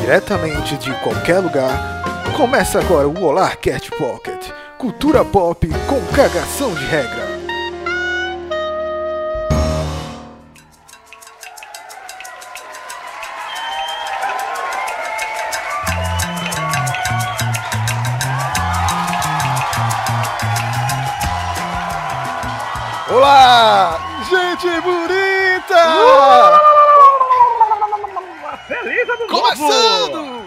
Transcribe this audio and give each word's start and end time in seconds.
diretamente 0.00 0.76
de 0.76 0.92
qualquer 1.02 1.38
lugar, 1.38 2.32
começa 2.36 2.78
agora 2.78 3.08
o 3.08 3.24
Olá 3.24 3.54
Cat 3.56 3.90
Pocket, 3.92 4.50
cultura 4.78 5.24
pop 5.24 5.66
com 5.88 6.00
cagação 6.14 6.74
de 6.74 6.84
regra. 6.84 7.25
Ano 29.22 29.28
Começando! 29.28 30.12
novo! 30.12 30.46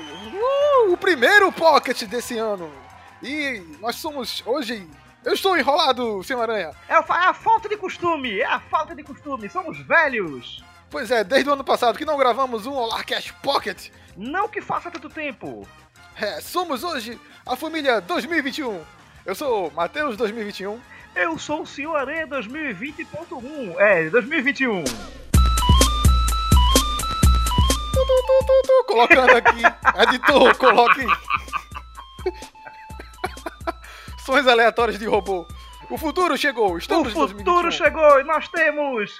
Uh, 0.90 0.94
o 0.94 0.98
primeiro 0.98 1.52
Pocket 1.52 2.04
desse 2.04 2.38
ano. 2.38 2.72
E 3.22 3.62
nós 3.80 3.96
somos 3.98 4.44
hoje. 4.46 4.88
Eu 5.26 5.34
estou 5.34 5.58
enrolado, 5.58 6.24
Senhor 6.24 6.42
Aranha. 6.42 6.72
É 6.88 6.94
a, 6.94 6.98
é 6.98 7.28
a 7.28 7.34
falta 7.34 7.68
de 7.68 7.76
costume, 7.76 8.40
é 8.40 8.46
a 8.46 8.60
falta 8.60 8.96
de 8.96 9.04
costume, 9.04 9.50
somos 9.50 9.78
velhos! 9.86 10.64
Pois 10.90 11.12
é, 11.12 11.24
desde 11.24 11.50
o 11.50 11.54
ano 11.54 11.64
passado 11.64 11.98
que 11.98 12.06
não 12.06 12.18
gravamos 12.18 12.66
um 12.66 12.74
Olá 12.74 13.04
Cash 13.04 13.32
Pocket. 13.44 13.90
Não 14.16 14.48
que 14.48 14.62
faça 14.62 14.90
tanto 14.90 15.10
tempo! 15.10 15.68
É, 16.16 16.42
somos 16.42 16.84
hoje 16.84 17.20
a 17.46 17.56
família 17.56 18.00
2021. 18.02 18.82
Eu 19.26 19.36
sou 19.36 19.72
Matheus 19.72 20.16
2021. 20.18 20.80
Eu 21.16 21.38
sou 21.38 21.64
o 21.64 21.68
Senhor 21.68 21.96
Aranha 21.96 22.28
2020.1, 22.28 23.76
é, 23.78 24.10
2021. 24.10 24.84
Tu, 28.30 28.46
tu, 28.46 28.62
tu, 28.64 28.84
colocando 28.86 29.36
aqui. 29.38 29.64
Editor, 30.04 30.56
coloque. 30.58 31.06
Sons 34.24 34.46
aleatórios 34.48 35.00
de 35.00 35.06
robô. 35.08 35.48
O 35.90 35.98
futuro 35.98 36.38
chegou. 36.38 36.78
Estamos 36.78 37.08
o 37.08 37.28
futuro 37.28 37.64
2021. 37.64 37.72
chegou 37.72 38.20
e 38.20 38.24
nós 38.26 38.48
temos 38.50 39.12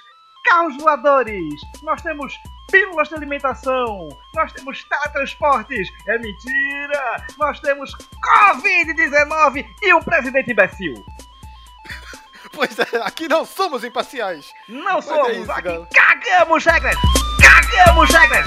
carros 0.44 0.76
voadores, 0.76 1.60
nós 1.82 2.00
temos 2.02 2.32
pílulas 2.70 3.08
de 3.08 3.16
alimentação, 3.16 4.08
nós 4.34 4.52
temos 4.52 4.84
teletransportes, 4.84 5.88
é 6.06 6.16
mentira! 6.18 7.26
Nós 7.36 7.58
temos 7.60 7.90
Covid-19 7.92 9.66
e 9.82 9.92
um 9.94 10.02
presidente 10.02 10.52
imbecil. 10.52 10.94
Pois 12.52 12.76
é, 12.80 12.84
aqui 13.04 13.28
não 13.28 13.44
somos 13.44 13.84
imparciais. 13.84 14.50
Não 14.68 14.96
Mas 14.96 15.06
é 15.06 15.14
somos, 15.14 15.36
isso, 15.36 15.52
aqui 15.52 15.62
galera. 15.62 15.88
cagamos 15.94 16.64
regras! 16.64 16.96
Cagamos 17.40 18.10
regras! 18.10 18.46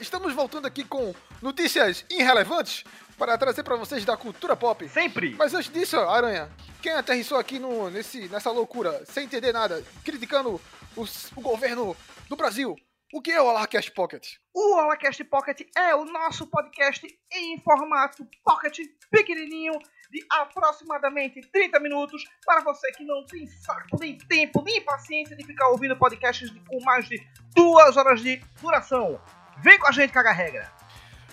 Estamos 0.00 0.32
voltando 0.34 0.66
aqui 0.66 0.84
com 0.84 1.14
notícias 1.42 2.04
irrelevantes 2.10 2.84
para 3.18 3.36
trazer 3.38 3.62
para 3.62 3.76
vocês 3.76 4.04
da 4.04 4.16
cultura 4.16 4.54
pop. 4.54 4.88
Sempre! 4.88 5.34
Mas 5.38 5.54
antes 5.54 5.70
disso, 5.72 5.98
Aranha, 5.98 6.50
quem 6.82 6.92
aterrissou 6.92 7.38
aqui 7.38 7.58
no, 7.58 7.88
nesse, 7.90 8.28
nessa 8.28 8.50
loucura, 8.50 9.02
sem 9.06 9.24
entender 9.24 9.52
nada, 9.52 9.82
criticando 10.04 10.60
os- 10.94 11.30
o 11.34 11.40
governo 11.40 11.96
do 12.28 12.36
Brasil, 12.36 12.76
o 13.12 13.22
que 13.22 13.30
é 13.30 13.40
o 13.40 13.48
Alarcast 13.48 13.90
Pocket? 13.92 14.26
O 14.54 14.74
Holacast 14.76 15.22
Pocket 15.24 15.60
é 15.76 15.94
o 15.94 16.04
nosso 16.04 16.46
podcast 16.46 17.06
em 17.32 17.58
formato 17.62 18.26
pocket 18.44 18.78
pequenininho 19.10 19.72
de 20.10 20.24
aproximadamente 20.30 21.40
30 21.52 21.78
minutos 21.80 22.24
para 22.44 22.60
você 22.62 22.90
que 22.92 23.04
não 23.04 23.24
tem 23.26 23.46
saco, 23.46 23.98
nem 23.98 24.16
tempo, 24.18 24.62
nem 24.62 24.80
paciência 24.82 25.36
de 25.36 25.44
ficar 25.44 25.68
ouvindo 25.68 25.96
podcasts 25.96 26.50
de- 26.50 26.60
com 26.60 26.80
mais 26.84 27.06
de 27.08 27.20
duas 27.54 27.96
horas 27.96 28.20
de 28.20 28.42
duração. 28.60 29.20
Vem 29.62 29.78
com 29.78 29.86
a 29.88 29.92
gente 29.92 30.12
cagar 30.12 30.34
regra. 30.34 30.70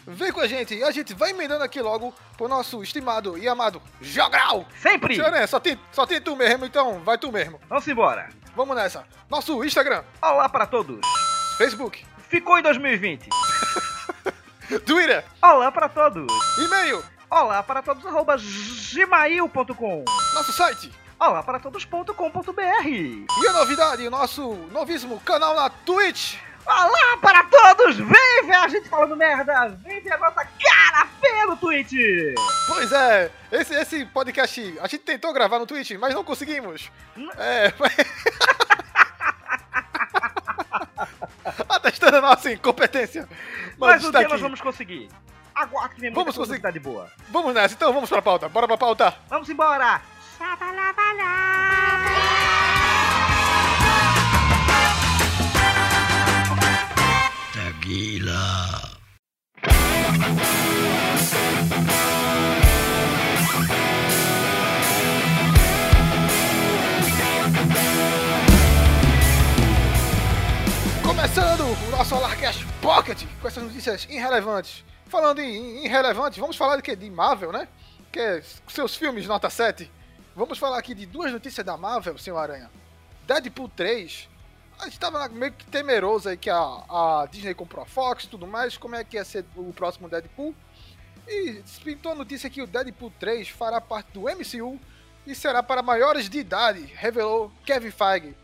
Vem 0.06 0.34
com 0.34 0.42
a 0.42 0.48
gente 0.48 0.76
e 0.76 0.84
a 0.84 0.92
gente 0.92 1.14
vai 1.14 1.30
emendando 1.30 1.64
aqui 1.64 1.82
logo 1.82 2.14
pro 2.36 2.50
nosso 2.50 2.84
estimado 2.84 3.38
e 3.38 3.47
amado 3.47 3.81
Jogral! 4.02 4.66
Sempre! 4.78 5.16
Senhor 5.16 5.28
Aranha, 5.28 5.47
só 5.47 5.62
tem, 5.62 5.80
só 5.94 6.06
tem 6.06 6.20
tu 6.22 6.36
mesmo, 6.36 6.66
então 6.66 7.00
vai 7.03 7.18
tu 7.18 7.31
mesmo. 7.31 7.58
Vamos 7.70 7.88
embora. 7.88 8.30
Vamos 8.53 8.76
nessa. 8.76 9.06
Nosso 9.30 9.64
Instagram, 9.64 10.03
Olá 10.22 10.50
para 10.50 10.68
todos. 10.68 11.00
Facebook, 11.58 12.06
Ficou 12.30 12.58
em 12.59 12.64
2020. 12.64 13.30
Twitter, 14.86 15.24
Olá 15.42 15.72
para 15.72 15.88
todos. 15.88 16.28
e-mail, 16.58 17.03
Olá 17.34 17.64
para 17.64 17.82
todos, 17.82 18.06
arroba 18.06 18.38
gmail.com. 18.38 20.06
nosso 20.36 20.54
site. 20.54 20.92
Olá 21.20 21.42
para 21.42 21.60
todos.com.br. 21.60 22.88
E 22.88 23.26
a 23.50 23.54
novidade, 23.54 24.06
o 24.06 24.12
nosso 24.12 24.54
novíssimo 24.72 25.20
canal 25.22 25.56
na 25.56 25.68
Twitch. 25.68 26.36
Olá 26.64 27.18
para 27.20 27.44
todos! 27.46 27.96
Vem 27.96 28.46
ver 28.46 28.54
a 28.54 28.68
gente 28.68 28.88
falando 28.88 29.16
merda! 29.16 29.70
Vem 29.84 30.00
ver 30.00 30.14
a 30.14 30.20
nossa 30.20 30.46
cara 30.46 31.08
feia 31.20 31.48
no 31.48 31.58
Twitch! 31.58 31.94
Pois 32.68 32.92
é, 32.92 33.32
esse, 33.52 33.74
esse 33.74 34.06
podcast 34.06 34.76
a 34.80 34.88
gente 34.88 35.02
tentou 35.02 35.34
gravar 35.34 35.58
no 35.58 35.66
Twitch, 35.66 35.94
mas 36.00 36.14
não 36.14 36.24
conseguimos. 36.24 36.92
É. 37.40 37.74
Atestando 41.68 42.18
a 42.18 42.22
nossa 42.22 42.52
incompetência. 42.52 43.28
Mas, 43.80 43.80
Mas 43.80 44.04
um 44.04 44.08
está 44.10 44.20
dia 44.20 44.28
nós 44.28 44.40
vamos 44.40 44.62
conseguir. 44.62 45.10
Aguarde 45.56 45.96
que 45.96 46.02
vem 46.02 46.14
Vamos 46.14 46.36
conseguir. 46.36 46.62
conseguir. 46.62 46.74
de 46.74 46.80
boa. 46.80 47.12
Vamos 47.30 47.53
nessa, 47.53 47.75
então 47.75 47.94
vamos 47.94 48.09
pra 48.09 48.22
pauta. 48.22 48.50
Bora 48.50 48.68
pra 48.68 48.78
pauta. 48.78 49.14
Vamos 49.30 49.50
embora! 49.50 50.02
Começando 71.03 71.62
o 71.66 71.91
nosso 71.91 72.16
Alarcast 72.16 72.66
Pocket 72.81 73.24
com 73.41 73.47
essas 73.47 73.64
notícias 73.64 74.08
irrelevantes. 74.09 74.84
Falando 75.13 75.41
em, 75.41 75.78
em 75.78 75.85
irrelevante, 75.85 76.40
vamos 76.40 76.57
falar 76.57 76.75
de 76.78 76.81
quê? 76.81 76.96
De 76.96 77.07
Marvel, 77.07 77.51
né? 77.51 77.68
Que 78.12 78.19
é 78.19 78.41
seus 78.68 78.96
filmes 78.96 79.28
nota 79.28 79.47
7. 79.47 79.91
Vamos 80.35 80.57
falar 80.57 80.79
aqui 80.79 80.96
de 80.96 81.06
duas 81.06 81.31
notícias 81.31 81.63
da 81.63 81.78
Marvel, 81.78 82.18
senhor 82.18 82.40
Aranha. 82.40 82.68
Deadpool 83.28 83.69
3. 83.69 84.28
A 84.79 84.85
gente 84.85 85.00
tava 85.00 85.29
meio 85.29 85.52
que 85.52 85.68
temeroso 85.68 86.29
aí 86.29 86.35
que 86.35 86.50
a, 86.50 86.57
a 86.57 87.28
Disney 87.29 87.53
comprou 87.53 87.84
a 87.84 87.85
Fox 87.85 88.23
e 88.23 88.28
tudo 88.28 88.47
mais. 88.47 88.75
Como 88.75 88.96
é 88.96 89.03
que 89.03 89.16
ia 89.16 89.23
ser 89.23 89.46
o 89.56 89.72
próximo 89.72 90.09
Deadpool? 90.09 90.56
E 91.28 91.62
pintou 91.84 92.13
a 92.13 92.16
notícia 92.16 92.50
que 92.50 92.63
o 92.63 92.66
Deadpool 92.66 93.13
3 93.19 93.50
fará 93.50 93.79
parte 93.79 94.13
do 94.13 94.22
MCU 94.22 94.79
e 95.28 95.35
será 95.35 95.62
para 95.62 95.84
maiores 95.84 96.28
de 96.28 96.40
idade, 96.40 96.91
revelou 96.96 97.52
Kevin 97.63 97.91
Feige. 97.91 98.35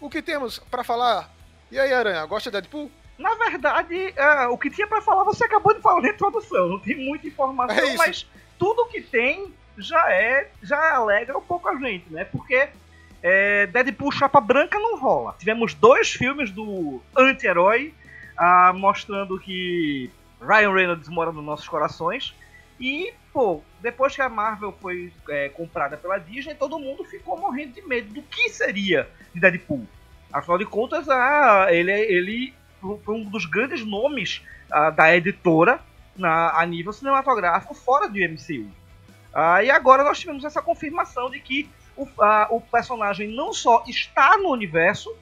O 0.00 0.08
que 0.08 0.22
temos 0.22 0.60
para 0.70 0.84
falar? 0.84 1.34
E 1.68 1.80
aí, 1.80 1.92
Aranha, 1.92 2.24
gosta 2.26 2.48
de 2.48 2.60
Deadpool? 2.60 2.92
Na 3.22 3.34
verdade, 3.36 4.12
é, 4.16 4.46
o 4.48 4.58
que 4.58 4.68
tinha 4.68 4.86
pra 4.86 5.00
falar 5.00 5.24
você 5.24 5.44
acabou 5.44 5.72
de 5.72 5.80
falar 5.80 6.02
na 6.02 6.08
introdução. 6.08 6.68
Não 6.68 6.78
tem 6.78 6.96
muita 6.96 7.26
informação, 7.26 7.76
É 7.76 7.96
mas 7.96 8.26
tudo 8.58 8.86
que 8.86 9.00
tem 9.00 9.54
já 9.78 10.12
é. 10.12 10.50
já 10.62 10.96
alegra 10.96 11.38
um 11.38 11.42
pouco 11.42 11.68
a 11.68 11.76
gente, 11.76 12.12
né? 12.12 12.24
Porque 12.24 12.68
é, 13.22 13.66
Deadpool 13.66 14.10
Chapa 14.10 14.40
Branca 14.40 14.78
não 14.78 14.98
rola. 14.98 15.36
Tivemos 15.38 15.72
dois 15.72 16.10
filmes 16.10 16.50
do 16.50 17.00
anti-herói 17.16 17.94
ah, 18.36 18.72
mostrando 18.74 19.38
que 19.38 20.10
Ryan 20.40 20.72
Reynolds 20.72 21.08
mora 21.08 21.30
nos 21.30 21.44
nossos 21.44 21.68
corações. 21.68 22.34
E, 22.80 23.12
pô, 23.32 23.62
depois 23.80 24.14
que 24.14 24.22
a 24.22 24.28
Marvel 24.28 24.74
foi 24.80 25.12
é, 25.28 25.48
comprada 25.50 25.96
pela 25.96 26.18
Disney, 26.18 26.54
todo 26.54 26.78
mundo 26.78 27.04
ficou 27.04 27.38
morrendo 27.38 27.74
de 27.74 27.82
medo 27.82 28.12
do 28.12 28.22
que 28.22 28.48
seria 28.48 29.08
de 29.32 29.40
Deadpool. 29.40 29.86
Afinal 30.32 30.58
de 30.58 30.66
contas, 30.66 31.08
ah, 31.08 31.68
ele, 31.70 31.92
ele 31.92 32.54
foi 33.04 33.14
um 33.14 33.24
dos 33.24 33.44
grandes 33.44 33.84
nomes 33.84 34.42
ah, 34.70 34.90
da 34.90 35.14
editora 35.14 35.80
na, 36.16 36.58
a 36.58 36.66
nível 36.66 36.92
cinematográfico 36.92 37.74
fora 37.74 38.08
do 38.08 38.18
MCU. 38.18 38.70
Ah, 39.32 39.62
e 39.62 39.70
agora 39.70 40.04
nós 40.04 40.18
tivemos 40.18 40.44
essa 40.44 40.60
confirmação 40.60 41.30
de 41.30 41.40
que 41.40 41.70
o, 41.96 42.06
ah, 42.20 42.48
o 42.50 42.60
personagem 42.60 43.34
não 43.34 43.52
só 43.52 43.84
está 43.86 44.36
no 44.36 44.50
universo, 44.50 45.14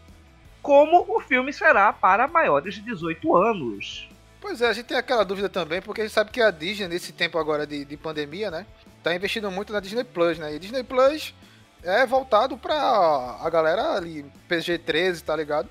como 0.63 1.05
o 1.09 1.21
filme 1.21 1.53
será 1.53 1.93
para 1.93 2.27
maiores 2.27 2.75
de 2.75 2.83
18 2.83 3.37
anos. 3.37 4.09
Pois 4.41 4.63
é, 4.63 4.69
a 4.69 4.73
gente 4.73 4.87
tem 4.87 4.97
aquela 4.97 5.25
dúvida 5.25 5.49
também, 5.49 5.83
porque 5.83 6.01
a 6.01 6.05
gente 6.05 6.15
sabe 6.15 6.31
que 6.31 6.41
a 6.41 6.51
Disney, 6.51 6.89
nesse 6.89 7.13
tempo 7.13 7.39
agora 7.39 7.67
de, 7.67 7.85
de 7.85 7.97
pandemia, 7.97 8.51
né, 8.51 8.67
tá 9.03 9.15
investindo 9.15 9.51
muito 9.51 9.73
na 9.73 9.81
Disney 9.81 10.05
Plus, 10.05 10.39
né? 10.39 10.55
E 10.55 10.59
Disney 10.59 10.83
Plus 10.83 11.35
é 11.83 12.07
voltado 12.07 12.57
pra 12.57 13.39
a 13.43 13.51
galera 13.51 13.97
ali, 13.97 14.25
PG-13, 14.49 15.23
tá 15.23 15.37
ligado? 15.37 15.69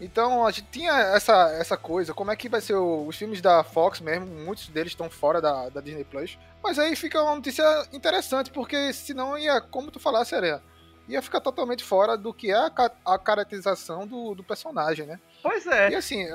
Então 0.00 0.46
a 0.46 0.50
gente 0.50 0.66
tinha 0.70 0.92
essa, 0.92 1.50
essa 1.52 1.76
coisa, 1.76 2.14
como 2.14 2.30
é 2.30 2.36
que 2.36 2.48
vai 2.48 2.60
ser 2.60 2.74
o- 2.74 3.06
os 3.06 3.16
filmes 3.16 3.40
da 3.40 3.62
Fox 3.62 4.00
mesmo, 4.00 4.26
muitos 4.26 4.68
deles 4.68 4.92
estão 4.92 5.10
fora 5.10 5.40
da, 5.40 5.68
da 5.68 5.80
Disney 5.80 6.04
Plus. 6.04 6.38
Mas 6.62 6.78
aí 6.78 6.96
fica 6.96 7.22
uma 7.22 7.34
notícia 7.34 7.64
interessante, 7.92 8.50
porque 8.50 8.92
senão 8.92 9.36
ia, 9.36 9.60
como 9.60 9.90
tu 9.90 10.00
falasse, 10.00 10.34
Aranha, 10.34 10.62
ia 11.08 11.20
ficar 11.20 11.40
totalmente 11.40 11.84
fora 11.84 12.16
do 12.16 12.32
que 12.32 12.50
é 12.50 12.54
a, 12.54 12.72
a 13.04 13.18
caracterização 13.18 14.06
do, 14.06 14.34
do 14.34 14.42
personagem, 14.42 15.06
né? 15.06 15.20
Pois 15.42 15.66
é. 15.66 15.90
E 15.90 15.94
assim, 15.94 16.26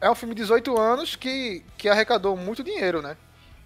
é 0.00 0.10
um 0.10 0.14
filme 0.14 0.34
de 0.34 0.42
18 0.42 0.78
anos 0.78 1.16
que, 1.16 1.64
que 1.76 1.88
arrecadou 1.88 2.36
muito 2.36 2.62
dinheiro, 2.64 3.02
né? 3.02 3.16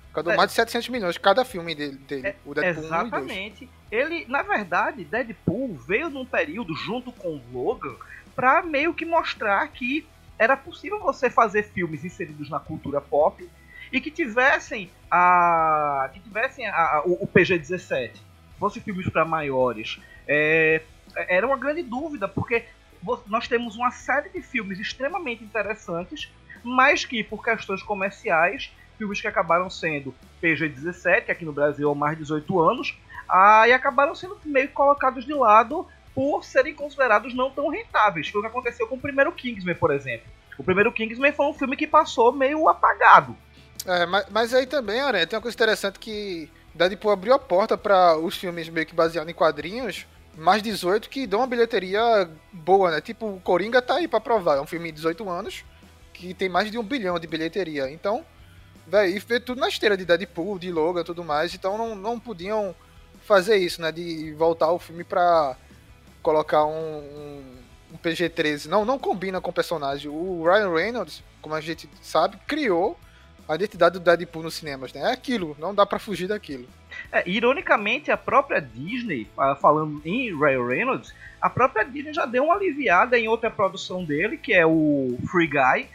Arrecadou 0.07 0.33
é. 0.33 0.37
mais 0.37 0.51
de 0.51 0.57
700 0.57 0.89
milhões 0.89 1.19
cada 1.19 1.45
filme 1.45 1.75
dele, 1.75 1.97
dele 1.97 2.29
é, 2.29 2.37
o 2.45 2.55
Deadpool 2.55 2.85
Exatamente. 2.85 3.71
Ele, 3.91 4.27
na 4.29 4.43
verdade, 4.43 5.05
Deadpool 5.05 5.75
veio 5.77 6.11
num 6.11 6.25
período 6.25 6.75
junto 6.75 7.13
com 7.13 7.41
Logan 7.53 7.95
para 8.39 8.63
meio 8.63 8.95
que 8.95 9.05
mostrar 9.05 9.67
que 9.67 10.07
era 10.39 10.57
possível 10.57 11.01
você 11.01 11.29
fazer 11.29 11.65
filmes 11.65 12.05
inseridos 12.05 12.49
na 12.49 12.61
cultura 12.61 13.01
pop 13.01 13.45
e 13.91 14.01
que 14.01 14.13
tivessem 14.13 14.93
a 15.11 16.09
que 16.13 16.21
tivessem 16.21 16.65
a, 16.69 17.03
o, 17.05 17.25
o 17.25 17.27
PG-17, 17.27 18.13
fossem 18.57 18.81
filmes 18.81 19.09
para 19.09 19.25
maiores. 19.25 19.99
É, 20.29 20.83
era 21.17 21.45
uma 21.45 21.57
grande 21.57 21.83
dúvida 21.83 22.29
porque 22.29 22.65
nós 23.27 23.49
temos 23.49 23.75
uma 23.75 23.91
série 23.91 24.29
de 24.29 24.41
filmes 24.41 24.79
extremamente 24.79 25.43
interessantes, 25.43 26.33
mas 26.63 27.05
que 27.05 27.25
por 27.25 27.43
questões 27.43 27.83
comerciais, 27.83 28.73
filmes 28.97 29.21
que 29.21 29.27
acabaram 29.27 29.69
sendo 29.69 30.15
PG-17, 30.41 31.25
que 31.25 31.33
aqui 31.33 31.45
no 31.45 31.53
Brasil 31.53 31.91
é 31.91 31.95
mais 31.97 32.17
de 32.17 32.23
18 32.23 32.61
anos, 32.61 32.97
ah, 33.29 33.67
e 33.67 33.73
acabaram 33.73 34.15
sendo 34.15 34.39
meio 34.45 34.69
colocados 34.69 35.25
de 35.25 35.35
lado 35.35 35.89
por 36.19 36.45
serem 36.45 36.75
considerados 36.75 37.33
não 37.33 37.49
tão 37.49 37.69
rentáveis. 37.69 38.29
Foi 38.29 38.41
o 38.41 38.43
que 38.43 38.49
aconteceu 38.49 38.89
com 38.89 38.97
o 38.97 39.01
primeiro 39.01 39.31
Kingsman, 39.31 39.77
por 39.77 39.93
exemplo. 39.93 40.27
O 40.59 40.65
primeiro 40.65 40.93
Kingsman 40.93 41.31
foi 41.31 41.47
um 41.47 41.55
filme 41.55 41.77
que 41.77 41.87
passou 41.87 42.33
meio 42.33 42.69
apagado. 42.69 43.37
É, 43.87 44.05
mas, 44.05 44.27
mas 44.29 44.53
aí 44.53 44.67
também, 44.67 44.99
Aranha, 44.99 45.25
tem 45.29 45.37
uma 45.37 45.43
coisa 45.43 45.55
interessante 45.55 45.97
que 46.01 46.51
Deadpool 46.75 47.13
abriu 47.13 47.35
a 47.35 47.39
porta 47.39 47.79
para 47.79 48.19
os 48.19 48.37
filmes 48.37 48.69
meio 48.69 48.85
que 48.85 48.97
baseados 48.97 49.31
em 49.31 49.35
quadrinhos, 49.35 50.09
mais 50.37 50.61
18, 50.61 51.09
que 51.09 51.25
dão 51.25 51.39
uma 51.39 51.47
bilheteria 51.47 52.29
boa, 52.53 52.91
né? 52.91 53.01
Tipo, 53.01 53.35
o 53.35 53.41
Coringa 53.41 53.81
tá 53.81 53.95
aí 53.95 54.09
pra 54.09 54.21
provar. 54.21 54.57
É 54.57 54.61
um 54.61 54.67
filme 54.67 54.91
de 54.91 54.97
18 54.97 55.31
anos 55.31 55.65
que 56.13 56.35
tem 56.35 56.49
mais 56.49 56.69
de 56.69 56.79
um 56.79 56.83
bilhão 56.83 57.17
de 57.21 57.29
bilheteria. 57.29 57.89
Então, 57.93 58.27
velho, 58.89 59.17
e 59.17 59.21
veio 59.21 59.41
tudo 59.41 59.61
na 59.61 59.69
esteira 59.69 59.97
de 59.97 60.05
Deadpool, 60.05 60.59
de 60.59 60.73
Logan 60.73 61.05
tudo 61.05 61.23
mais. 61.23 61.55
Então 61.55 61.79
não, 61.79 61.95
não 61.95 62.19
podiam 62.19 62.75
fazer 63.25 63.57
isso, 63.59 63.81
né? 63.81 63.93
De 63.93 64.33
voltar 64.33 64.73
o 64.73 64.81
filme 64.81 65.05
pra 65.05 65.57
colocar 66.23 66.65
um, 66.65 66.99
um, 66.99 67.43
um 67.93 67.97
PG-13. 67.97 68.67
Não, 68.67 68.85
não 68.85 68.99
combina 68.99 69.41
com 69.41 69.51
o 69.51 69.55
personagem. 69.55 70.11
O 70.11 70.45
Ryan 70.45 70.73
Reynolds, 70.73 71.23
como 71.41 71.55
a 71.55 71.61
gente 71.61 71.89
sabe, 72.01 72.37
criou 72.47 72.99
a 73.49 73.55
identidade 73.55 73.95
do 73.95 74.01
Deadpool 74.01 74.43
nos 74.43 74.55
cinemas, 74.55 74.93
né? 74.93 75.01
É 75.01 75.13
aquilo, 75.13 75.57
não 75.59 75.75
dá 75.75 75.87
para 75.87 75.99
fugir 75.99 76.29
daquilo. 76.29 76.69
É, 77.11 77.27
ironicamente, 77.29 78.11
a 78.11 78.17
própria 78.17 78.61
Disney, 78.61 79.27
falando 79.61 80.03
em 80.05 80.37
Ryan 80.39 80.67
Reynolds, 80.67 81.15
a 81.41 81.49
própria 81.49 81.85
Disney 81.85 82.13
já 82.13 82.27
deu 82.27 82.45
uma 82.45 82.55
aliviada 82.55 83.19
em 83.19 83.27
outra 83.27 83.51
produção 83.51 84.05
dele, 84.05 84.37
que 84.37 84.53
é 84.53 84.67
o 84.67 85.17
Free 85.31 85.47
Guy. 85.47 85.89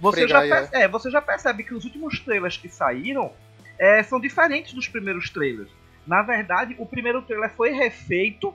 Você, 0.00 0.20
Free 0.22 0.28
já, 0.28 0.40
Guy, 0.40 0.48
percebe, 0.48 0.76
é. 0.76 0.82
É, 0.82 0.88
você 0.88 1.10
já 1.10 1.20
percebe 1.20 1.64
que 1.64 1.74
os 1.74 1.84
últimos 1.84 2.18
trailers 2.20 2.56
que 2.56 2.68
saíram 2.70 3.32
é, 3.78 4.02
são 4.02 4.18
diferentes 4.18 4.72
dos 4.72 4.88
primeiros 4.88 5.28
trailers. 5.28 5.68
Na 6.06 6.22
verdade, 6.22 6.74
o 6.78 6.86
primeiro 6.86 7.20
trailer 7.22 7.50
foi 7.50 7.70
refeito 7.70 8.54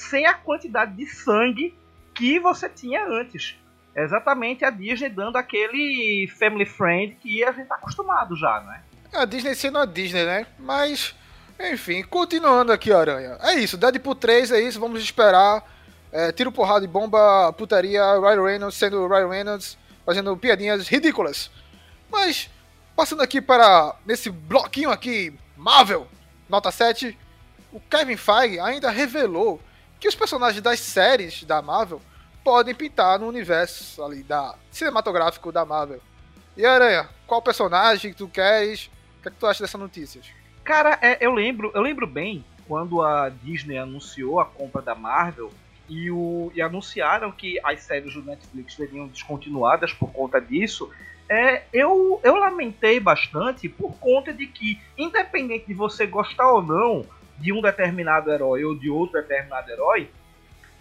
sem 0.00 0.26
a 0.26 0.34
quantidade 0.34 0.96
de 0.96 1.06
sangue 1.06 1.74
que 2.14 2.38
você 2.38 2.68
tinha 2.68 3.06
antes. 3.06 3.56
É 3.94 4.04
exatamente 4.04 4.64
a 4.64 4.70
Disney 4.70 5.08
dando 5.08 5.36
aquele 5.36 6.28
family 6.38 6.66
friend 6.66 7.16
que 7.20 7.44
a 7.44 7.52
gente 7.52 7.66
tá 7.66 7.74
acostumado 7.74 8.36
já, 8.36 8.60
né? 8.60 8.82
A 9.12 9.24
Disney 9.24 9.54
sendo 9.54 9.78
a 9.78 9.84
Disney, 9.84 10.24
né? 10.24 10.46
Mas, 10.58 11.14
enfim, 11.58 12.02
continuando 12.02 12.72
aqui, 12.72 12.92
Aranha. 12.92 13.36
É 13.40 13.54
isso, 13.54 13.76
Deadpool 13.76 14.14
3 14.14 14.52
é 14.52 14.60
isso, 14.60 14.78
vamos 14.78 15.02
esperar. 15.02 15.64
É, 16.12 16.32
tiro, 16.32 16.50
porrada 16.50 16.84
e 16.84 16.88
bomba, 16.88 17.52
putaria, 17.52 18.02
Ryan 18.18 18.44
Reynolds 18.44 18.78
sendo 18.78 19.06
Ryan 19.06 19.28
Reynolds, 19.28 19.78
fazendo 20.04 20.36
piadinhas 20.36 20.88
ridículas. 20.88 21.50
Mas, 22.10 22.50
passando 22.96 23.22
aqui 23.22 23.40
para, 23.40 23.94
nesse 24.06 24.30
bloquinho 24.30 24.90
aqui, 24.90 25.32
Marvel, 25.56 26.08
nota 26.48 26.70
7, 26.70 27.16
o 27.72 27.80
Kevin 27.80 28.16
Feige 28.16 28.58
ainda 28.58 28.90
revelou 28.90 29.60
que 30.00 30.08
os 30.08 30.14
personagens 30.14 30.62
das 30.62 30.80
séries 30.80 31.44
da 31.44 31.60
Marvel 31.60 32.00
podem 32.42 32.74
pintar 32.74 33.18
no 33.18 33.28
universo 33.28 34.02
ali 34.02 34.22
da 34.22 34.56
cinematográfico 34.70 35.52
da 35.52 35.64
Marvel. 35.64 36.00
E 36.56 36.64
Aranha, 36.64 37.08
qual 37.26 37.42
personagem 37.42 38.14
tu 38.14 38.26
queres? 38.26 38.90
O 39.18 39.22
que, 39.22 39.28
é 39.28 39.30
que 39.30 39.36
tu 39.36 39.46
acha 39.46 39.62
dessa 39.62 39.76
notícia? 39.76 40.22
Cara, 40.64 40.98
é, 41.02 41.18
eu 41.24 41.32
lembro, 41.32 41.70
eu 41.74 41.82
lembro 41.82 42.06
bem 42.06 42.42
quando 42.66 43.02
a 43.02 43.28
Disney 43.28 43.76
anunciou 43.76 44.40
a 44.40 44.46
compra 44.46 44.80
da 44.80 44.94
Marvel 44.94 45.52
e, 45.88 46.10
o, 46.10 46.50
e 46.54 46.62
anunciaram 46.62 47.30
que 47.30 47.60
as 47.62 47.82
séries 47.82 48.14
do 48.14 48.22
Netflix 48.22 48.74
seriam 48.74 49.06
descontinuadas 49.06 49.92
por 49.92 50.10
conta 50.12 50.40
disso. 50.40 50.90
É, 51.28 51.62
eu, 51.72 52.20
eu 52.24 52.36
lamentei 52.36 52.98
bastante 52.98 53.68
por 53.68 53.92
conta 53.98 54.32
de 54.32 54.46
que, 54.46 54.80
independente 54.96 55.66
de 55.66 55.74
você 55.74 56.06
gostar 56.06 56.50
ou 56.50 56.62
não 56.62 57.04
de 57.40 57.52
um 57.52 57.60
determinado 57.60 58.30
herói 58.30 58.64
ou 58.64 58.78
de 58.78 58.90
outro 58.90 59.20
determinado 59.20 59.70
herói, 59.70 60.10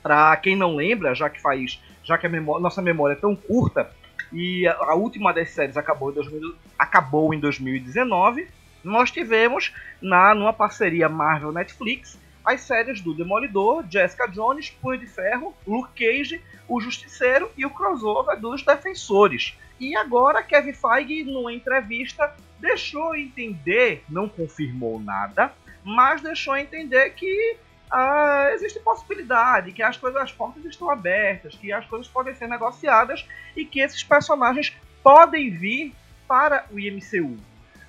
para 0.03 0.35
quem 0.37 0.55
não 0.55 0.75
lembra, 0.75 1.15
já 1.15 1.29
que 1.29 1.41
faz, 1.41 1.81
já 2.03 2.17
que 2.17 2.27
a 2.27 2.29
memória, 2.29 2.61
nossa 2.61 2.81
memória 2.81 3.13
é 3.13 3.17
tão 3.17 3.35
curta 3.35 3.89
e 4.31 4.67
a, 4.67 4.73
a 4.73 4.95
última 4.95 5.33
das 5.33 5.49
séries 5.49 5.77
acabou 5.77 6.11
em, 6.11 6.13
2000, 6.13 6.55
acabou 6.77 7.33
em 7.33 7.39
2019, 7.39 8.47
nós 8.83 9.11
tivemos 9.11 9.73
na 10.01 10.33
numa 10.33 10.53
parceria 10.53 11.09
Marvel 11.09 11.51
Netflix 11.51 12.17
as 12.45 12.61
séries 12.61 13.01
do 13.01 13.13
Demolidor, 13.13 13.85
Jessica 13.89 14.27
Jones, 14.27 14.69
Punho 14.69 14.99
de 14.99 15.05
Ferro, 15.05 15.53
Luke 15.67 15.91
Cage, 15.93 16.41
O 16.67 16.79
Justiceiro 16.79 17.51
e 17.55 17.65
o 17.65 17.69
crossover 17.69 18.39
dos 18.39 18.63
Defensores. 18.63 19.55
E 19.79 19.95
agora 19.95 20.41
Kevin 20.41 20.73
Feige, 20.73 21.23
numa 21.23 21.53
entrevista, 21.53 22.33
deixou 22.59 23.15
entender, 23.15 24.03
não 24.09 24.27
confirmou 24.27 24.99
nada, 24.99 25.53
mas 25.83 26.21
deixou 26.21 26.55
entender 26.57 27.11
que 27.11 27.57
ah, 27.91 28.49
existe 28.53 28.79
possibilidade, 28.79 29.71
que 29.71 29.81
as 29.81 29.97
coisas, 29.97 30.21
as 30.21 30.31
portas 30.31 30.63
estão 30.65 30.89
abertas, 30.89 31.55
que 31.55 31.71
as 31.73 31.85
coisas 31.85 32.07
podem 32.07 32.35
ser 32.35 32.47
negociadas 32.47 33.25
e 33.55 33.65
que 33.65 33.79
esses 33.79 34.03
personagens 34.03 34.75
podem 35.03 35.49
vir 35.49 35.93
para 36.27 36.65
o 36.71 36.79
IMCU. 36.79 37.37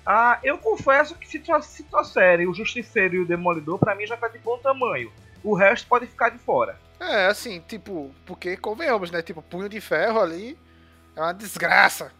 Ah, 0.05 0.39
eu 0.43 0.57
confesso 0.57 1.15
que 1.15 1.27
se, 1.27 1.41
se 1.61 1.83
trouxerem 1.83 2.47
o 2.47 2.53
Justiceiro 2.53 3.15
e 3.15 3.19
o 3.19 3.25
Demolidor, 3.25 3.77
para 3.77 3.93
mim 3.93 4.07
já 4.07 4.17
tá 4.17 4.27
de 4.27 4.39
bom 4.39 4.57
tamanho. 4.57 5.11
O 5.43 5.55
resto 5.55 5.87
pode 5.87 6.07
ficar 6.07 6.29
de 6.29 6.39
fora. 6.39 6.79
É, 6.99 7.27
assim, 7.27 7.59
tipo, 7.67 8.13
porque 8.25 8.57
convenhamos, 8.57 9.11
né? 9.11 9.21
Tipo, 9.21 9.41
punho 9.41 9.69
de 9.69 9.79
ferro 9.79 10.19
ali 10.19 10.57
é 11.15 11.21
uma 11.21 11.33
desgraça. 11.33 12.11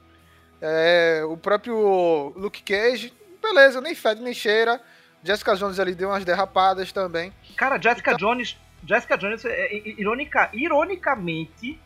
É, 0.61 1.23
o 1.27 1.35
próprio 1.35 2.33
Luke 2.35 2.61
Cage, 2.61 3.13
beleza, 3.41 3.81
nem 3.81 3.95
fede 3.95 4.21
nem 4.21 4.33
cheira. 4.33 4.79
Jessica 5.23 5.55
Jones 5.55 5.79
ali 5.79 5.93
deu 5.93 6.09
umas 6.09 6.25
derrapadas 6.25 6.91
também. 6.91 7.31
Cara, 7.55 7.81
Jessica 7.81 8.13
então... 8.13 8.29
Jones. 8.33 8.57
Jessica 8.83 9.17
Jones, 9.17 9.45
é, 9.45 9.49
é, 9.49 9.89
ironica, 9.99 10.49
ironicamente, 10.53 11.79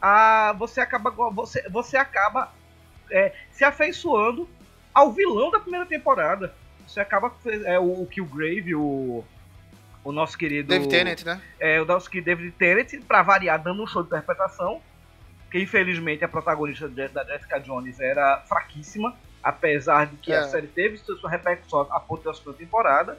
a, 0.00 0.54
você 0.58 0.80
acaba, 0.80 1.10
você, 1.30 1.68
você 1.68 1.98
acaba 1.98 2.50
é, 3.10 3.34
se 3.50 3.62
afeiçoando 3.62 4.48
ao 4.94 5.12
vilão 5.12 5.50
da 5.50 5.60
primeira 5.60 5.84
temporada. 5.84 6.54
Você 6.86 7.00
acaba. 7.00 7.32
É, 7.64 7.78
o, 7.78 8.02
o 8.02 8.06
Killgrave, 8.06 8.74
o. 8.74 9.24
O 10.02 10.12
nosso 10.12 10.38
querido. 10.38 10.66
David 10.68 10.88
Tennant, 10.88 11.24
né? 11.24 11.42
É, 11.58 11.78
o 11.78 11.84
nosso 11.84 12.08
querido 12.08 12.24
David 12.24 12.52
Tennant, 12.52 13.06
pra 13.06 13.22
variar, 13.22 13.62
dando 13.62 13.82
um 13.82 13.86
show 13.86 14.02
de 14.02 14.08
interpretação. 14.08 14.80
Que 15.50 15.60
infelizmente 15.60 16.24
a 16.24 16.28
protagonista 16.28 16.88
da 16.88 17.24
Jessica 17.24 17.58
Jones 17.58 18.00
era 18.00 18.40
fraquíssima 18.48 19.14
apesar 19.42 20.06
de 20.06 20.16
que 20.16 20.32
é. 20.32 20.38
a 20.38 20.48
série 20.48 20.66
teve 20.66 20.98
sua 20.98 21.30
repercussão 21.30 21.86
a 21.90 22.00
ponto 22.00 22.24
da 22.24 22.34
segunda 22.34 22.56
temporada, 22.58 23.18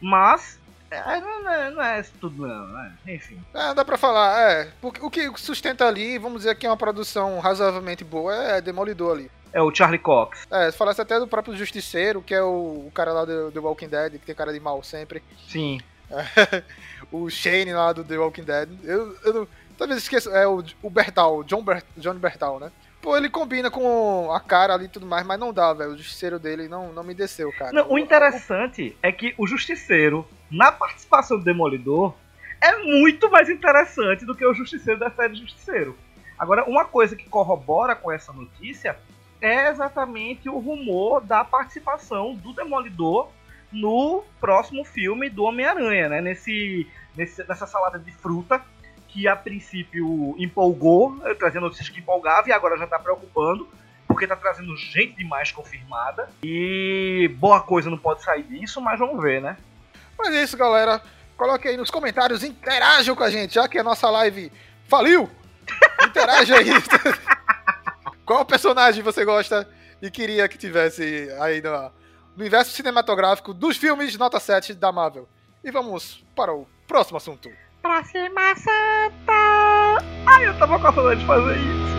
mas 0.00 0.60
é, 0.90 1.20
não, 1.20 1.50
é, 1.50 1.70
não, 1.70 1.82
é 1.82 2.02
tudo 2.20 2.46
não, 2.46 2.68
né? 2.68 2.92
Enfim. 3.06 3.40
É, 3.54 3.72
dá 3.72 3.82
pra 3.82 3.96
falar, 3.96 4.50
é. 4.50 4.70
O 4.82 5.10
que 5.10 5.30
sustenta 5.38 5.86
ali, 5.86 6.18
vamos 6.18 6.42
dizer 6.42 6.54
que 6.56 6.66
é 6.66 6.70
uma 6.70 6.76
produção 6.76 7.38
razoavelmente 7.40 8.04
boa, 8.04 8.34
é 8.34 8.60
Demolidor 8.60 9.16
ali. 9.16 9.30
É 9.54 9.60
o 9.62 9.74
Charlie 9.74 9.98
Cox. 9.98 10.46
É, 10.50 10.70
você 10.70 10.76
falasse 10.76 11.00
até 11.00 11.18
do 11.18 11.26
próprio 11.26 11.56
Justiceiro, 11.56 12.22
que 12.22 12.34
é 12.34 12.42
o, 12.42 12.86
o 12.86 12.92
cara 12.94 13.12
lá 13.12 13.24
do 13.24 13.50
The 13.52 13.58
Walking 13.58 13.88
Dead, 13.88 14.12
que 14.12 14.26
tem 14.26 14.34
cara 14.34 14.52
de 14.52 14.60
mal 14.60 14.82
sempre. 14.82 15.22
Sim. 15.48 15.80
É, 16.10 16.62
o 17.12 17.28
Shane 17.30 17.72
lá 17.72 17.92
do 17.92 18.04
The 18.04 18.18
Walking 18.18 18.44
Dead. 18.44 18.68
Eu, 18.84 19.16
eu 19.24 19.48
talvez 19.78 20.02
esqueça, 20.02 20.30
é 20.30 20.46
o, 20.46 20.62
o 20.82 20.90
Bertal, 20.90 21.42
John, 21.44 21.62
Bert, 21.62 21.84
John 21.96 22.14
Bertal, 22.14 22.60
né? 22.60 22.70
Pô, 23.02 23.16
ele 23.16 23.28
combina 23.28 23.68
com 23.68 24.32
a 24.32 24.38
cara 24.38 24.74
ali 24.74 24.84
e 24.84 24.88
tudo 24.88 25.04
mais, 25.04 25.26
mas 25.26 25.38
não 25.38 25.52
dá, 25.52 25.72
velho. 25.72 25.90
O 25.90 25.98
justiceiro 25.98 26.38
dele 26.38 26.68
não, 26.68 26.92
não 26.92 27.02
me 27.02 27.12
desceu, 27.12 27.52
cara. 27.52 27.72
Não, 27.72 27.90
o 27.90 27.98
interessante 27.98 28.96
é 29.02 29.10
que 29.10 29.34
o 29.36 29.46
justiceiro, 29.46 30.26
na 30.48 30.70
participação 30.70 31.36
do 31.36 31.44
Demolidor, 31.44 32.14
é 32.60 32.76
muito 32.76 33.28
mais 33.28 33.50
interessante 33.50 34.24
do 34.24 34.36
que 34.36 34.46
o 34.46 34.54
justiceiro 34.54 35.00
da 35.00 35.10
série 35.10 35.34
Justiceiro. 35.34 35.98
Agora, 36.38 36.64
uma 36.64 36.84
coisa 36.84 37.16
que 37.16 37.28
corrobora 37.28 37.96
com 37.96 38.10
essa 38.10 38.32
notícia 38.32 38.96
é 39.40 39.68
exatamente 39.68 40.48
o 40.48 40.58
rumor 40.58 41.20
da 41.20 41.44
participação 41.44 42.36
do 42.36 42.52
Demolidor 42.52 43.28
no 43.72 44.22
próximo 44.40 44.84
filme 44.84 45.28
do 45.28 45.42
Homem-Aranha, 45.42 46.08
né? 46.08 46.20
Nesse 46.20 46.86
nesse, 47.16 47.46
nessa 47.46 47.66
salada 47.66 47.98
de 47.98 48.12
fruta, 48.12 48.62
que 49.12 49.28
a 49.28 49.36
princípio 49.36 50.34
empolgou, 50.38 51.20
eh, 51.24 51.34
trazendo 51.34 51.64
notícias 51.64 51.90
que 51.90 52.00
empolgava 52.00 52.48
e 52.48 52.52
agora 52.52 52.78
já 52.78 52.86
tá 52.86 52.98
preocupando, 52.98 53.68
porque 54.08 54.26
tá 54.26 54.34
trazendo 54.34 54.74
gente 54.76 55.16
demais 55.16 55.52
confirmada. 55.52 56.28
E 56.42 57.30
boa 57.38 57.60
coisa 57.60 57.90
não 57.90 57.98
pode 57.98 58.22
sair 58.22 58.42
disso, 58.42 58.80
mas 58.80 58.98
vamos 58.98 59.22
ver, 59.22 59.42
né? 59.42 59.58
Mas 60.18 60.34
é 60.34 60.42
isso, 60.42 60.56
galera. 60.56 61.02
Coloque 61.36 61.68
aí 61.68 61.76
nos 61.76 61.90
comentários, 61.90 62.42
interajam 62.42 63.14
com 63.14 63.22
a 63.22 63.30
gente, 63.30 63.54
já 63.54 63.68
que 63.68 63.78
a 63.78 63.84
nossa 63.84 64.08
live 64.08 64.50
faliu. 64.88 65.28
Interage 66.06 66.54
aí. 66.54 66.70
Qual 68.24 68.44
personagem 68.44 69.02
você 69.02 69.24
gosta 69.24 69.68
e 70.00 70.10
queria 70.10 70.48
que 70.48 70.56
tivesse 70.56 71.28
aí 71.40 71.60
no, 71.60 71.70
no 71.70 71.92
universo 72.38 72.70
cinematográfico 72.70 73.52
dos 73.52 73.76
filmes 73.76 74.16
nota 74.16 74.40
7 74.40 74.72
da 74.74 74.90
Marvel? 74.90 75.28
E 75.62 75.70
vamos 75.70 76.24
para 76.34 76.54
o 76.54 76.66
próximo 76.86 77.18
assunto. 77.18 77.50
Próxima 77.82 78.54
Santa! 78.54 79.32
Ai, 80.24 80.46
eu 80.46 80.56
tava 80.56 80.78
com 80.78 80.92
saudade 80.92 81.18
de 81.20 81.26
fazer 81.26 81.56
isso. 81.58 81.92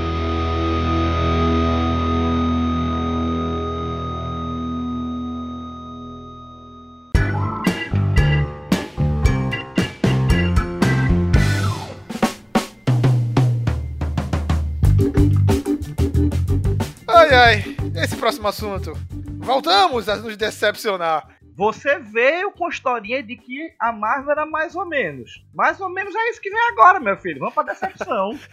Ai 17.10 17.34
ai, 17.34 17.76
esse 18.02 18.16
próximo 18.16 18.48
assunto. 18.48 18.94
Voltamos 19.40 20.08
a 20.08 20.16
nos 20.16 20.38
decepcionar. 20.38 21.28
Você 21.56 22.00
veio 22.00 22.52
com 22.52 22.66
a 22.66 22.70
historinha 22.70 23.22
de 23.22 23.36
que 23.36 23.74
a 23.80 23.92
Marvel 23.92 24.32
era 24.32 24.46
mais 24.46 24.76
ou 24.76 24.86
menos. 24.86 25.44
Mais 25.54 25.80
ou 25.80 25.90
menos 25.90 26.16
é 26.16 26.30
isso 26.30 26.42
que 26.42 26.50
vem 26.50 26.60
agora, 26.72 27.00
meu 27.00 27.16
filho. 27.18 27.40
Vamos 27.40 27.54
pra 27.54 27.64
decepção. 27.64 28.38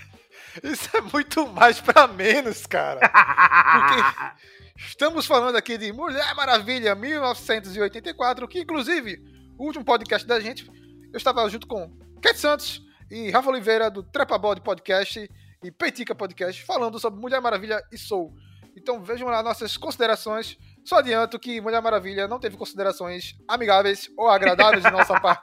Isso 0.62 0.96
é 0.96 1.00
muito 1.00 1.46
mais 1.48 1.80
pra 1.80 2.06
menos, 2.06 2.66
cara. 2.66 3.00
Porque 3.00 4.34
estamos 4.76 5.26
falando 5.26 5.56
aqui 5.56 5.78
de 5.78 5.92
Mulher 5.92 6.34
Maravilha 6.34 6.94
1984, 6.94 8.48
que 8.48 8.60
inclusive, 8.60 9.22
o 9.58 9.66
último 9.66 9.84
podcast 9.84 10.26
da 10.26 10.40
gente, 10.40 10.68
eu 11.12 11.16
estava 11.16 11.48
junto 11.48 11.66
com 11.66 11.90
Kate 12.20 12.38
Santos 12.38 12.82
e 13.10 13.30
Rafa 13.30 13.50
Oliveira 13.50 13.90
do 13.90 14.02
Trepa 14.02 14.38
Body 14.38 14.60
Podcast 14.60 15.30
e 15.62 15.70
Peitica 15.70 16.14
Podcast, 16.14 16.64
falando 16.64 16.98
sobre 16.98 17.20
Mulher 17.20 17.40
Maravilha 17.40 17.82
e 17.92 17.98
Soul. 17.98 18.34
Então 18.76 19.02
vejam 19.02 19.28
lá 19.28 19.42
nossas 19.42 19.76
considerações. 19.76 20.58
Só 20.90 20.96
adianto 20.96 21.38
que 21.38 21.60
Mulher 21.60 21.80
Maravilha 21.80 22.26
não 22.26 22.40
teve 22.40 22.56
considerações 22.56 23.38
amigáveis 23.46 24.10
ou 24.16 24.28
agradáveis 24.28 24.82
de 24.82 24.90
nossa 24.90 25.20
parte. 25.20 25.40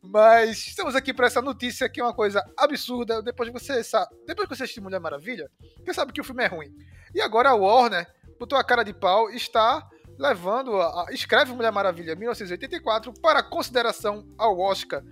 Mas 0.00 0.58
estamos 0.68 0.94
aqui 0.94 1.12
para 1.12 1.26
essa 1.26 1.42
notícia 1.42 1.88
que 1.88 2.00
é 2.00 2.04
uma 2.04 2.14
coisa 2.14 2.40
absurda. 2.56 3.20
Depois 3.20 3.48
de 3.48 3.52
você 3.52 3.82
sabe, 3.82 4.14
depois 4.24 4.48
que 4.48 4.54
você 4.54 4.62
assistir 4.62 4.80
Mulher 4.80 5.00
Maravilha, 5.00 5.50
você 5.84 5.92
sabe 5.92 6.12
que 6.12 6.20
o 6.20 6.24
filme 6.24 6.44
é 6.44 6.46
ruim. 6.46 6.72
E 7.12 7.20
agora 7.20 7.48
a 7.48 7.54
Warner 7.56 8.06
botou 8.38 8.56
a 8.56 8.62
cara 8.62 8.84
de 8.84 8.94
pau 8.94 9.28
e 9.28 9.34
está 9.34 9.84
levando 10.16 10.80
a, 10.80 11.06
escreve 11.10 11.52
Mulher 11.52 11.72
Maravilha 11.72 12.14
1984 12.14 13.12
para 13.20 13.42
consideração 13.42 14.24
ao 14.38 14.56
Oscar. 14.56 15.02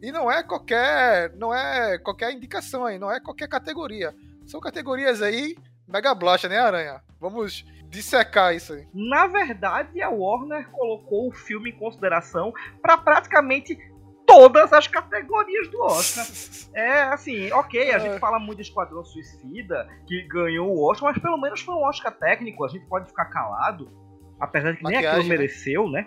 E 0.00 0.12
não 0.12 0.30
é 0.30 0.44
qualquer, 0.44 1.34
não 1.34 1.52
é 1.52 1.98
qualquer 1.98 2.32
indicação 2.32 2.84
aí, 2.84 3.00
não 3.00 3.10
é 3.10 3.18
qualquer 3.18 3.48
categoria. 3.48 4.14
São 4.46 4.60
categorias 4.60 5.22
aí 5.22 5.56
mega 5.88 6.14
blaster, 6.14 6.48
né, 6.48 6.60
Aranha? 6.60 7.02
Vamos 7.18 7.64
dissecar 7.90 8.54
isso 8.54 8.72
aí. 8.72 8.86
Na 8.94 9.26
verdade, 9.26 10.00
a 10.00 10.08
Warner 10.08 10.70
colocou 10.70 11.28
o 11.28 11.32
filme 11.32 11.70
em 11.70 11.76
consideração 11.76 12.52
para 12.80 12.96
praticamente 12.96 13.76
todas 14.24 14.72
as 14.72 14.86
categorias 14.86 15.68
do 15.68 15.82
Oscar. 15.82 16.26
É 16.72 17.02
assim, 17.02 17.50
ok, 17.50 17.90
a 17.90 17.98
gente 17.98 18.20
fala 18.20 18.38
muito 18.38 18.58
de 18.58 18.62
Esquadrão 18.62 19.04
Suicida, 19.04 19.88
que 20.06 20.22
ganhou 20.28 20.68
o 20.68 20.88
Oscar, 20.88 21.12
mas 21.12 21.20
pelo 21.20 21.36
menos 21.36 21.60
foi 21.62 21.74
um 21.74 21.82
Oscar 21.82 22.16
técnico, 22.16 22.64
a 22.64 22.68
gente 22.68 22.86
pode 22.86 23.08
ficar 23.08 23.24
calado, 23.24 23.90
apesar 24.38 24.70
de 24.70 24.78
que 24.78 24.84
nem 24.84 24.94
Maquiagem, 24.94 25.18
aquilo 25.18 25.28
né? 25.28 25.36
mereceu, 25.36 25.90
né? 25.90 26.06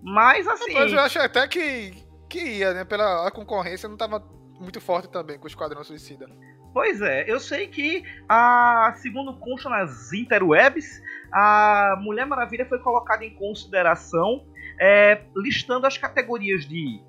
Mas 0.00 0.46
assim, 0.46 0.74
Mas 0.74 0.92
eu 0.92 1.00
acho 1.00 1.18
até 1.18 1.48
que, 1.48 1.92
que 2.28 2.38
ia, 2.38 2.72
né? 2.72 2.84
Pela 2.84 3.26
a 3.26 3.32
concorrência 3.32 3.88
não 3.88 3.96
tava 3.96 4.24
muito 4.60 4.80
forte 4.80 5.08
também 5.08 5.36
com 5.38 5.44
o 5.44 5.48
Esquadrão 5.48 5.82
Suicida. 5.82 6.28
Pois 6.72 7.00
é, 7.00 7.24
eu 7.28 7.40
sei 7.40 7.66
que, 7.66 8.04
a, 8.28 8.94
segundo 8.96 9.36
consta 9.38 9.68
nas 9.68 10.12
interwebs, 10.12 11.02
a 11.32 11.96
Mulher 12.00 12.26
Maravilha 12.26 12.64
foi 12.66 12.78
colocada 12.78 13.24
em 13.24 13.34
consideração, 13.34 14.46
é, 14.80 15.20
listando 15.36 15.86
as 15.86 15.98
categorias 15.98 16.64
de 16.64 17.00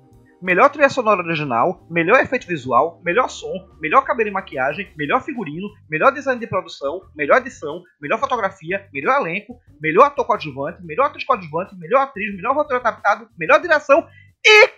melhor 0.42 0.68
trilha 0.70 0.88
sonora 0.88 1.22
original, 1.22 1.86
melhor 1.88 2.20
efeito 2.20 2.48
visual, 2.48 3.00
melhor 3.04 3.28
som, 3.30 3.52
melhor 3.80 4.02
cabelo 4.02 4.28
e 4.28 4.32
maquiagem, 4.32 4.92
melhor 4.96 5.22
figurino, 5.22 5.68
melhor 5.88 6.12
design 6.12 6.40
de 6.40 6.48
produção, 6.48 7.00
melhor 7.14 7.38
edição, 7.38 7.82
melhor 8.00 8.18
fotografia, 8.18 8.88
melhor 8.92 9.20
elenco, 9.20 9.60
melhor 9.80 10.06
ator 10.06 10.26
coadjuvante, 10.26 10.84
melhor 10.84 11.06
atriz 11.06 11.24
coadjuvante, 11.24 11.76
melhor 11.76 12.02
atriz, 12.02 12.34
melhor 12.34 12.56
roteiro 12.56 12.80
adaptado, 12.80 13.28
melhor 13.38 13.60
direção 13.60 14.04
e, 14.44 14.70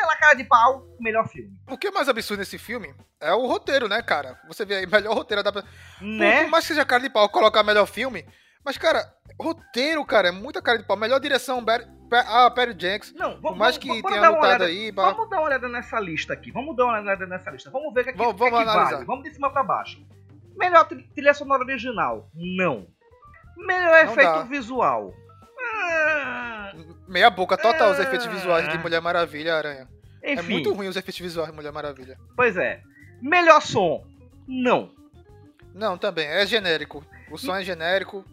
pela 0.00 0.16
cara 0.16 0.34
de 0.34 0.44
pau, 0.44 0.86
melhor 1.00 1.26
filme. 1.28 1.50
O 1.68 1.76
que 1.78 1.88
é 1.88 1.90
mais 1.90 2.08
absurdo 2.08 2.40
nesse 2.40 2.58
filme 2.58 2.94
é 3.20 3.32
o 3.32 3.46
roteiro, 3.46 3.88
né, 3.88 4.00
cara? 4.02 4.38
Você 4.48 4.64
vê 4.64 4.76
aí, 4.76 4.86
melhor 4.86 5.14
roteiro 5.14 5.40
adaptado. 5.40 5.66
Né? 6.00 6.42
Por 6.44 6.50
mais 6.50 6.64
que 6.64 6.68
seja 6.74 6.84
cara 6.84 7.02
de 7.02 7.10
pau 7.10 7.28
colocar 7.28 7.62
melhor 7.62 7.86
filme, 7.86 8.24
mas, 8.64 8.76
cara, 8.78 9.04
roteiro, 9.40 10.04
cara, 10.04 10.28
é 10.28 10.32
muita 10.32 10.60
cara 10.60 10.78
de 10.78 10.84
pau. 10.84 10.96
Melhor 10.96 11.18
direção. 11.20 11.64
Pe- 11.64 12.24
ah, 12.26 12.50
Perry 12.50 12.74
Jenks. 12.78 13.12
Não, 13.14 13.32
Por 13.34 13.42
vamos, 13.42 13.58
mais 13.58 13.76
vamos- 13.76 13.78
que 13.78 13.88
vamos 14.02 14.10
tenha 14.10 14.20
dar 14.22 14.30
uma 14.30 14.36
lutado 14.40 14.64
aí, 14.64 14.90
ba- 14.92 15.10
Vamos 15.12 15.28
dar 15.30 15.36
uma 15.38 15.46
olhada 15.46 15.68
nessa 15.68 16.00
lista 16.00 16.32
aqui. 16.32 16.50
Vamos 16.50 16.74
dar 16.76 16.84
uma 16.86 17.00
olhada 17.00 17.26
nessa 17.26 17.50
lista. 17.50 17.70
Vamos 17.70 17.92
ver 17.94 18.00
o 18.00 18.04
que, 18.04 18.10
é 18.10 18.12
Vamos- 18.14 18.32
o 18.32 18.36
que 18.36 18.44
é 18.44 18.50
vamos 18.50 18.72
que 18.72 18.78
vale. 18.78 19.04
Vamos 19.04 19.24
de 19.24 19.34
cima 19.34 19.50
pra 19.52 19.62
baixo. 19.62 19.98
Melhor 20.56 20.84
tri- 20.88 21.06
trilha 21.14 21.34
sonora 21.34 21.62
original? 21.62 22.28
Não. 22.34 22.86
Melhor 23.56 24.04
Não 24.06 24.12
efeito 24.12 24.32
dá. 24.32 24.42
visual? 24.44 25.12
Ah, 25.60 26.07
meia 27.06 27.30
boca 27.30 27.56
total 27.56 27.90
os 27.92 27.98
Ah. 27.98 28.02
efeitos 28.02 28.26
visuais 28.26 28.68
de 28.68 28.78
Mulher 28.78 29.00
Maravilha, 29.00 29.56
Aranha. 29.56 29.88
É 30.22 30.34
enfim, 30.34 30.52
muito 30.52 30.72
ruim 30.72 30.88
os 30.88 30.96
efeitos 30.96 31.20
visuais 31.20 31.50
de 31.50 31.56
Mulher 31.56 31.72
Maravilha. 31.72 32.16
pois 32.36 32.56
é. 32.56 32.80
Melhor 33.20 33.60
som? 33.62 34.04
Não. 34.46 34.90
Não, 35.74 35.96
também, 35.98 36.26
é 36.26 36.46
genérico. 36.46 37.04
O 37.30 37.36
som 37.38 37.54
é 37.54 37.62
genérico. 37.62 38.24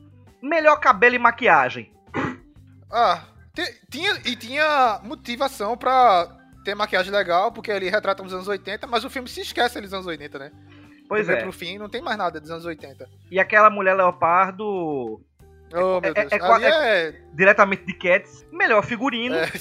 Melhor 0.41 0.79
cabelo 0.79 1.15
e 1.15 1.19
maquiagem? 1.19 1.91
Ah, 2.91 3.23
tinha, 3.89 4.13
e 4.25 4.35
tinha 4.35 4.99
motivação 5.03 5.75
pra 5.77 6.27
ter 6.63 6.75
maquiagem 6.75 7.11
legal, 7.11 7.51
porque 7.51 7.71
ele 7.71 7.89
retrata 7.89 8.23
os 8.23 8.33
anos 8.33 8.47
80, 8.47 8.87
mas 8.87 9.03
o 9.03 9.09
filme 9.09 9.27
se 9.27 9.41
esquece 9.41 9.79
dos 9.81 9.93
anos 9.93 10.05
80, 10.05 10.39
né? 10.39 10.51
Pois 11.07 11.29
é. 11.29 11.35
Pro 11.41 11.51
fim, 11.51 11.77
não 11.77 11.89
tem 11.89 12.01
mais 12.01 12.17
nada 12.17 12.39
dos 12.39 12.49
anos 12.49 12.65
80. 12.65 13.07
E 13.29 13.39
aquela 13.39 13.69
mulher 13.69 13.93
leopardo, 13.95 15.21
Oh, 15.75 15.99
meu 16.01 16.11
é- 16.11 16.13
Deus. 16.13 16.31
é- 16.31 16.51
ali 16.51 16.65
é... 16.65 17.21
diretamente 17.33 17.85
de 17.85 17.93
Cats. 17.93 18.45
Melhor 18.51 18.83
figurino? 18.83 19.35
é... 19.35 19.51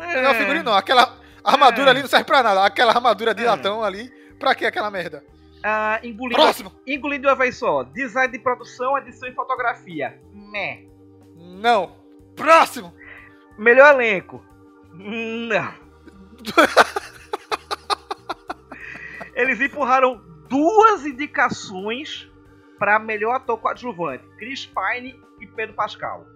É. 0.00 0.22
Não, 0.22 0.34
figurino 0.34 0.64
não. 0.64 0.74
Aquela 0.74 1.16
armadura 1.42 1.88
É. 1.88 1.90
ali 1.90 2.02
não 2.02 2.08
serve 2.08 2.24
pra 2.24 2.42
nada. 2.42 2.64
Aquela 2.64 2.92
armadura 2.92 3.34
de 3.34 3.42
É. 3.44 3.46
latão 3.46 3.82
ali, 3.82 4.10
pra 4.38 4.54
que 4.54 4.64
aquela 4.66 4.90
merda? 4.90 5.24
Ah, 5.62 5.98
engolindo, 6.02 6.40
Próximo! 6.40 6.72
engolindo 6.86 7.22
de 7.22 7.28
uma 7.28 7.34
vez 7.34 7.56
só. 7.56 7.82
Design 7.82 8.30
de 8.30 8.38
produção, 8.38 8.96
edição 8.98 9.28
e 9.28 9.34
fotografia. 9.34 10.20
Meh. 10.32 10.84
Não. 11.34 11.96
Próximo! 12.36 12.94
Melhor 13.58 13.94
elenco. 13.94 14.44
Não. 14.92 15.74
Eles 19.34 19.60
empurraram 19.60 20.20
duas 20.48 21.04
indicações 21.04 22.30
para 22.78 22.98
melhor 22.98 23.34
ator 23.36 23.58
coadjuvante: 23.58 24.24
Chris 24.38 24.66
Pine 24.66 25.20
e 25.40 25.46
Pedro 25.46 25.74
Pascal. 25.74 26.26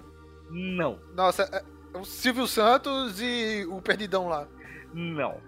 Não, 0.51 0.99
Nossa, 1.15 1.45
é- 1.45 1.65
é 1.95 1.99
o 1.99 2.05
Silvio 2.05 2.47
Santos 2.47 3.21
e 3.21 3.65
o 3.71 3.81
Perdidão 3.81 4.29
lá. 4.29 4.47
não. 4.93 5.41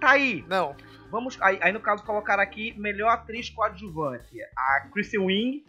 Tá 0.00 0.12
aí. 0.12 0.44
Não. 0.48 0.74
Vamos. 1.10 1.36
Aí, 1.42 1.58
aí 1.60 1.72
no 1.72 1.80
caso 1.80 2.02
colocaram 2.04 2.42
aqui 2.42 2.72
melhor 2.78 3.08
atriz 3.10 3.50
coadjuvante: 3.50 4.38
a 4.56 4.88
Kristen 4.92 5.20
Wiig, 5.20 5.66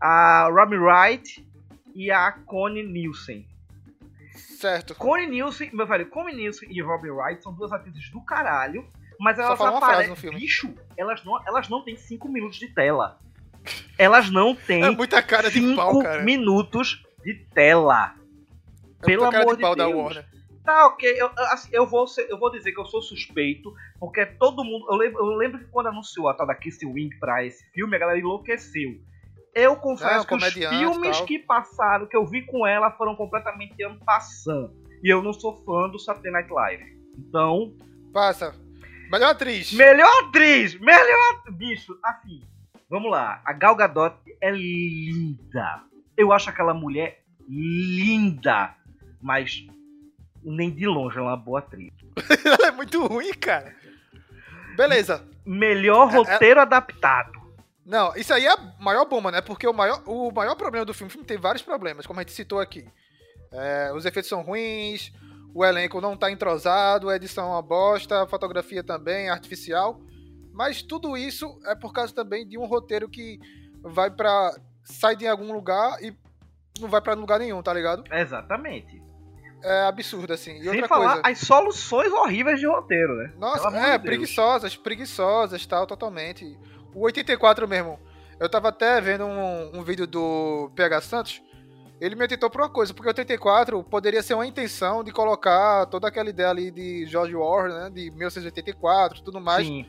a 0.00 0.48
Robbie 0.50 0.76
Wright 0.76 1.46
e 1.94 2.10
a 2.10 2.32
Connie 2.32 2.82
Nielsen. 2.86 3.46
Certo. 4.34 4.94
Connie 4.94 5.26
Nielsen, 5.26 5.70
meu 5.72 5.86
velho, 5.86 6.06
Connie 6.08 6.34
Nielsen 6.36 6.68
e 6.70 6.80
Robin 6.82 7.10
Wright 7.10 7.42
são 7.42 7.52
duas 7.52 7.72
atrizes 7.72 8.10
do 8.10 8.20
caralho, 8.22 8.86
mas 9.18 9.38
elas 9.38 9.60
aparecem. 9.60 10.30
Bicho, 10.32 10.74
elas 10.96 11.22
não, 11.24 11.40
elas 11.46 11.68
não 11.68 11.82
têm 11.84 11.96
5 11.96 12.28
minutos 12.28 12.58
de 12.58 12.68
tela. 12.68 13.18
Elas 13.98 14.30
não 14.30 14.54
têm 14.54 14.82
É 14.84 14.90
muita 14.90 15.22
cara 15.22 15.50
de 15.50 15.60
5 15.60 15.76
pau, 15.76 15.98
cara. 16.00 16.22
minutos 16.22 17.02
de 17.24 17.34
tela. 17.54 18.14
É 19.02 19.06
pelo 19.06 19.30
cara 19.30 19.42
amor 19.42 19.56
de 19.56 19.62
pau 19.62 19.72
de 19.74 19.78
da 19.78 19.86
Deus. 19.86 19.96
Warner. 19.98 20.26
Tá, 20.64 20.86
ok, 20.86 21.12
eu, 21.20 21.28
assim, 21.50 21.68
eu 21.72 21.84
vou, 21.86 22.06
ser- 22.06 22.28
eu 22.30 22.38
vou 22.38 22.50
dizer 22.50 22.70
que 22.72 22.78
eu 22.80 22.86
sou 22.86 23.02
suspeito, 23.02 23.72
porque 23.98 24.24
todo 24.24 24.62
mundo. 24.64 24.86
Eu 24.90 24.96
lembro, 24.96 25.18
eu 25.18 25.36
lembro 25.36 25.58
que 25.58 25.64
quando 25.66 25.88
anunciou 25.88 26.28
a 26.28 26.34
tal 26.34 26.46
da 26.46 26.54
Kissy 26.54 26.86
Wing 26.86 27.10
pra 27.18 27.44
esse 27.44 27.64
filme, 27.72 27.96
a 27.96 27.98
galera 27.98 28.18
enlouqueceu. 28.18 28.90
Eu 29.54 29.74
confesso 29.76 30.18
Não, 30.30 30.38
que 30.38 30.44
os 30.46 30.54
filmes 30.54 31.16
tal. 31.18 31.26
que 31.26 31.38
passaram, 31.40 32.06
que 32.06 32.16
eu 32.16 32.24
vi 32.24 32.42
com 32.46 32.64
ela, 32.66 32.90
foram 32.92 33.14
completamente 33.16 33.74
en 33.82 33.98
passant. 34.04 34.70
E 35.02 35.12
eu 35.12 35.20
não 35.20 35.32
sou 35.32 35.56
fã 35.64 35.88
do 35.90 35.98
Saturday 35.98 36.30
Night 36.32 36.50
Live. 36.50 36.84
Então. 37.18 37.74
Passa. 38.12 38.54
Melhor 39.10 39.30
atriz. 39.32 39.72
Melhor 39.72 40.08
atriz! 40.24 40.78
Melhor. 40.80 41.42
Bicho, 41.50 41.98
assim. 42.04 42.40
Vamos 42.92 43.10
lá. 43.10 43.40
A 43.42 43.54
Gal 43.54 43.74
Gadot 43.74 44.14
é 44.38 44.50
linda. 44.50 45.82
Eu 46.14 46.30
acho 46.30 46.50
aquela 46.50 46.74
mulher 46.74 47.22
linda. 47.48 48.74
Mas 49.18 49.64
nem 50.44 50.70
de 50.70 50.86
longe 50.86 51.16
ela 51.16 51.28
é 51.28 51.30
uma 51.30 51.36
boa 51.38 51.60
atriz. 51.60 51.90
ela 52.44 52.68
é 52.68 52.70
muito 52.70 53.02
ruim, 53.06 53.32
cara. 53.32 53.74
Beleza. 54.76 55.26
Melhor 55.46 56.10
É, 56.10 56.12
é- 56.12 56.16
roteiro 56.18 56.60
adaptado. 56.60 57.32
Não, 57.86 58.14
isso 58.14 58.32
aí 58.34 58.44
é 58.44 58.52
a 58.52 58.74
maior 58.78 59.06
bomba, 59.06 59.30
né? 59.30 59.40
Porque 59.40 59.66
o 59.66 59.72
maior, 59.72 60.02
o 60.06 60.30
maior 60.30 60.54
problema 60.54 60.84
do 60.84 60.92
filme, 60.92 61.08
o 61.08 61.10
filme 61.10 61.26
tem 61.26 61.38
vários 61.38 61.62
problemas, 61.62 62.06
como 62.06 62.20
a 62.20 62.22
gente 62.22 62.32
citou 62.32 62.60
aqui. 62.60 62.86
É, 63.50 63.90
os 63.94 64.04
efeitos 64.04 64.28
são 64.28 64.42
ruins, 64.42 65.10
o 65.54 65.64
elenco 65.64 65.98
não 65.98 66.14
tá 66.14 66.30
entrosado, 66.30 67.08
a 67.08 67.16
edição 67.16 67.46
é 67.46 67.50
uma 67.52 67.62
bosta, 67.62 68.22
a 68.22 68.26
fotografia 68.26 68.84
também 68.84 69.28
é 69.28 69.30
artificial. 69.30 69.98
Mas 70.52 70.82
tudo 70.82 71.16
isso 71.16 71.58
é 71.66 71.74
por 71.74 71.92
causa 71.92 72.14
também 72.14 72.46
de 72.46 72.58
um 72.58 72.66
roteiro 72.66 73.08
que 73.08 73.40
vai 73.82 74.10
pra. 74.10 74.54
sai 74.84 75.16
de 75.16 75.26
algum 75.26 75.52
lugar 75.52 76.02
e 76.02 76.14
não 76.80 76.88
vai 76.88 77.00
pra 77.00 77.14
lugar 77.14 77.38
nenhum, 77.38 77.62
tá 77.62 77.72
ligado? 77.72 78.04
Exatamente. 78.12 79.02
É 79.62 79.86
absurdo, 79.86 80.32
assim. 80.32 80.58
E 80.58 80.64
Sem 80.64 80.86
falar 80.88 81.14
coisa. 81.14 81.28
as 81.28 81.38
soluções 81.38 82.12
horríveis 82.12 82.58
de 82.58 82.66
roteiro, 82.66 83.14
né? 83.14 83.32
Nossa, 83.38 83.70
Pelo 83.70 83.76
é, 83.84 83.96
de 83.96 84.04
preguiçosas, 84.04 84.76
preguiçosas, 84.76 85.64
tal, 85.66 85.86
totalmente. 85.86 86.58
O 86.94 87.02
84 87.04 87.68
mesmo. 87.68 87.98
Eu 88.40 88.48
tava 88.48 88.70
até 88.70 89.00
vendo 89.00 89.24
um, 89.24 89.78
um 89.78 89.82
vídeo 89.84 90.06
do 90.06 90.68
PH 90.74 91.00
Santos. 91.02 91.42
Ele 92.00 92.16
me 92.16 92.24
atentou 92.24 92.50
pra 92.50 92.64
uma 92.64 92.68
coisa, 92.68 92.92
porque 92.92 93.08
o 93.08 93.10
84 93.10 93.80
poderia 93.84 94.20
ser 94.20 94.34
uma 94.34 94.44
intenção 94.44 95.04
de 95.04 95.12
colocar 95.12 95.86
toda 95.86 96.08
aquela 96.08 96.28
ideia 96.28 96.50
ali 96.50 96.72
de 96.72 97.06
George 97.06 97.36
Orwell, 97.36 97.72
né? 97.72 97.90
De 97.90 98.10
1984 98.10 99.20
e 99.20 99.22
tudo 99.22 99.40
mais. 99.40 99.64
Sim. 99.64 99.86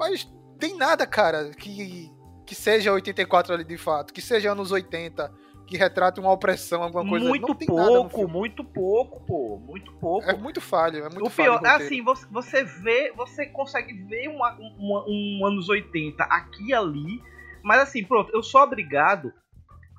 Mas 0.00 0.26
tem 0.58 0.76
nada, 0.76 1.06
cara, 1.06 1.50
que, 1.50 2.10
que 2.46 2.54
seja 2.54 2.90
84 2.92 3.54
ali 3.54 3.64
de 3.64 3.76
fato. 3.76 4.12
Que 4.12 4.20
seja 4.22 4.50
anos 4.52 4.72
80, 4.72 5.30
que 5.66 5.76
retrate 5.76 6.18
uma 6.18 6.32
opressão, 6.32 6.82
alguma 6.82 7.06
coisa. 7.08 7.28
Muito 7.28 7.46
Não 7.48 7.54
tem 7.54 7.68
nada 7.68 7.86
pouco, 7.88 8.16
filme. 8.16 8.32
muito 8.32 8.64
pouco, 8.64 9.20
pô. 9.26 9.58
Muito 9.58 9.92
pouco. 9.92 10.28
É 10.28 10.34
muito 10.34 10.60
falho, 10.60 11.04
é 11.04 11.08
muito 11.10 11.26
o 11.26 11.30
falho. 11.30 11.60
pior, 11.60 11.66
assim, 11.76 12.02
você, 12.02 12.26
você 12.30 12.64
vê, 12.64 13.12
você 13.16 13.46
consegue 13.46 13.92
ver 13.92 14.28
uma- 14.28 14.54
uma- 14.78 15.04
um 15.06 15.46
anos 15.46 15.68
80 15.68 16.24
aqui 16.24 16.68
e 16.70 16.74
ali, 16.74 17.22
mas 17.62 17.80
assim, 17.82 18.02
pronto, 18.02 18.32
eu 18.34 18.42
sou 18.42 18.62
obrigado 18.62 19.32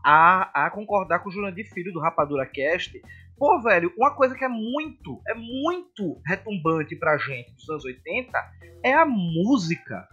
a, 0.03 0.65
a 0.65 0.70
concordar 0.72 1.20
com 1.20 1.29
o 1.29 1.31
Jurandir 1.31 1.72
Filho 1.72 1.93
do 1.93 2.00
Rapadura 2.00 2.46
Cast. 2.46 3.00
Pô, 3.41 3.60
velho, 3.60 3.91
uma 3.98 4.13
coisa 4.13 4.36
que 4.36 4.45
é 4.45 4.48
muito, 4.48 5.19
é 5.27 5.33
muito 5.33 6.21
retumbante 6.27 6.95
pra 6.95 7.17
gente 7.17 7.51
dos 7.55 7.67
anos 7.71 7.83
80 7.83 8.31
é 8.83 8.93
a 8.93 9.03
música. 9.03 10.07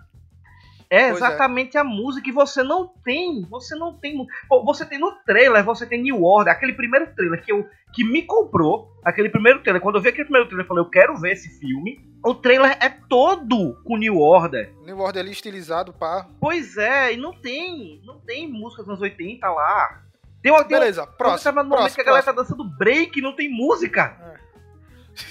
É 0.89 1.11
Pois 1.11 1.21
é. 1.21 1.27
exatamente 1.27 1.77
a 1.77 1.85
música 1.85 2.25
que 2.25 2.33
você 2.33 2.63
não 2.63 2.89
tem. 3.05 3.43
Você 3.51 3.75
não 3.75 3.93
tem. 3.93 4.17
Pô, 4.49 4.65
você 4.65 4.87
tem 4.87 4.99
no 4.99 5.13
trailer, 5.27 5.63
você 5.63 5.85
tem 5.85 6.03
New 6.03 6.25
Order, 6.25 6.55
aquele 6.55 6.73
primeiro 6.73 7.15
trailer 7.15 7.45
que, 7.45 7.53
eu, 7.53 7.69
que 7.93 8.03
me 8.03 8.23
comprou. 8.23 8.91
Aquele 9.05 9.29
primeiro 9.29 9.61
trailer. 9.63 9.83
Quando 9.83 9.97
eu 9.97 10.01
vi 10.01 10.09
aquele 10.09 10.25
primeiro 10.25 10.49
trailer, 10.49 10.65
eu 10.65 10.69
falei, 10.69 10.83
eu 10.83 10.89
quero 10.89 11.15
ver 11.19 11.33
esse 11.33 11.61
filme. 11.61 12.01
O 12.25 12.35
trailer 12.35 12.79
é 12.81 12.89
todo 12.89 13.79
com 13.85 13.99
New 13.99 14.19
Order. 14.19 14.75
New 14.87 15.01
Order 15.01 15.21
ali 15.23 15.33
estilizado, 15.33 15.93
pá. 15.93 16.27
Pois 16.41 16.79
é, 16.79 17.13
e 17.13 17.19
não 17.19 17.35
tem. 17.35 18.01
Não 18.07 18.19
tem 18.21 18.51
música 18.51 18.81
dos 18.81 18.89
anos 18.89 19.03
80 19.03 19.47
lá. 19.51 20.08
Tem 20.43 20.53
uma, 20.53 20.65
tem 20.65 20.77
uma- 20.77 20.81
Beleza, 20.81 21.07
próximo. 21.07 21.53
Tá 21.55 21.63
no 21.63 21.69
momento 21.69 21.81
próximo, 21.81 21.95
que 21.97 22.01
a 22.01 22.05
galera 22.05 22.23
próximo. 22.25 22.47
tá 22.47 22.57
dançando 22.57 22.77
break, 22.79 23.21
não 23.21 23.35
tem 23.35 23.49
música. 23.51 24.39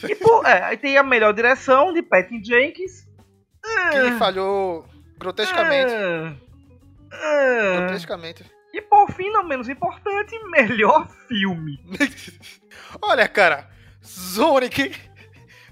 E, 0.03 0.15
pô, 0.15 0.43
é, 0.45 0.63
aí 0.63 0.77
tem 0.77 0.97
a 0.97 1.03
melhor 1.03 1.33
direção 1.33 1.93
de 1.93 2.01
Patty 2.01 2.43
Jenkins. 2.43 3.07
Que 3.91 4.11
falhou 4.19 4.85
grotescamente. 5.17 5.93
Ah, 5.93 6.33
ah. 7.13 7.79
Grotescamente. 7.81 8.43
E 8.73 8.81
por 8.81 9.09
fim, 9.11 9.29
não 9.31 9.43
menos 9.43 9.69
importante, 9.69 10.37
melhor 10.49 11.07
filme. 11.27 11.79
Olha, 13.01 13.27
cara, 13.27 13.69
Sonic. 14.01 14.93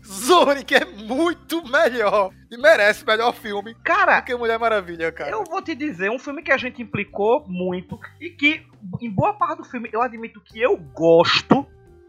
Sonic 0.05 0.75
é 0.75 0.85
muito 0.85 1.63
melhor. 1.67 2.31
E 2.51 2.57
merece 2.57 3.05
melhor 3.05 3.33
filme 3.33 3.75
Cara, 3.83 4.19
do 4.19 4.25
que 4.25 4.35
Mulher 4.35 4.57
Maravilha, 4.59 5.11
cara. 5.11 5.29
eu 5.31 5.43
vou 5.43 5.61
te 5.61 5.75
dizer, 5.75 6.09
um 6.11 6.19
filme 6.19 6.41
que 6.41 6.51
a 6.51 6.57
gente 6.57 6.81
implicou 6.81 7.43
muito 7.47 7.99
e 8.21 8.29
que, 8.29 8.65
em 9.01 9.09
boa 9.09 9.33
parte 9.33 9.57
do 9.57 9.63
filme, 9.63 9.89
eu 9.91 10.01
admito 10.01 10.39
que 10.41 10.61
eu 10.61 10.77
gosto 10.77 11.65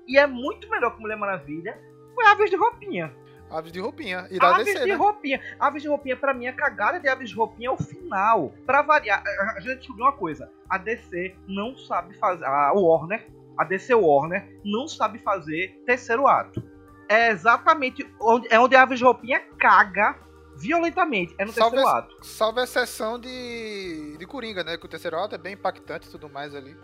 e 0.07 0.19
é 0.19 0.27
muito 0.27 0.69
melhor 0.71 0.95
que 0.95 1.01
Mulher 1.01 1.17
Maravilha, 1.17 1.77
foi 2.15 2.27
Aves 2.27 2.51
de 2.51 2.57
Roupinha. 2.57 3.13
Aves 3.51 3.71
de 3.71 3.79
roupinha. 3.79 4.27
E 4.29 4.39
da 4.41 4.57
Aves 4.57 4.65
DC, 4.67 4.81
de 4.81 4.87
né? 4.91 4.95
Roupinha. 4.95 5.41
Aves 5.61 5.81
de 5.83 5.89
Roupinha, 5.89 6.17
pra 6.17 6.35
mim, 6.35 6.49
a 6.49 6.53
cagada 6.53 6.99
de 6.99 7.09
Aves 7.09 7.31
de 7.31 7.37
Roupinha 7.37 7.69
é 7.69 7.73
o 7.73 7.77
final. 7.77 8.53
Pra 8.67 8.83
variar, 8.83 9.23
a- 9.25 9.55
a 9.57 9.61
gente 9.61 9.79
descobriu 9.79 10.05
uma 10.05 10.13
coisa. 10.13 10.51
A 10.69 10.77
DC 10.79 11.33
não 11.47 11.77
sabe 11.79 12.15
fazer... 12.19 12.45
A 12.45 12.73
Warner, 12.73 13.25
a 13.57 13.63
DC 13.65 13.95
Warner, 13.95 14.49
não 14.65 14.89
sabe 14.89 15.21
fazer 15.21 15.81
terceiro 15.87 16.27
ato. 16.27 16.61
É 17.09 17.31
exatamente 17.31 18.07
onde, 18.21 18.49
é 18.53 18.59
onde 18.59 18.75
a 18.77 18.83
Aves 18.83 18.99
de 18.99 19.05
Roupinha 19.05 19.41
caga 19.59 20.17
violentamente. 20.59 21.35
É 21.39 21.45
no 21.45 21.53
Salve 21.53 21.77
terceiro 21.77 21.97
ato. 21.99 22.17
Salvo 22.25 22.61
a 22.61 22.65
exceção 22.65 23.19
de, 23.19 24.17
de 24.19 24.27
Coringa, 24.27 24.65
né? 24.65 24.77
Que 24.77 24.87
o 24.87 24.89
terceiro 24.89 25.19
ato 25.19 25.35
é 25.35 25.39
bem 25.39 25.55
impactante 25.55 26.09
e 26.09 26.11
tudo 26.11 26.29
mais 26.29 26.55
ali. 26.55 26.77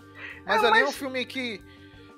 Mas 0.46 0.62
É, 0.62 0.66
ali 0.66 0.78
é 0.78 0.82
mas- 0.82 0.90
um 0.90 0.92
filme 0.92 1.24
que, 1.24 1.60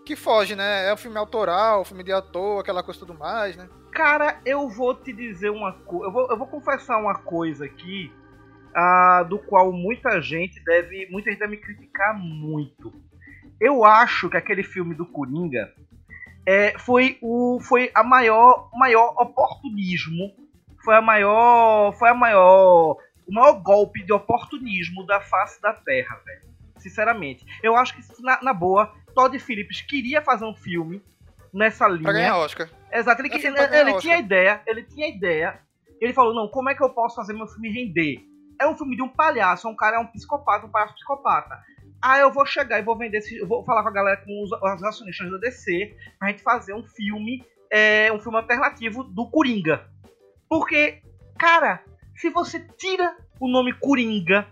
que 0.05 0.17
foge, 0.17 0.55
né? 0.57 0.88
É 0.88 0.93
um 0.93 0.97
filme 0.97 1.17
autoral, 1.17 1.81
um 1.83 1.85
filme 1.85 2.03
de 2.03 2.12
ator, 2.12 2.61
aquela 2.61 2.83
coisa 2.83 2.99
e 2.99 3.07
tudo 3.07 3.19
mais, 3.19 3.57
né? 3.57 3.69
Cara, 3.93 4.40
eu 4.45 4.69
vou 4.69 4.95
te 4.95 5.12
dizer 5.12 5.51
uma 5.51 5.73
coisa. 5.73 6.07
Eu 6.07 6.12
vou, 6.12 6.29
eu 6.31 6.37
vou 6.37 6.47
confessar 6.49 6.99
uma 6.99 7.14
coisa 7.14 7.64
aqui. 7.64 8.12
ah, 8.75 9.23
do 9.23 9.38
qual 9.38 9.73
muita 9.73 10.21
gente 10.21 10.62
deve. 10.64 11.07
Muita 11.11 11.31
gente 11.31 11.38
deve 11.38 11.53
me 11.53 11.62
criticar 11.62 12.19
muito. 12.19 12.93
Eu 13.61 13.85
acho 13.85 14.29
que 14.29 14.37
aquele 14.37 14.64
filme 14.64 14.97
do 14.97 15.07
Coringa 15.07 15.73
é, 16.46 16.78
foi, 16.78 17.18
o, 17.22 17.59
foi 17.61 17.90
a 17.94 18.02
maior, 18.02 18.68
maior 18.74 19.14
oportunismo. 19.20 20.33
Foi 20.85 20.94
a 20.94 21.00
maior. 21.00 21.92
Foi 21.94 22.09
a 22.11 22.14
maior. 22.14 22.96
O 23.26 23.33
maior 23.33 23.54
golpe 23.62 24.04
de 24.04 24.12
oportunismo 24.12 25.07
da 25.07 25.20
face 25.20 25.61
da 25.62 25.72
Terra, 25.72 26.20
velho. 26.24 26.42
Sinceramente. 26.78 27.44
Eu 27.62 27.74
acho 27.76 27.94
que, 27.96 28.02
na, 28.22 28.42
na 28.42 28.52
boa, 28.52 28.92
Todd 29.14 29.38
Phillips 29.38 29.80
queria 29.80 30.20
fazer 30.20 30.44
um 30.44 30.54
filme 30.54 31.02
nessa 31.52 31.88
linha. 31.88 32.02
Pra 32.02 32.12
ganhar 32.12 32.37
Oscar. 32.37 32.68
Exato, 32.92 33.22
ele, 33.22 33.28
É 33.28 33.38
que- 33.38 33.46
ele, 33.46 33.59
ele 33.59 33.80
Oscar. 33.90 34.00
tinha 34.00 34.18
ideia, 34.18 34.61
ele 34.66 34.83
tinha 34.83 35.09
ideia. 35.09 35.59
Ele 36.00 36.12
falou, 36.12 36.35
não, 36.35 36.48
como 36.48 36.68
é 36.68 36.74
que 36.74 36.83
eu 36.83 36.90
posso 36.90 37.16
fazer 37.16 37.33
meu 37.33 37.46
filme 37.46 37.70
render? 37.72 38.20
É 38.61 38.66
um 38.68 38.76
filme 38.76 38.94
de 38.94 39.02
um 39.02 39.09
palhaço, 39.09 39.66
um 39.68 39.74
cara 39.74 39.96
é 39.96 39.98
um 39.98 40.07
psicopata, 40.07 40.66
um 40.66 40.70
palhaço 40.70 40.94
psicopata. 40.94 41.59
Ah, 42.07 42.19
eu 42.19 42.31
vou 42.31 42.45
chegar 42.45 42.79
e 42.79 42.83
vou 42.83 42.99
vender 42.99 43.17
esse, 43.19 43.35
eu 43.37 43.47
vou 43.47 43.64
falar 43.64 43.83
com 43.83 43.88
a 43.88 43.93
galera 43.93 44.17
com 44.19 44.43
os, 44.43 44.51
os 44.53 44.83
acionistas 44.85 45.31
da 45.31 45.38
DC 45.38 45.97
pra 46.19 46.29
gente 46.29 46.43
fazer 46.43 46.75
um 46.75 46.85
filme, 46.85 47.43
é, 47.71 48.12
um 48.12 48.21
filme 48.21 48.37
alternativo 48.37 49.03
do 49.05 49.27
Coringa. 49.31 49.88
Porque, 50.47 51.01
cara, 51.38 51.83
se 52.14 52.29
você 52.29 52.61
tira 52.77 53.17
o 53.40 53.49
nome 53.49 53.73
Coringa, 53.73 54.47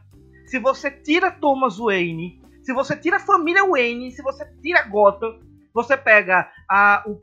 se 0.47 0.59
você 0.59 0.91
tira 0.91 1.31
Thomas 1.31 1.77
Wayne, 1.77 2.41
se 2.62 2.73
você 2.73 2.97
tira 2.97 3.17
a 3.19 3.21
família 3.21 3.67
Wayne, 3.67 4.11
se 4.12 4.23
você 4.23 4.47
tira 4.62 4.83
Gotham, 4.85 5.38
você 5.75 5.95
pega 5.97 6.51
a, 6.67 7.03
o 7.07 7.21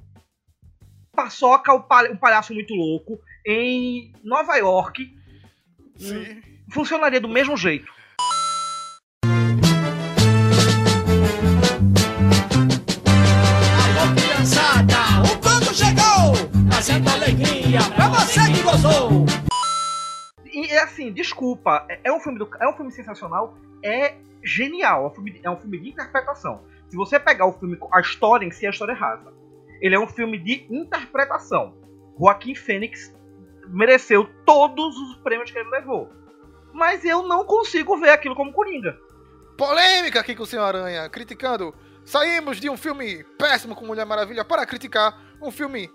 Paçoca, 1.11 1.73
o 1.73 1.81
palha- 1.83 2.11
um 2.11 2.17
palhaço 2.17 2.53
muito 2.53 2.73
louco, 2.75 3.19
em 3.45 4.13
Nova 4.23 4.55
York, 4.57 5.11
Sim. 5.97 6.41
funcionaria 6.71 7.19
do 7.19 7.27
mesmo 7.27 7.57
jeito. 7.57 7.91
Trazendo 16.89 17.09
alegria 17.09 17.79
pra 17.95 18.07
você 18.09 18.39
que 18.51 18.63
gozou. 18.63 19.25
E 20.51 20.65
é 20.71 20.81
assim, 20.81 21.11
desculpa, 21.13 21.85
é, 21.87 21.99
é 22.05 22.11
um 22.11 22.19
filme 22.19 22.39
do- 22.39 22.49
é 22.59 22.67
um 22.67 22.73
filme 22.73 22.91
sensacional, 22.91 23.55
é 23.83 24.15
genial, 24.43 25.03
é 25.03 25.07
um 25.07 25.11
filme, 25.11 25.31
de- 25.31 25.41
é 25.43 25.49
um 25.51 25.57
filme 25.57 25.79
de 25.79 25.89
interpretação. 25.89 26.61
Se 26.89 26.95
você 26.97 27.19
pegar 27.19 27.45
o 27.45 27.53
filme, 27.53 27.77
a 27.93 27.99
história 28.01 28.43
em 28.45 28.49
si, 28.51 28.65
a 28.65 28.71
história 28.71 28.93
é 28.93 28.95
rasa. 28.95 29.31
Ele 29.79 29.93
é 29.93 29.99
um 29.99 30.07
filme 30.07 30.39
de 30.39 30.65
interpretação. 30.69 31.75
Joaquim 32.19 32.55
Fênix 32.55 33.13
mereceu 33.67 34.27
todos 34.43 34.97
os 34.97 35.17
prêmios 35.17 35.51
que 35.51 35.59
ele 35.59 35.69
levou. 35.69 36.09
Mas 36.73 37.05
eu 37.05 37.23
não 37.27 37.45
consigo 37.45 37.97
ver 37.97 38.09
aquilo 38.09 38.35
como 38.35 38.51
Coringa. 38.51 38.97
Polêmica 39.57 40.19
aqui 40.19 40.35
com 40.35 40.43
o 40.43 40.47
Senhor 40.47 40.63
Aranha, 40.63 41.07
criticando. 41.09 41.73
Saímos 42.03 42.59
de 42.59 42.69
um 42.69 42.75
filme 42.77 43.23
péssimo 43.37 43.75
com 43.75 43.85
Mulher 43.85 44.05
Maravilha 44.05 44.43
para 44.43 44.65
criticar 44.65 45.15
um 45.41 45.51
filme 45.51 45.89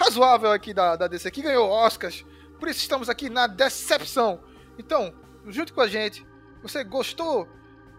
razoável 0.00 0.50
aqui 0.50 0.72
da, 0.72 0.96
da 0.96 1.06
DC, 1.06 1.30
que 1.30 1.42
ganhou 1.42 1.68
Oscars. 1.68 2.24
Por 2.58 2.68
isso 2.68 2.80
estamos 2.80 3.08
aqui 3.08 3.28
na 3.28 3.46
decepção. 3.46 4.42
Então, 4.78 5.14
junto 5.46 5.74
com 5.74 5.80
a 5.82 5.88
gente, 5.88 6.26
você 6.62 6.82
gostou? 6.82 7.46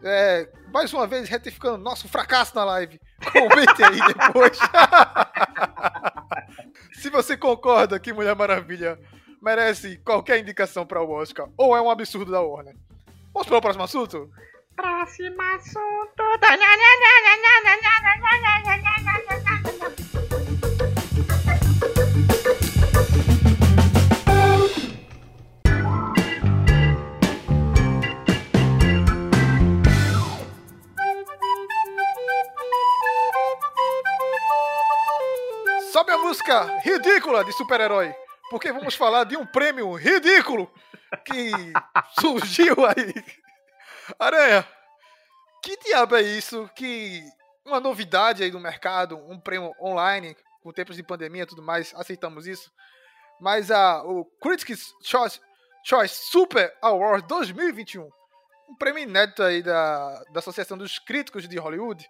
É, 0.04 0.50
mais 0.74 0.92
uma 0.94 1.06
vez, 1.06 1.30
retificando 1.30 1.78
nosso 1.78 2.08
fracasso 2.08 2.56
na 2.56 2.66
live. 2.66 3.00
Comente 3.32 3.84
aí 3.84 4.00
depois. 4.14 4.58
Se 6.94 7.10
você 7.10 7.38
concorda 7.38 8.00
que 8.00 8.12
Mulher 8.12 8.36
Maravilha 8.36 9.00
merece 9.42 9.98
qualquer 9.98 10.40
indicação 10.40 10.86
para 10.86 11.02
o 11.02 11.12
Oscar 11.12 11.48
ou 11.58 11.76
é 11.76 11.82
um 11.82 11.90
absurdo 11.90 12.32
da 12.32 12.42
Warner. 12.42 12.76
Vamos 13.34 13.48
para 13.48 13.58
o 13.58 13.62
próximo 13.62 13.84
assunto? 13.84 14.30
Próximo 14.76 15.42
assunto. 15.42 16.24
A 36.12 36.18
música 36.18 36.78
ridícula 36.80 37.46
de 37.46 37.54
super-herói, 37.54 38.14
porque 38.50 38.70
vamos 38.74 38.96
falar 38.96 39.24
de 39.24 39.38
um 39.38 39.46
prêmio 39.46 39.94
ridículo 39.94 40.70
que 41.24 41.52
surgiu 42.20 42.76
aí. 42.86 43.14
Aranha, 44.20 44.68
que 45.64 45.78
diabo 45.78 46.18
é 46.18 46.22
isso? 46.22 46.70
Que 46.76 47.24
uma 47.66 47.80
novidade 47.80 48.44
aí 48.44 48.52
do 48.52 48.60
mercado, 48.60 49.16
um 49.30 49.40
prêmio 49.40 49.74
online, 49.80 50.36
com 50.62 50.74
tempos 50.74 50.98
de 50.98 51.04
pandemia 51.04 51.44
e 51.44 51.46
tudo 51.46 51.62
mais, 51.62 51.94
aceitamos 51.96 52.46
isso. 52.46 52.70
Mas 53.40 53.72
a, 53.72 54.04
o 54.04 54.26
Critics 54.42 54.94
Choice, 55.02 55.40
Choice 55.86 56.30
Super 56.30 56.76
Award 56.82 57.26
2021, 57.26 58.04
um 58.70 58.76
prêmio 58.76 59.04
inédito 59.04 59.44
aí 59.44 59.64
da, 59.64 60.22
da 60.34 60.40
Associação 60.40 60.78
dos 60.78 61.00
Críticos 61.00 61.48
de 61.48 61.58
Hollywood, 61.58 62.06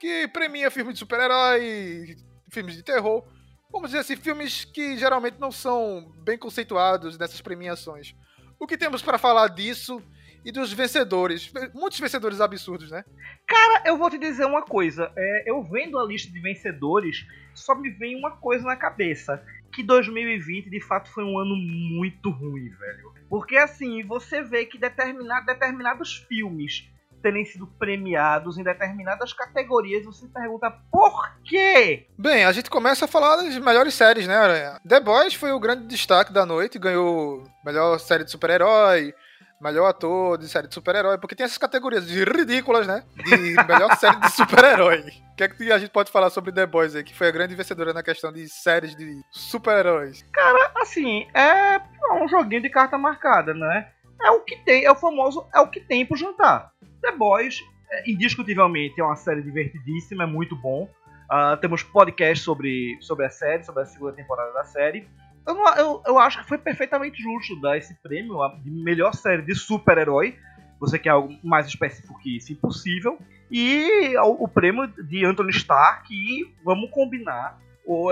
que 0.00 0.26
premia 0.28 0.70
filmes 0.70 0.94
de 0.94 1.00
super-herói, 1.00 2.16
filmes 2.50 2.74
de 2.74 2.82
terror, 2.82 3.24
vamos 3.70 3.90
dizer 3.90 4.00
assim, 4.00 4.16
filmes 4.16 4.64
que 4.64 4.96
geralmente 4.96 5.38
não 5.38 5.50
são 5.50 6.12
bem 6.24 6.38
conceituados 6.38 7.18
nessas 7.18 7.40
premiações. 7.40 8.14
O 8.58 8.66
que 8.66 8.76
temos 8.76 9.02
para 9.02 9.18
falar 9.18 9.48
disso 9.48 10.02
e 10.44 10.50
dos 10.50 10.72
vencedores? 10.72 11.52
Muitos 11.74 12.00
vencedores 12.00 12.40
absurdos, 12.40 12.90
né? 12.90 13.04
Cara, 13.46 13.82
eu 13.86 13.96
vou 13.96 14.10
te 14.10 14.18
dizer 14.18 14.46
uma 14.46 14.62
coisa. 14.62 15.12
É, 15.16 15.50
eu 15.50 15.62
vendo 15.62 15.98
a 15.98 16.04
lista 16.04 16.32
de 16.32 16.40
vencedores, 16.40 17.26
só 17.54 17.74
me 17.74 17.90
vem 17.90 18.16
uma 18.16 18.32
coisa 18.32 18.64
na 18.64 18.76
cabeça. 18.76 19.42
Que 19.72 19.82
2020 19.82 20.70
de 20.70 20.80
fato 20.80 21.10
foi 21.10 21.22
um 21.22 21.38
ano 21.38 21.54
muito 21.54 22.30
ruim, 22.30 22.70
velho. 22.70 23.12
Porque 23.28 23.56
assim, 23.56 24.02
você 24.02 24.42
vê 24.42 24.64
que 24.64 24.78
determinado, 24.78 25.46
determinados 25.46 26.16
filmes 26.28 26.88
terem 27.22 27.44
sido 27.44 27.66
premiados 27.78 28.58
em 28.58 28.62
determinadas 28.62 29.32
categorias, 29.32 30.04
você 30.04 30.26
pergunta 30.28 30.70
por 30.90 31.30
quê? 31.44 32.06
Bem, 32.16 32.44
a 32.44 32.52
gente 32.52 32.70
começa 32.70 33.04
a 33.04 33.08
falar 33.08 33.36
das 33.36 33.58
melhores 33.58 33.94
séries, 33.94 34.26
né, 34.26 34.36
Aranha? 34.36 34.80
The 34.86 35.00
Boys 35.00 35.34
foi 35.34 35.52
o 35.52 35.60
grande 35.60 35.86
destaque 35.86 36.32
da 36.32 36.46
noite, 36.46 36.78
ganhou 36.78 37.44
melhor 37.64 37.98
série 37.98 38.24
de 38.24 38.30
super-herói, 38.30 39.14
melhor 39.60 39.86
ator 39.86 40.38
de 40.38 40.48
série 40.48 40.68
de 40.68 40.74
super-herói, 40.74 41.18
porque 41.18 41.34
tem 41.34 41.44
essas 41.44 41.58
categorias 41.58 42.06
de 42.06 42.24
ridículas, 42.24 42.86
né? 42.86 43.02
De 43.16 43.54
melhor 43.66 43.96
série 43.96 44.18
de 44.20 44.30
super-herói. 44.32 45.04
O 45.32 45.36
que 45.36 45.44
é 45.44 45.48
que 45.48 45.72
a 45.72 45.78
gente 45.78 45.90
pode 45.90 46.10
falar 46.10 46.30
sobre 46.30 46.52
The 46.52 46.66
Boys 46.66 46.94
aí, 46.94 47.04
que 47.04 47.14
foi 47.14 47.28
a 47.28 47.32
grande 47.32 47.54
vencedora 47.54 47.92
na 47.92 48.02
questão 48.02 48.32
de 48.32 48.48
séries 48.48 48.94
de 48.96 49.20
super-heróis? 49.30 50.24
Cara, 50.32 50.72
assim, 50.76 51.26
é 51.34 51.80
um 52.22 52.28
joguinho 52.28 52.62
de 52.62 52.70
carta 52.70 52.96
marcada, 52.96 53.54
né? 53.54 53.88
É 54.22 54.30
o 54.30 54.40
que 54.40 54.56
tem, 54.64 54.84
é 54.84 54.90
o 54.90 54.96
famoso, 54.96 55.46
é 55.54 55.60
o 55.60 55.68
que 55.68 55.80
tem 55.80 56.04
pro 56.04 56.16
jantar. 56.16 56.72
The 57.00 57.12
Boys, 57.12 57.60
é, 57.90 58.10
indiscutivelmente, 58.10 59.00
é 59.00 59.04
uma 59.04 59.16
série 59.16 59.42
divertidíssima, 59.42 60.24
é 60.24 60.26
muito 60.26 60.56
bom. 60.56 60.88
Uh, 61.30 61.56
temos 61.60 61.82
podcast 61.82 62.42
sobre, 62.42 62.96
sobre 63.00 63.26
a 63.26 63.30
série, 63.30 63.62
sobre 63.62 63.82
a 63.82 63.86
segunda 63.86 64.12
temporada 64.12 64.52
da 64.52 64.64
série. 64.64 65.06
Eu, 65.46 65.54
não, 65.54 65.76
eu, 65.76 66.02
eu 66.06 66.18
acho 66.18 66.38
que 66.38 66.48
foi 66.48 66.58
perfeitamente 66.58 67.22
justo 67.22 67.60
dar 67.60 67.76
esse 67.76 67.94
prêmio 68.02 68.36
de 68.62 68.70
melhor 68.70 69.14
série 69.14 69.42
de 69.42 69.54
super-herói. 69.54 70.36
Você 70.80 70.98
quer 70.98 71.10
algo 71.10 71.34
mais 71.42 71.66
específico 71.66 72.18
que 72.18 72.36
isso? 72.36 72.52
Impossível. 72.52 73.18
E 73.50 74.14
o, 74.18 74.44
o 74.44 74.48
prêmio 74.48 74.86
de 74.86 75.24
Anthony 75.24 75.50
Stark, 75.50 76.12
e 76.12 76.50
vamos 76.64 76.90
combinar. 76.90 77.58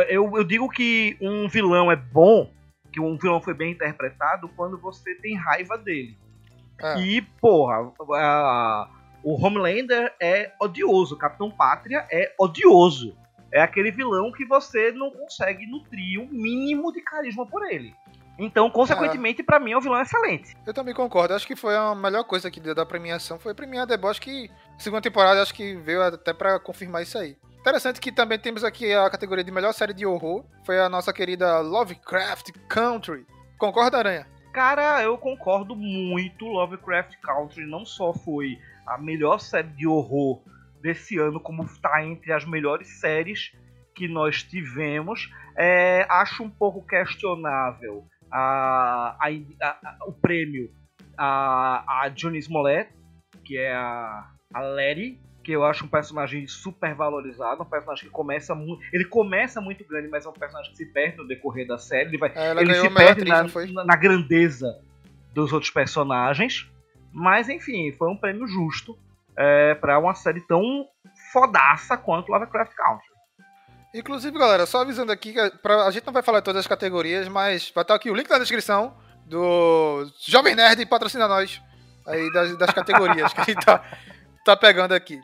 Eu, 0.08 0.32
eu 0.36 0.44
digo 0.44 0.68
que 0.68 1.16
um 1.20 1.48
vilão 1.48 1.92
é 1.92 1.96
bom, 1.96 2.50
que 2.90 3.00
um 3.00 3.16
vilão 3.18 3.40
foi 3.40 3.52
bem 3.52 3.72
interpretado, 3.72 4.48
quando 4.56 4.78
você 4.78 5.14
tem 5.16 5.36
raiva 5.36 5.76
dele. 5.76 6.16
É. 6.82 7.00
E, 7.00 7.22
porra, 7.22 7.92
a, 8.14 8.88
o 9.22 9.34
Homelander 9.44 10.14
é 10.20 10.52
odioso, 10.60 11.14
o 11.14 11.18
Capitão 11.18 11.50
Pátria 11.50 12.06
é 12.10 12.32
odioso. 12.38 13.16
É 13.52 13.60
aquele 13.60 13.90
vilão 13.90 14.30
que 14.32 14.44
você 14.44 14.92
não 14.92 15.10
consegue 15.10 15.66
nutrir 15.66 16.20
um 16.20 16.28
mínimo 16.28 16.92
de 16.92 17.00
carisma 17.00 17.46
por 17.46 17.64
ele. 17.70 17.94
Então, 18.38 18.70
consequentemente, 18.70 19.40
é. 19.40 19.44
para 19.44 19.58
mim, 19.58 19.72
é 19.72 19.78
um 19.78 19.80
vilão 19.80 20.00
excelente. 20.00 20.54
Eu 20.66 20.74
também 20.74 20.94
concordo. 20.94 21.32
Acho 21.32 21.46
que 21.46 21.56
foi 21.56 21.74
a 21.74 21.94
melhor 21.94 22.24
coisa 22.24 22.50
que 22.50 22.60
deu 22.60 22.74
da 22.74 22.84
premiação. 22.84 23.38
Foi 23.38 23.54
premiar 23.54 23.86
The 23.86 23.96
Boss, 23.96 24.18
que 24.18 24.50
segunda 24.76 25.00
temporada 25.00 25.40
acho 25.40 25.54
que 25.54 25.74
veio 25.76 26.02
até 26.02 26.34
para 26.34 26.60
confirmar 26.60 27.02
isso 27.02 27.16
aí. 27.16 27.36
Interessante 27.58 28.00
que 28.00 28.12
também 28.12 28.38
temos 28.38 28.62
aqui 28.62 28.92
a 28.92 29.08
categoria 29.08 29.42
de 29.42 29.50
melhor 29.50 29.72
série 29.72 29.94
de 29.94 30.04
horror. 30.04 30.44
Foi 30.64 30.78
a 30.78 30.88
nossa 30.88 31.12
querida 31.12 31.60
Lovecraft 31.60 32.52
Country. 32.68 33.26
Concorda, 33.58 33.98
Aranha? 33.98 34.26
Cara, 34.56 35.02
eu 35.02 35.18
concordo 35.18 35.76
muito. 35.76 36.46
Lovecraft 36.46 37.14
Country 37.20 37.66
não 37.66 37.84
só 37.84 38.14
foi 38.14 38.58
a 38.86 38.96
melhor 38.96 39.38
série 39.38 39.68
de 39.68 39.86
horror 39.86 40.42
desse 40.80 41.18
ano, 41.18 41.38
como 41.38 41.62
está 41.62 42.02
entre 42.02 42.32
as 42.32 42.46
melhores 42.46 42.88
séries 42.98 43.52
que 43.94 44.08
nós 44.08 44.42
tivemos. 44.42 45.30
É, 45.58 46.06
acho 46.08 46.42
um 46.42 46.48
pouco 46.48 46.80
questionável 46.86 48.06
a, 48.32 49.18
a, 49.20 49.28
a, 49.28 49.98
o 50.06 50.12
prêmio 50.14 50.70
a, 51.18 52.04
a 52.04 52.08
Johnny 52.08 52.38
Smollett, 52.38 52.90
que 53.44 53.58
é 53.58 53.74
a, 53.74 54.26
a 54.54 54.60
Letty, 54.62 55.20
que 55.46 55.52
eu 55.52 55.64
acho 55.64 55.84
um 55.84 55.88
personagem 55.88 56.44
super 56.48 56.92
valorizado, 56.92 57.62
um 57.62 57.66
personagem 57.66 58.06
que 58.06 58.10
começa 58.10 58.52
muito. 58.52 58.82
Ele 58.92 59.04
começa 59.04 59.60
muito 59.60 59.86
grande, 59.86 60.08
mas 60.08 60.26
é 60.26 60.28
um 60.28 60.32
personagem 60.32 60.72
que 60.72 60.76
se 60.76 60.86
perde 60.86 61.18
no 61.18 61.28
decorrer 61.28 61.64
da 61.68 61.78
série. 61.78 62.08
Ele, 62.08 62.18
vai, 62.18 62.32
é, 62.34 62.50
ele 62.50 62.74
se 62.74 62.90
perde 62.90 63.30
atriz, 63.30 63.72
na, 63.72 63.84
na, 63.84 63.94
grandeza 63.94 64.76
dos 65.32 65.52
outros 65.52 65.70
personagens. 65.70 66.68
Mas 67.12 67.48
enfim, 67.48 67.92
foi 67.92 68.10
um 68.10 68.16
prêmio 68.16 68.44
justo 68.48 68.98
é, 69.38 69.76
para 69.76 70.00
uma 70.00 70.16
série 70.16 70.40
tão 70.40 70.84
fodaça 71.32 71.96
quanto 71.96 72.32
Lovecraft 72.32 72.74
Country. 72.74 73.06
Inclusive, 73.94 74.36
galera, 74.36 74.66
só 74.66 74.80
avisando 74.80 75.12
aqui 75.12 75.32
que 75.32 75.38
a 75.38 75.90
gente 75.92 76.04
não 76.04 76.12
vai 76.12 76.24
falar 76.24 76.42
todas 76.42 76.58
as 76.58 76.66
categorias, 76.66 77.28
mas 77.28 77.70
vai 77.72 77.82
estar 77.82 77.94
aqui 77.94 78.10
o 78.10 78.16
link 78.16 78.28
na 78.28 78.40
descrição 78.40 78.96
do 79.24 80.10
Jovem 80.26 80.56
Nerd 80.56 80.84
patrocina 80.86 81.28
nós 81.28 81.62
aí 82.04 82.32
das, 82.32 82.56
das 82.58 82.70
categorias 82.72 83.32
que 83.32 83.40
a 83.40 83.44
gente 83.44 83.64
tá, 83.64 83.84
tá 84.44 84.56
pegando 84.56 84.92
aqui. 84.92 85.20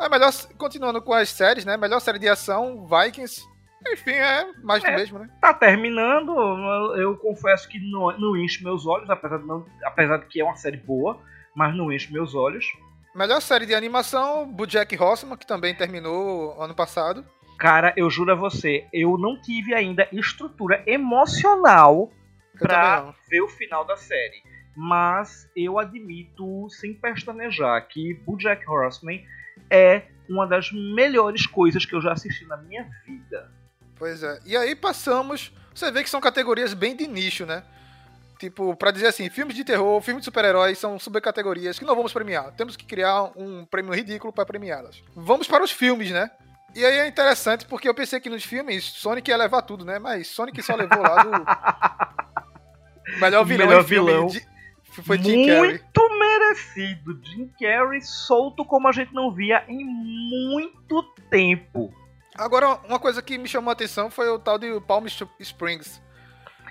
É 0.00 0.08
melhor, 0.08 0.32
continuando 0.58 1.00
com 1.00 1.12
as 1.12 1.28
séries, 1.28 1.64
né? 1.64 1.76
Melhor 1.76 2.00
série 2.00 2.18
de 2.18 2.28
ação, 2.28 2.86
Vikings. 2.86 3.42
Enfim, 3.92 4.12
é 4.12 4.50
mais 4.62 4.82
do 4.82 4.88
é, 4.88 4.96
mesmo, 4.96 5.18
né? 5.18 5.28
Tá 5.40 5.52
terminando. 5.52 6.32
Eu 6.96 7.16
confesso 7.16 7.68
que 7.68 7.78
não, 7.78 8.16
não 8.18 8.36
enche 8.36 8.64
meus 8.64 8.86
olhos, 8.86 9.08
apesar 9.10 9.38
de, 9.38 9.46
não, 9.46 9.64
apesar 9.84 10.18
de 10.18 10.26
que 10.26 10.40
é 10.40 10.44
uma 10.44 10.56
série 10.56 10.78
boa, 10.78 11.18
mas 11.54 11.76
não 11.76 11.92
enche 11.92 12.12
meus 12.12 12.34
olhos. 12.34 12.66
Melhor 13.14 13.40
série 13.40 13.66
de 13.66 13.74
animação, 13.74 14.50
Bojack 14.50 15.00
Horseman, 15.00 15.36
que 15.36 15.46
também 15.46 15.74
terminou 15.74 16.60
ano 16.60 16.74
passado. 16.74 17.24
Cara, 17.58 17.92
eu 17.96 18.10
juro 18.10 18.32
a 18.32 18.34
você, 18.34 18.86
eu 18.92 19.16
não 19.16 19.40
tive 19.40 19.72
ainda 19.74 20.08
estrutura 20.10 20.82
emocional 20.86 22.10
para 22.58 23.14
ver 23.28 23.42
o 23.42 23.48
final 23.48 23.84
da 23.84 23.96
série. 23.96 24.42
Mas 24.76 25.48
eu 25.54 25.78
admito, 25.78 26.68
sem 26.70 26.94
pestanejar, 26.94 27.86
que 27.86 28.14
Bojack 28.26 28.68
Horseman 28.68 29.22
é 29.70 30.02
uma 30.28 30.46
das 30.46 30.70
melhores 30.72 31.46
coisas 31.46 31.84
que 31.84 31.94
eu 31.94 32.00
já 32.00 32.12
assisti 32.12 32.46
na 32.46 32.56
minha 32.56 32.88
vida. 33.06 33.50
Pois 33.96 34.22
é. 34.22 34.40
E 34.44 34.56
aí 34.56 34.74
passamos. 34.74 35.52
Você 35.74 35.90
vê 35.90 36.02
que 36.02 36.10
são 36.10 36.20
categorias 36.20 36.72
bem 36.74 36.96
de 36.96 37.06
nicho, 37.06 37.44
né? 37.44 37.62
Tipo, 38.38 38.76
para 38.76 38.90
dizer 38.90 39.06
assim, 39.06 39.30
filmes 39.30 39.54
de 39.54 39.64
terror, 39.64 40.00
filmes 40.00 40.22
de 40.22 40.26
super-heróis 40.26 40.78
são 40.78 40.98
subcategorias 40.98 41.78
que 41.78 41.84
não 41.84 41.94
vamos 41.94 42.12
premiar. 42.12 42.52
Temos 42.52 42.76
que 42.76 42.84
criar 42.84 43.30
um 43.36 43.64
prêmio 43.64 43.94
ridículo 43.94 44.32
para 44.32 44.44
premiá-las. 44.44 45.02
Vamos 45.14 45.46
para 45.46 45.62
os 45.62 45.70
filmes, 45.70 46.10
né? 46.10 46.30
E 46.74 46.84
aí 46.84 46.98
é 46.98 47.06
interessante 47.06 47.64
porque 47.66 47.88
eu 47.88 47.94
pensei 47.94 48.18
que 48.18 48.28
nos 48.28 48.44
filmes 48.44 48.84
Sonic 48.84 49.30
ia 49.30 49.36
levar 49.36 49.62
tudo, 49.62 49.84
né? 49.84 49.98
Mas 49.98 50.26
Sonic 50.26 50.60
só 50.62 50.74
levou 50.74 51.00
lá 51.00 51.22
do. 51.22 51.30
Melhor 53.20 53.44
vilão. 53.44 53.66
Melhor 53.68 53.84
vilão. 53.84 54.26
De... 54.26 54.53
Foi 55.02 55.18
Jim 55.18 55.46
Carrey. 55.46 55.80
Muito 55.80 56.18
merecido. 56.18 57.20
Jim 57.22 57.50
Carrey 57.60 58.00
solto 58.02 58.64
como 58.64 58.88
a 58.88 58.92
gente 58.92 59.12
não 59.12 59.32
via 59.32 59.64
em 59.68 59.84
muito 59.84 61.02
tempo. 61.30 61.92
Agora, 62.36 62.80
uma 62.86 62.98
coisa 62.98 63.22
que 63.22 63.38
me 63.38 63.48
chamou 63.48 63.70
a 63.70 63.72
atenção 63.72 64.10
foi 64.10 64.28
o 64.28 64.38
tal 64.38 64.58
de 64.58 64.80
Palm 64.80 65.06
Springs. 65.38 66.02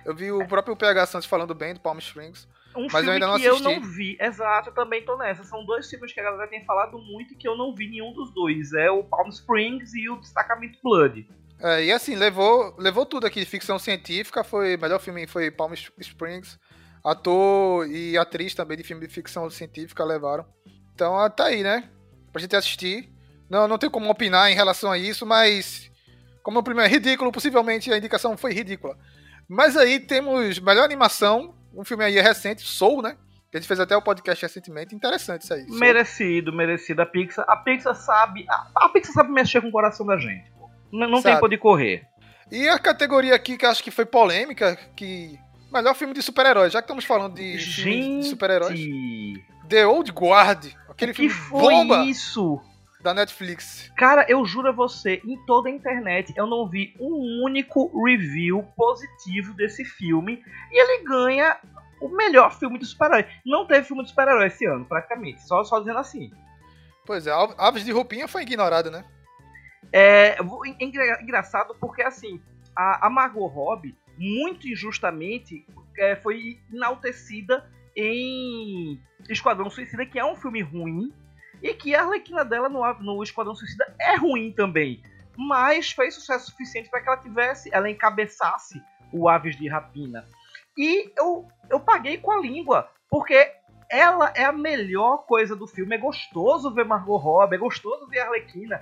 Eu 0.05 0.13
vi 0.13 0.31
o 0.31 0.45
próprio 0.45 0.75
PH 0.75 1.05
Santos 1.05 1.27
falando 1.27 1.55
bem 1.55 1.73
do 1.73 1.79
Palm 1.79 1.97
Springs. 1.99 2.47
Um 2.75 2.87
mas 2.91 3.05
eu 3.05 3.13
ainda 3.13 3.27
não 3.27 3.35
assisti. 3.35 3.61
que 3.61 3.67
eu 3.67 3.71
não 3.71 3.81
vi. 3.81 4.17
Exato, 4.19 4.69
eu 4.69 4.73
também 4.73 5.05
tô 5.05 5.15
nessa. 5.15 5.43
São 5.43 5.63
dois 5.65 5.87
filmes 5.89 6.11
que 6.11 6.19
a 6.19 6.23
galera 6.23 6.47
tem 6.47 6.65
falado 6.65 6.97
muito 6.97 7.33
e 7.33 7.37
que 7.37 7.47
eu 7.47 7.55
não 7.55 7.73
vi 7.73 7.87
nenhum 7.87 8.11
dos 8.13 8.33
dois. 8.33 8.73
É 8.73 8.89
o 8.89 9.03
Palm 9.03 9.29
Springs 9.29 9.93
e 9.93 10.09
o 10.09 10.17
Destacamento 10.17 10.79
Blood. 10.83 11.27
É, 11.59 11.85
e 11.85 11.91
assim, 11.91 12.15
levou, 12.15 12.75
levou 12.77 13.05
tudo 13.05 13.27
aqui. 13.27 13.45
Ficção 13.45 13.77
científica, 13.77 14.43
foi. 14.43 14.75
Melhor 14.75 14.99
filme 14.99 15.27
foi 15.27 15.51
Palm 15.51 15.73
Springs. 15.99 16.59
Ator 17.03 17.87
e 17.87 18.17
atriz 18.17 18.55
também 18.55 18.77
de 18.77 18.83
filme 18.83 19.05
de 19.05 19.13
ficção 19.13 19.49
científica 19.49 20.03
levaram. 20.05 20.45
Então 20.95 21.17
ah, 21.17 21.29
tá 21.29 21.45
aí, 21.45 21.63
né? 21.63 21.89
Pra 22.31 22.41
gente 22.41 22.55
assistir. 22.55 23.09
Não, 23.49 23.67
não 23.67 23.77
tem 23.77 23.89
como 23.89 24.09
opinar 24.09 24.49
em 24.49 24.55
relação 24.55 24.91
a 24.91 24.97
isso, 24.97 25.25
mas. 25.25 25.91
Como 26.41 26.59
o 26.59 26.63
primeiro 26.63 26.89
é 26.89 26.93
ridículo, 26.93 27.31
possivelmente 27.31 27.91
a 27.91 27.97
indicação 27.97 28.35
foi 28.35 28.53
ridícula. 28.53 28.97
Mas 29.47 29.77
aí 29.77 29.99
temos 29.99 30.59
melhor 30.59 30.83
animação, 30.83 31.55
um 31.73 31.83
filme 31.85 32.03
aí 32.03 32.19
recente, 32.19 32.61
Soul, 32.63 33.01
né? 33.01 33.17
Que 33.51 33.57
a 33.57 33.59
gente 33.59 33.67
fez 33.67 33.79
até 33.79 33.95
o 33.95 34.01
podcast 34.01 34.43
recentemente. 34.43 34.95
Interessante 34.95 35.43
isso 35.43 35.53
aí. 35.53 35.65
Soul. 35.67 35.79
Merecido, 35.79 36.51
merecido. 36.51 37.01
A 37.01 37.05
Pixar, 37.05 37.45
a 37.47 37.55
Pixar 37.57 37.95
sabe. 37.95 38.45
A, 38.49 38.85
a 38.85 38.89
Pixar 38.89 39.13
sabe 39.13 39.31
mexer 39.31 39.61
com 39.61 39.67
o 39.67 39.71
coração 39.71 40.05
da 40.05 40.17
gente. 40.17 40.51
Pô. 40.51 40.69
Não, 40.91 41.07
não 41.07 41.21
tem 41.21 41.35
pra 41.35 41.45
onde 41.45 41.57
correr. 41.57 42.05
E 42.51 42.67
a 42.67 42.79
categoria 42.79 43.35
aqui 43.35 43.57
que 43.57 43.65
eu 43.65 43.69
acho 43.69 43.83
que 43.83 43.91
foi 43.91 44.05
polêmica, 44.05 44.75
que. 44.95 45.39
Melhor 45.73 45.95
filme 45.95 46.13
de 46.13 46.21
super-heróis, 46.21 46.71
já 46.71 46.81
que 46.81 46.85
estamos 46.85 47.03
falando 47.03 47.35
de 47.35 47.57
de 47.57 48.23
super-heróis. 48.23 48.79
The 49.67 49.87
Old 49.87 50.11
Guard, 50.11 50.67
aquele 50.87 51.13
que 51.13 51.29
filme 51.29 51.33
foi 51.49 51.73
bomba 51.73 52.05
isso? 52.05 52.61
da 53.01 53.13
Netflix. 53.13 53.91
Cara, 53.97 54.25
eu 54.29 54.45
juro 54.45 54.69
a 54.69 54.71
você, 54.71 55.21
em 55.25 55.37
toda 55.45 55.67
a 55.67 55.71
internet 55.71 56.33
eu 56.37 56.47
não 56.47 56.67
vi 56.67 56.95
um 56.99 57.43
único 57.43 57.91
review 58.05 58.63
positivo 58.77 59.53
desse 59.53 59.83
filme. 59.83 60.41
E 60.71 60.81
ele 60.81 61.03
ganha 61.03 61.57
o 61.99 62.07
melhor 62.07 62.57
filme 62.57 62.79
de 62.79 62.85
super-herói. 62.85 63.25
Não 63.45 63.67
teve 63.67 63.85
filme 63.85 64.03
de 64.03 64.09
super-herói 64.09 64.47
esse 64.47 64.65
ano, 64.65 64.85
praticamente. 64.85 65.41
Só, 65.41 65.63
só 65.63 65.79
dizendo 65.79 65.99
assim. 65.99 66.31
Pois 67.05 67.27
é, 67.27 67.31
Aves 67.57 67.83
de 67.83 67.91
Roupinha 67.91 68.27
foi 68.27 68.43
ignorado, 68.43 68.89
né? 68.89 69.03
É, 69.91 70.37
é 70.39 70.83
engraçado 71.21 71.75
porque, 71.79 72.01
assim, 72.01 72.41
a, 72.75 73.07
a 73.07 73.09
Margot 73.09 73.45
Robbie, 73.45 73.95
muito 74.17 74.67
injustamente, 74.67 75.65
é, 75.97 76.15
foi 76.15 76.59
enaltecida 76.71 77.69
em 77.95 78.99
Esquadrão 79.29 79.69
Suicida, 79.69 80.05
que 80.05 80.19
é 80.19 80.25
um 80.25 80.35
filme 80.35 80.61
ruim, 80.61 81.13
e 81.61 81.73
que 81.73 81.95
a 81.95 82.03
Arlequina 82.03 82.43
dela 82.43 82.67
no, 82.67 82.81
no 82.99 83.23
Esquadrão 83.23 83.55
Suicida 83.55 83.95
é 83.99 84.15
ruim 84.15 84.51
também. 84.51 85.01
Mas 85.37 85.91
fez 85.91 86.13
sucesso 86.15 86.51
suficiente 86.51 86.89
para 86.89 87.01
que 87.01 87.07
ela 87.07 87.17
tivesse, 87.17 87.69
ela 87.73 87.89
encabeçasse 87.89 88.81
o 89.11 89.29
Aves 89.29 89.55
de 89.55 89.67
Rapina. 89.67 90.27
E 90.77 91.11
eu, 91.17 91.47
eu 91.69 91.79
paguei 91.79 92.17
com 92.17 92.31
a 92.31 92.39
língua, 92.39 92.89
porque 93.09 93.51
ela 93.89 94.33
é 94.35 94.43
a 94.43 94.51
melhor 94.51 95.25
coisa 95.25 95.55
do 95.55 95.67
filme. 95.67 95.95
É 95.95 95.99
gostoso 95.99 96.73
ver 96.73 96.83
Margot 96.83 97.17
Robbie, 97.17 97.55
é 97.55 97.59
gostoso 97.59 98.07
ver 98.07 98.19
a 98.19 98.25
Arlequina. 98.25 98.81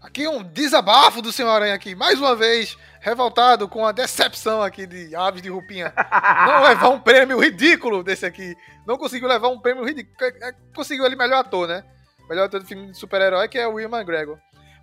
Aqui 0.00 0.28
um 0.28 0.44
desabafo 0.44 1.20
do 1.20 1.32
Senhor 1.32 1.50
Aranha 1.50 1.74
aqui, 1.74 1.94
mais 1.94 2.20
uma 2.20 2.36
vez, 2.36 2.78
revoltado 3.00 3.68
com 3.68 3.84
a 3.84 3.90
decepção 3.90 4.62
aqui 4.62 4.86
de 4.86 5.14
Aves 5.14 5.42
de 5.42 5.48
Roupinha. 5.48 5.92
Não 6.46 6.62
levar 6.62 6.88
um 6.90 7.00
prêmio 7.00 7.40
ridículo 7.40 8.04
desse 8.04 8.24
aqui. 8.24 8.56
Não 8.86 8.96
conseguiu 8.96 9.28
levar 9.28 9.48
um 9.48 9.58
prêmio 9.58 9.84
ridículo. 9.84 10.14
É, 10.20 10.50
é, 10.50 10.52
Conseguiu 10.74 11.04
ali 11.04 11.16
melhor 11.16 11.40
ator, 11.40 11.66
né? 11.66 11.84
Melhor 12.28 12.44
ator 12.44 12.60
de 12.60 12.66
filme 12.66 12.92
de 12.92 12.96
super-herói, 12.96 13.48
que 13.48 13.58
é 13.58 13.66
o 13.66 13.74
Will 13.74 13.88
McGregor. 13.88 14.38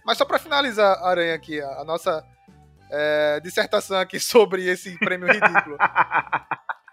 Mas 0.05 0.17
só 0.17 0.25
pra 0.25 0.37
finalizar, 0.37 1.01
Aranha, 1.01 1.33
aqui, 1.33 1.61
a, 1.61 1.81
a 1.81 1.85
nossa 1.85 2.23
é, 2.91 3.39
dissertação 3.39 3.97
aqui 3.97 4.19
sobre 4.21 4.67
esse 4.67 4.97
prêmio 4.99 5.27
ridículo. 5.27 5.77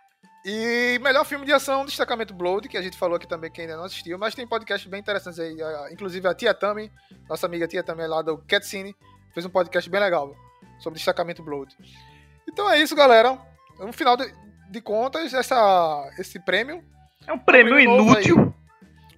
E 0.45 0.99
melhor 1.01 1.25
filme 1.25 1.47
de 1.47 1.53
ação, 1.53 1.85
Destacamento 1.85 2.35
Blood, 2.35 2.69
que 2.69 2.77
a 2.77 2.83
gente 2.83 2.99
falou 2.99 3.17
aqui 3.17 3.29
também 3.29 3.51
que 3.51 3.61
ainda 3.61 3.77
não 3.77 3.85
assistiu, 3.85 4.19
mas 4.19 4.35
tem 4.35 4.47
podcasts 4.47 4.91
bem 4.91 4.99
interessantes 5.01 5.39
aí. 5.39 5.57
Inclusive 5.93 6.27
a 6.27 6.35
Tia 6.35 6.53
Tami, 6.53 6.91
nossa 7.29 7.47
amiga 7.47 7.69
Tia 7.69 7.83
Tami 7.83 8.07
lá 8.09 8.23
do 8.23 8.39
Cat 8.39 8.67
Cine, 8.67 8.95
fez 9.33 9.47
um 9.47 9.51
podcast 9.51 9.89
bem 9.89 10.01
legal 10.01 10.35
sobre 10.81 10.97
Destacamento 10.97 11.43
Blood. 11.45 11.77
Então 12.49 12.69
é 12.69 12.81
isso, 12.81 12.97
galera. 12.97 13.39
No 13.79 13.93
final 13.93 14.17
de, 14.17 14.33
de 14.71 14.81
contas, 14.81 15.33
essa, 15.33 16.11
esse 16.19 16.41
prêmio, 16.41 16.83
É 17.27 17.33
um 17.33 17.39
prêmio 17.39 17.75
prêmio 17.75 18.01
inútil. 18.01 18.55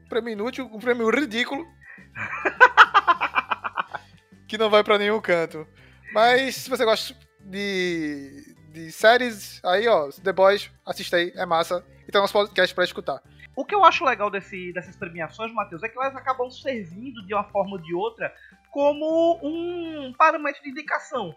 um 0.04 0.08
prêmio 0.08 0.32
inútil, 0.32 0.70
um 0.72 0.78
prêmio 0.78 1.08
ridículo, 1.08 1.66
que 4.46 4.58
não 4.58 4.68
vai 4.68 4.84
pra 4.84 4.98
nenhum 4.98 5.20
canto. 5.20 5.66
Mas 6.12 6.56
se 6.56 6.70
você 6.70 6.84
gosta 6.84 7.14
de, 7.40 8.53
de 8.74 8.90
séries, 8.90 9.60
aí 9.64 9.86
ó, 9.86 10.08
The 10.10 10.32
Boys, 10.32 10.68
assista 10.84 11.16
aí, 11.16 11.32
é 11.36 11.46
massa. 11.46 11.84
E 12.06 12.10
tem 12.12 12.20
nosso 12.20 12.32
podcast 12.32 12.74
pra 12.74 12.82
escutar. 12.84 13.22
O 13.56 13.64
que 13.64 13.72
eu 13.74 13.84
acho 13.84 14.04
legal 14.04 14.28
desse, 14.30 14.72
dessas 14.72 14.96
premiações, 14.96 15.52
Matheus, 15.54 15.82
é 15.84 15.88
que 15.88 15.96
elas 15.96 16.14
acabam 16.16 16.50
servindo 16.50 17.24
de 17.24 17.32
uma 17.32 17.44
forma 17.44 17.72
ou 17.72 17.78
de 17.78 17.94
outra 17.94 18.34
como 18.72 19.38
um 19.42 20.12
parâmetro 20.18 20.60
de 20.62 20.70
indicação. 20.70 21.32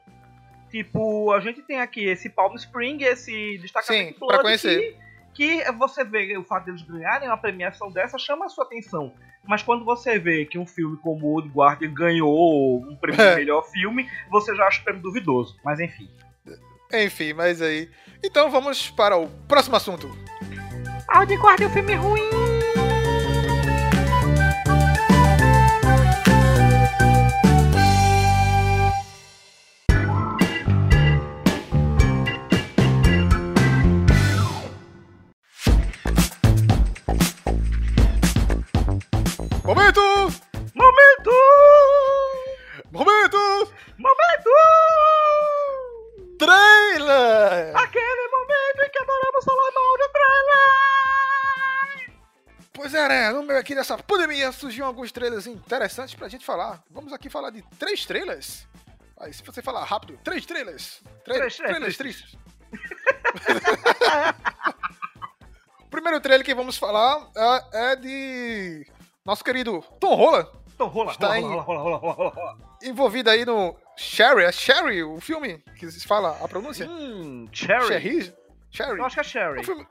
Tipo, 0.72 1.32
a 1.32 1.40
gente 1.40 1.62
tem 1.62 1.80
aqui 1.80 2.06
esse 2.06 2.28
Palm 2.28 2.56
Spring, 2.56 3.04
esse 3.04 3.60
destacamento 3.60 4.14
Sim, 4.14 4.20
Blood, 4.20 4.42
conhecer. 4.42 4.98
Que, 5.34 5.62
que 5.64 5.72
você 5.74 6.04
vê 6.04 6.36
o 6.36 6.44
fato 6.44 6.66
deles 6.66 6.82
ganharem 6.82 7.30
uma 7.30 7.38
premiação 7.38 7.92
dessa 7.92 8.18
chama 8.18 8.46
a 8.46 8.50
sua 8.50 8.66
atenção. 8.66 9.14
Mas 9.48 9.62
quando 9.62 9.86
você 9.86 10.18
vê 10.20 10.44
que 10.44 10.58
um 10.58 10.66
filme 10.66 10.98
como 10.98 11.28
Old 11.28 11.48
Guardian 11.50 11.94
ganhou 11.94 12.80
um 12.82 12.96
prêmio 12.98 13.22
de 13.22 13.28
É. 13.28 13.36
melhor 13.36 13.62
filme, 13.70 14.10
você 14.30 14.54
já 14.56 14.66
acha 14.68 14.82
o 14.82 14.84
prêmio 14.84 15.04
duvidoso. 15.04 15.56
Mas 15.64 15.80
enfim. 15.80 16.10
Enfim, 16.94 17.34
mas 17.34 17.62
aí. 17.62 17.90
Então 18.24 18.50
vamos 18.50 18.90
para 18.90 19.18
o 19.18 19.28
próximo 19.48 19.76
assunto. 19.76 20.08
Old 21.16 21.34
Guardian 21.36 21.68
é 21.68 21.70
um 21.70 21.74
filme 21.74 21.96
ruim! 21.96 22.37
Surgiu 54.52 54.86
alguns 54.86 55.12
trailers 55.12 55.48
interessantes 55.48 56.16
pra 56.16 56.28
gente 56.28 56.46
falar. 56.46 56.84
Vamos 56.90 57.12
aqui 57.14 57.30
falar 57.30 57.50
de 57.50 57.62
três 57.80 58.06
trailers. 58.06 58.68
Aí, 59.20 59.34
se 59.34 59.44
você 59.44 59.62
falar 59.62 59.84
rápido, 59.84 60.18
três 60.24 60.46
trailers. 60.46 61.02
Tra 61.24 61.34
Três 61.36 61.58
trailers 61.58 61.98
tristes. 61.98 62.38
o 65.82 65.88
primeiro 65.90 66.20
trailer 66.20 66.46
que 66.46 66.54
vamos 66.54 66.78
falar 66.78 67.28
é, 67.74 67.92
é 67.92 67.96
de 67.96 68.86
nosso 69.26 69.44
querido 69.44 69.82
Tom 70.00 70.16
Holland, 70.16 70.50
Então 70.76 70.88
rola, 70.88 71.12
Está 71.12 71.28
rola, 71.40 71.62
rola, 71.62 71.62
rola, 71.62 71.80
rola, 71.82 71.98
rola, 71.98 72.14
rola, 72.14 72.30
rola. 72.36 72.78
envolvido 72.84 73.30
aí 73.30 73.46
no 73.46 73.76
Sherry. 73.96 74.44
É 74.44 74.52
Sherry 74.52 75.04
o 75.04 75.20
filme 75.20 75.58
que 75.78 75.90
se 75.92 76.06
fala 76.08 76.38
a 76.44 76.48
pronúncia? 76.48 76.88
Hum, 76.88 77.48
Cherry. 77.52 77.88
Sherry? 77.88 78.34
Sherry. 78.70 79.00
Eu 79.00 79.06
acho 79.06 79.16
que 79.22 79.38
é 79.38 79.42
É 79.42 79.60
um 79.60 79.64
filme- 79.64 79.88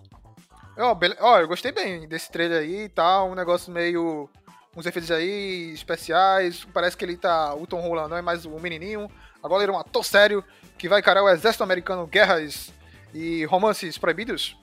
Ó, 0.79 0.95
ó, 1.21 1.39
eu 1.41 1.49
gostei 1.49 1.73
bem 1.73 2.07
desse 2.07 2.31
trailer 2.31 2.61
aí 2.61 2.83
e 2.85 2.89
tal, 2.91 3.31
um 3.31 3.35
negócio 3.35 3.73
meio... 3.73 4.29
Uns 4.77 4.85
efeitos 4.85 5.11
aí 5.11 5.73
especiais, 5.73 6.67
parece 6.73 6.97
que 6.97 7.05
ele 7.05 7.17
tá... 7.17 7.55
O 7.55 7.67
Tom 7.67 7.81
Holland 7.81 8.11
não 8.11 8.17
é 8.17 8.23
mais 8.23 8.45
um 8.45 8.59
menininho, 8.61 9.11
agora 9.43 9.63
ele 9.63 9.73
é 9.73 9.75
um 9.75 9.79
ator 9.79 10.05
sério 10.05 10.45
que 10.77 10.87
vai 10.89 11.01
encarar 11.01 11.23
o 11.23 11.29
exército 11.31 11.65
americano, 11.65 12.07
guerras 12.07 12.71
e 13.15 13.45
romances 13.47 13.97
proibidos. 13.97 14.55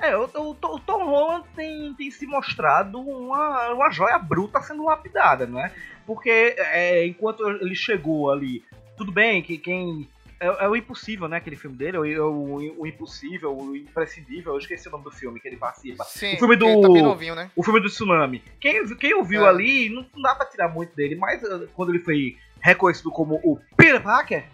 É, 0.00 0.16
o, 0.16 0.24
o- 0.34 0.50
o 0.50 0.78
Tom 0.78 1.06
Holland 1.06 1.44
tem, 1.56 1.92
tem 1.94 2.10
se 2.10 2.24
mostrado 2.26 3.00
uma, 3.00 3.70
uma 3.70 3.90
joia 3.90 4.18
bruta 4.18 4.60
sendo 4.60 4.84
lapidada, 4.84 5.44
não 5.46 5.58
é? 5.58 5.72
Porque 6.06 6.54
é, 6.58 7.04
enquanto 7.06 7.42
ele 7.48 7.74
chegou 7.74 8.30
ali, 8.30 8.62
tudo 8.96 9.10
bem 9.10 9.42
que 9.42 9.58
quem. 9.58 10.08
É, 10.38 10.64
é 10.64 10.68
o 10.68 10.76
impossível, 10.76 11.28
né? 11.28 11.38
Aquele 11.38 11.56
filme 11.56 11.76
dele, 11.76 11.96
é 11.96 12.00
o, 12.20 12.30
o, 12.30 12.80
o 12.82 12.86
impossível, 12.86 13.56
o 13.56 13.74
imprescindível, 13.76 14.52
eu 14.52 14.58
esqueci 14.58 14.86
o 14.88 14.90
nome 14.90 15.04
do 15.04 15.10
filme 15.10 15.40
que 15.40 15.48
ele 15.48 15.56
participa. 15.56 16.04
Sim, 16.04 16.34
O 16.34 16.38
filme 16.38 16.56
do- 16.56 16.80
tá 16.82 16.88
novinho, 16.88 17.34
né? 17.34 17.50
O 17.56 17.62
filme 17.62 17.80
do 17.80 17.88
tsunami. 17.88 18.42
Quem, 18.60 18.86
quem 18.96 19.14
o 19.14 19.24
viu 19.24 19.46
É. 19.46 19.48
ali, 19.48 19.88
não, 19.88 20.04
não 20.14 20.22
dá 20.22 20.34
pra 20.34 20.44
tirar 20.46 20.68
muito 20.68 20.94
dele, 20.94 21.16
mas 21.16 21.42
uh, 21.42 21.66
quando 21.74 21.90
ele 21.94 22.00
foi 22.04 22.36
reconhecido 22.60 23.10
como 23.10 23.36
o 23.44 23.58
Peter 23.76 24.02
Parker, 24.02 24.44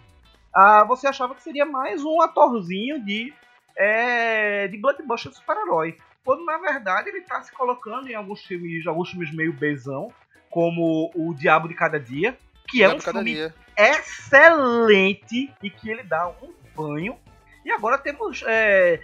ah, 0.55 0.83
você 0.85 1.07
achava 1.07 1.33
que 1.35 1.41
seria 1.43 1.65
mais 1.65 2.03
um 2.03 2.21
atorzinho 2.21 3.03
de, 3.03 3.33
é, 3.75 4.67
de 4.67 4.77
blockbuster 4.77 5.33
super-herói. 5.33 5.97
Quando 6.23 6.45
na 6.45 6.57
verdade 6.57 7.09
ele 7.09 7.21
tá 7.21 7.41
se 7.41 7.51
colocando 7.51 8.07
em 8.07 8.15
alguns 8.15 8.41
filmes, 8.45 8.85
alguns 8.87 9.09
filmes 9.09 9.33
meio 9.33 9.51
bezão, 9.51 10.13
como 10.49 11.11
O 11.15 11.33
Diabo 11.33 11.67
de 11.67 11.73
Cada 11.73 11.99
Dia, 11.99 12.37
que 12.69 12.81
é 12.83 12.87
um 12.87 12.99
Cada 12.99 13.19
filme 13.19 13.33
dia. 13.33 13.53
Excelente 13.77 15.51
e 15.61 15.69
que 15.69 15.89
ele 15.89 16.03
dá 16.03 16.27
um 16.29 16.51
banho. 16.75 17.17
E 17.65 17.71
agora 17.71 17.97
temos. 17.97 18.43
é, 18.45 18.99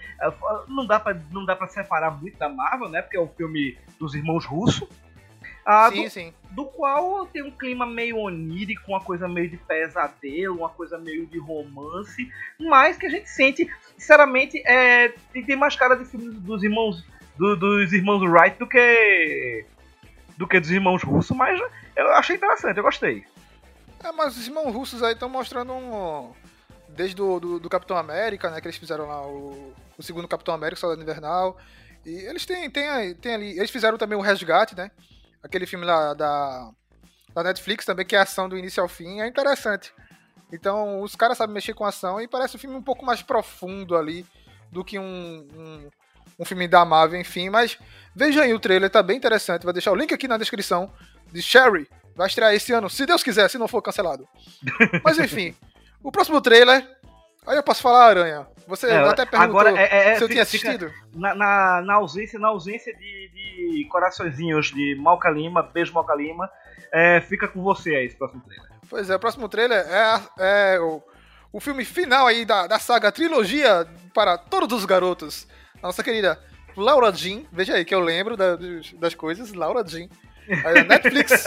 não 0.68 0.86
dá 0.86 1.00
pra 1.00 1.16
não 1.30 1.44
dá 1.46 1.56
para 1.56 1.68
separar 1.68 2.10
muito 2.10 2.36
da 2.38 2.48
Marvel, 2.48 2.88
né? 2.88 3.00
Porque 3.00 3.16
é 3.16 3.20
um 3.20 3.28
filme 3.28 3.78
dos 3.98 4.14
irmãos 4.14 4.44
Russo. 4.44 4.88
Ah, 5.64 5.90
sim, 5.90 6.04
do, 6.04 6.10
sim. 6.10 6.34
do 6.50 6.64
qual 6.66 7.26
tem 7.26 7.42
um 7.42 7.50
clima 7.50 7.86
meio 7.86 8.16
onírico, 8.16 8.82
uma 8.88 9.00
coisa 9.00 9.28
meio 9.28 9.48
de 9.48 9.56
pesadelo, 9.58 10.56
uma 10.58 10.70
coisa 10.70 10.98
meio 10.98 11.26
de 11.26 11.38
romance, 11.38 12.30
mas 12.58 12.96
que 12.96 13.06
a 13.06 13.10
gente 13.10 13.28
sente, 13.28 13.70
sinceramente, 13.96 14.60
é, 14.66 15.10
tem, 15.32 15.44
tem 15.44 15.56
mais 15.56 15.76
cara 15.76 15.94
de 15.94 16.06
filme 16.06 16.30
dos 16.32 16.62
irmãos 16.64 17.04
do- 17.36 17.56
dos 17.56 17.92
irmãos 17.92 18.22
Wright 18.22 18.58
do 18.58 18.66
que 18.66 19.64
do 20.36 20.46
que 20.48 20.58
dos 20.58 20.70
irmãos 20.70 21.02
Russo, 21.02 21.34
mas 21.34 21.60
eu 21.94 22.10
achei 22.14 22.36
interessante, 22.36 22.78
eu 22.78 22.82
gostei. 22.82 23.24
É, 24.02 24.12
mas 24.12 24.36
os 24.36 24.46
irmãos 24.46 24.72
russos 24.72 25.02
aí 25.02 25.12
estão 25.12 25.28
mostrando 25.28 25.72
um. 25.72 26.32
Desde 26.88 27.14
do, 27.14 27.38
do, 27.38 27.60
do 27.60 27.68
Capitão 27.68 27.96
América, 27.96 28.50
né? 28.50 28.60
Que 28.60 28.66
eles 28.66 28.78
fizeram 28.78 29.06
lá 29.06 29.26
o, 29.26 29.72
o 29.96 30.02
segundo 30.02 30.26
Capitão 30.26 30.54
América, 30.54 30.80
Soldado 30.80 31.02
Invernal. 31.02 31.56
E 32.04 32.10
eles 32.10 32.46
têm, 32.46 32.68
têm, 32.70 33.14
têm 33.14 33.34
ali. 33.34 33.58
Eles 33.58 33.70
fizeram 33.70 33.98
também 33.98 34.18
o 34.18 34.22
Resgate, 34.22 34.74
né? 34.74 34.90
Aquele 35.42 35.66
filme 35.66 35.84
lá 35.84 36.14
da, 36.14 36.70
da 37.34 37.42
Netflix 37.42 37.84
também, 37.84 38.06
que 38.06 38.16
é 38.16 38.20
ação 38.20 38.48
do 38.48 38.58
início 38.58 38.82
ao 38.82 38.88
fim. 38.88 39.20
É 39.20 39.26
interessante. 39.26 39.92
Então, 40.52 41.00
os 41.02 41.14
caras 41.14 41.38
sabem 41.38 41.54
mexer 41.54 41.74
com 41.74 41.84
ação 41.84 42.20
e 42.20 42.26
parece 42.26 42.56
um 42.56 42.58
filme 42.58 42.76
um 42.76 42.82
pouco 42.82 43.04
mais 43.04 43.22
profundo 43.22 43.96
ali 43.96 44.26
do 44.72 44.84
que 44.84 44.98
um, 44.98 45.04
um, 45.54 45.90
um 46.40 46.44
filme 46.44 46.66
da 46.66 46.84
Marvel, 46.84 47.20
enfim. 47.20 47.50
Mas 47.50 47.78
veja 48.14 48.42
aí 48.42 48.52
o 48.52 48.58
trailer, 48.58 48.90
tá 48.90 49.02
bem 49.02 49.16
interessante. 49.16 49.62
Vou 49.62 49.72
deixar 49.72 49.92
o 49.92 49.96
link 49.96 50.12
aqui 50.12 50.26
na 50.26 50.38
descrição 50.38 50.92
de 51.30 51.40
Sherry. 51.40 51.88
Vai 52.14 52.26
estrear 52.26 52.52
esse 52.54 52.72
ano, 52.72 52.90
se 52.90 53.06
Deus 53.06 53.22
quiser, 53.22 53.48
se 53.48 53.58
não 53.58 53.68
for 53.68 53.80
cancelado. 53.82 54.28
Mas 55.04 55.18
enfim, 55.18 55.54
o 56.02 56.10
próximo 56.12 56.40
trailer. 56.40 56.86
Aí 57.46 57.56
eu 57.56 57.62
posso 57.62 57.80
falar 57.82 58.04
Aranha. 58.06 58.46
Você 58.68 58.86
É, 58.88 58.96
até 58.98 59.24
perguntou 59.24 59.60
agora 59.60 59.80
é, 59.80 60.10
é, 60.12 60.16
se 60.16 60.22
eu 60.22 60.28
tinha 60.28 60.42
assistido. 60.42 60.92
na, 61.14 61.34
na, 61.34 61.82
na 61.82 61.94
ausência, 61.94 62.38
na 62.38 62.48
ausência 62.48 62.94
de, 62.94 63.30
de 63.32 63.88
coraçõezinhos 63.90 64.66
de 64.66 64.94
Malca 65.00 65.30
Lima, 65.30 65.62
beijo 65.62 65.92
Malca 65.94 66.14
Lima, 66.14 66.48
é, 66.92 67.20
fica 67.22 67.48
com 67.48 67.62
você 67.62 67.94
aí 67.96 68.06
esse 68.06 68.16
próximo 68.16 68.42
trailer. 68.42 68.68
Pois 68.88 69.08
é, 69.08 69.16
o 69.16 69.18
próximo 69.18 69.48
trailer 69.48 69.78
é, 69.88 70.74
é 70.74 70.80
o, 70.80 71.02
o 71.52 71.58
filme 71.60 71.84
final 71.84 72.26
aí 72.26 72.44
da, 72.44 72.66
da 72.66 72.78
saga 72.78 73.10
trilogia 73.10 73.88
para 74.12 74.36
todos 74.36 74.78
os 74.78 74.84
garotos. 74.84 75.48
Nossa 75.82 76.04
querida 76.04 76.38
Laura 76.76 77.10
Jean, 77.12 77.42
veja 77.50 77.74
aí 77.74 77.84
que 77.86 77.94
eu 77.94 78.00
lembro 78.00 78.36
da- 78.36 78.58
das 78.98 79.14
coisas, 79.14 79.52
Laura 79.54 79.82
Jean. 79.84 80.08
Netflix 80.88 81.44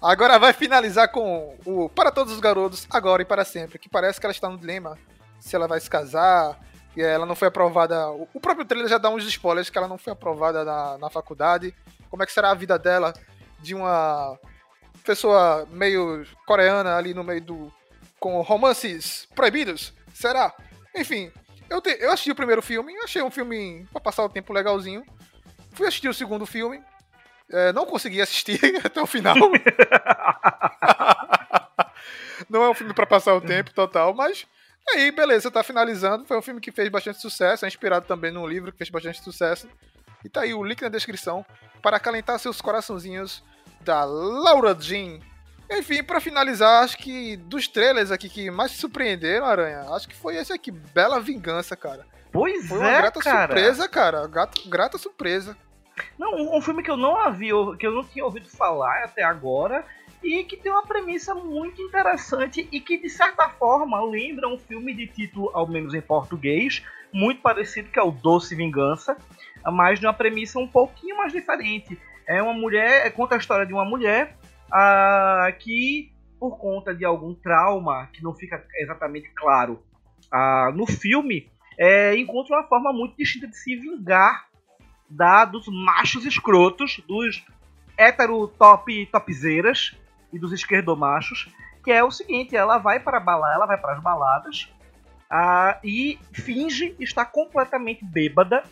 agora 0.00 0.38
vai 0.38 0.52
finalizar 0.52 1.08
com 1.10 1.56
o 1.64 1.88
Para 1.88 2.10
Todos 2.10 2.32
os 2.32 2.40
Garotos, 2.40 2.86
agora 2.90 3.22
e 3.22 3.24
para 3.24 3.44
sempre, 3.44 3.78
que 3.78 3.88
parece 3.88 4.18
que 4.20 4.26
ela 4.26 4.32
está 4.32 4.48
no 4.48 4.58
dilema 4.58 4.98
se 5.38 5.56
ela 5.56 5.66
vai 5.66 5.80
se 5.80 5.88
casar, 5.88 6.58
e 6.96 7.00
ela 7.02 7.24
não 7.24 7.34
foi 7.34 7.48
aprovada. 7.48 8.08
O 8.10 8.40
próprio 8.40 8.64
trailer 8.64 8.88
já 8.90 8.98
dá 8.98 9.08
uns 9.08 9.24
spoilers 9.24 9.70
que 9.70 9.78
ela 9.78 9.88
não 9.88 9.96
foi 9.96 10.12
aprovada 10.12 10.64
na, 10.64 10.98
na 10.98 11.08
faculdade. 11.10 11.74
Como 12.10 12.22
é 12.22 12.26
que 12.26 12.32
será 12.32 12.50
a 12.50 12.54
vida 12.54 12.78
dela 12.78 13.14
de 13.60 13.74
uma 13.74 14.38
pessoa 15.04 15.66
meio 15.70 16.26
coreana 16.46 16.96
ali 16.96 17.14
no 17.14 17.24
meio 17.24 17.40
do. 17.40 17.72
com 18.18 18.40
romances 18.42 19.26
proibidos? 19.34 19.94
Será? 20.12 20.52
Enfim, 20.94 21.30
eu, 21.70 21.80
te- 21.80 21.96
eu 22.00 22.10
assisti 22.10 22.32
o 22.32 22.36
primeiro 22.36 22.60
filme, 22.60 22.94
achei 22.98 23.22
um 23.22 23.30
filme 23.30 23.86
pra 23.92 24.00
passar 24.00 24.24
o 24.24 24.28
tempo 24.28 24.52
legalzinho. 24.52 25.02
Fui 25.72 25.86
assistir 25.86 26.08
o 26.08 26.14
segundo 26.14 26.44
filme. 26.44 26.82
É, 27.50 27.72
não 27.72 27.86
consegui 27.86 28.20
assistir 28.20 28.60
até 28.84 29.00
o 29.00 29.06
final. 29.06 29.34
não 32.48 32.62
é 32.62 32.70
um 32.70 32.74
filme 32.74 32.94
pra 32.94 33.06
passar 33.06 33.34
o 33.34 33.40
tempo 33.40 33.72
total, 33.72 34.14
mas 34.14 34.46
aí, 34.88 35.10
beleza, 35.10 35.50
tá 35.50 35.62
finalizando. 35.62 36.24
Foi 36.24 36.38
um 36.38 36.42
filme 36.42 36.60
que 36.60 36.72
fez 36.72 36.88
bastante 36.88 37.20
sucesso, 37.20 37.64
é 37.64 37.68
inspirado 37.68 38.06
também 38.06 38.30
num 38.30 38.46
livro 38.46 38.72
que 38.72 38.78
fez 38.78 38.90
bastante 38.90 39.22
sucesso. 39.22 39.68
E 40.24 40.28
tá 40.28 40.42
aí 40.42 40.52
o 40.52 40.62
link 40.62 40.82
na 40.82 40.88
descrição 40.88 41.44
para 41.82 41.96
acalentar 41.96 42.38
seus 42.38 42.60
coraçãozinhos 42.60 43.42
da 43.80 44.04
Laura 44.04 44.76
Jean. 44.78 45.18
Enfim, 45.70 46.02
pra 46.02 46.20
finalizar, 46.20 46.82
acho 46.82 46.98
que 46.98 47.36
dos 47.36 47.68
trailers 47.68 48.10
aqui 48.10 48.28
que 48.28 48.50
mais 48.50 48.72
surpreenderam, 48.72 49.46
Aranha, 49.46 49.86
acho 49.90 50.08
que 50.08 50.16
foi 50.16 50.36
esse 50.36 50.52
aqui, 50.52 50.70
Bela 50.70 51.20
Vingança, 51.20 51.76
cara. 51.76 52.04
Pois 52.32 52.68
Foi 52.68 52.78
uma 52.78 52.90
é, 52.90 52.98
grata 52.98 53.20
cara. 53.20 53.54
surpresa, 53.54 53.88
cara. 53.88 54.26
Grata, 54.26 54.60
grata 54.66 54.98
surpresa. 54.98 55.56
Não, 56.18 56.56
um, 56.56 56.60
filme 56.60 56.82
que 56.82 56.90
eu 56.90 56.96
não 56.96 57.16
havia, 57.16 57.54
que 57.78 57.86
eu 57.86 57.92
não 57.92 58.04
tinha 58.04 58.24
ouvido 58.24 58.48
falar 58.48 59.04
até 59.04 59.22
agora 59.22 59.84
e 60.22 60.44
que 60.44 60.56
tem 60.56 60.70
uma 60.70 60.86
premissa 60.86 61.34
muito 61.34 61.80
interessante 61.80 62.68
e 62.70 62.80
que 62.80 62.98
de 62.98 63.08
certa 63.08 63.48
forma 63.48 64.02
lembra 64.04 64.48
um 64.48 64.58
filme 64.58 64.94
de 64.94 65.06
título, 65.06 65.50
ao 65.54 65.66
menos 65.66 65.94
em 65.94 66.00
português, 66.00 66.84
muito 67.12 67.40
parecido 67.40 67.90
que 67.90 67.98
é 67.98 68.02
o 68.02 68.10
Doce 68.10 68.54
Vingança, 68.54 69.16
mas 69.64 69.98
de 69.98 70.06
uma 70.06 70.12
premissa 70.12 70.58
um 70.58 70.68
pouquinho 70.68 71.16
mais 71.16 71.32
diferente. 71.32 71.98
É 72.26 72.42
uma 72.42 72.52
mulher, 72.52 73.06
é, 73.06 73.10
conta 73.10 73.34
a 73.34 73.38
história 73.38 73.66
de 73.66 73.72
uma 73.72 73.84
mulher 73.84 74.36
que 75.58 76.12
por 76.38 76.58
conta 76.58 76.94
de 76.94 77.04
algum 77.04 77.34
trauma 77.34 78.08
que 78.12 78.22
não 78.22 78.34
fica 78.34 78.64
exatamente 78.78 79.28
claro 79.34 79.82
no 80.74 80.86
filme, 80.86 81.50
é, 81.78 82.14
encontra 82.16 82.56
uma 82.56 82.64
forma 82.64 82.92
muito 82.92 83.16
distinta 83.16 83.46
de 83.46 83.56
se 83.56 83.74
vingar 83.74 84.49
da, 85.10 85.44
dos 85.44 85.66
machos 85.66 86.24
escrotos, 86.24 87.02
dos 87.06 87.44
hétero 87.96 88.46
top 88.48 89.06
topzeiras 89.06 89.96
e 90.32 90.38
dos 90.38 90.52
esquerdomachos, 90.52 91.48
que 91.84 91.90
é 91.90 92.02
o 92.04 92.10
seguinte, 92.10 92.56
ela 92.56 92.78
vai 92.78 93.00
para 93.00 93.18
balada, 93.18 93.54
ela 93.54 93.66
vai 93.66 93.76
para 93.76 93.94
as 93.94 94.02
baladas 94.02 94.72
ah, 95.28 95.78
e 95.82 96.18
finge 96.32 96.94
estar 96.98 97.26
completamente 97.26 98.04
bêbada 98.04 98.62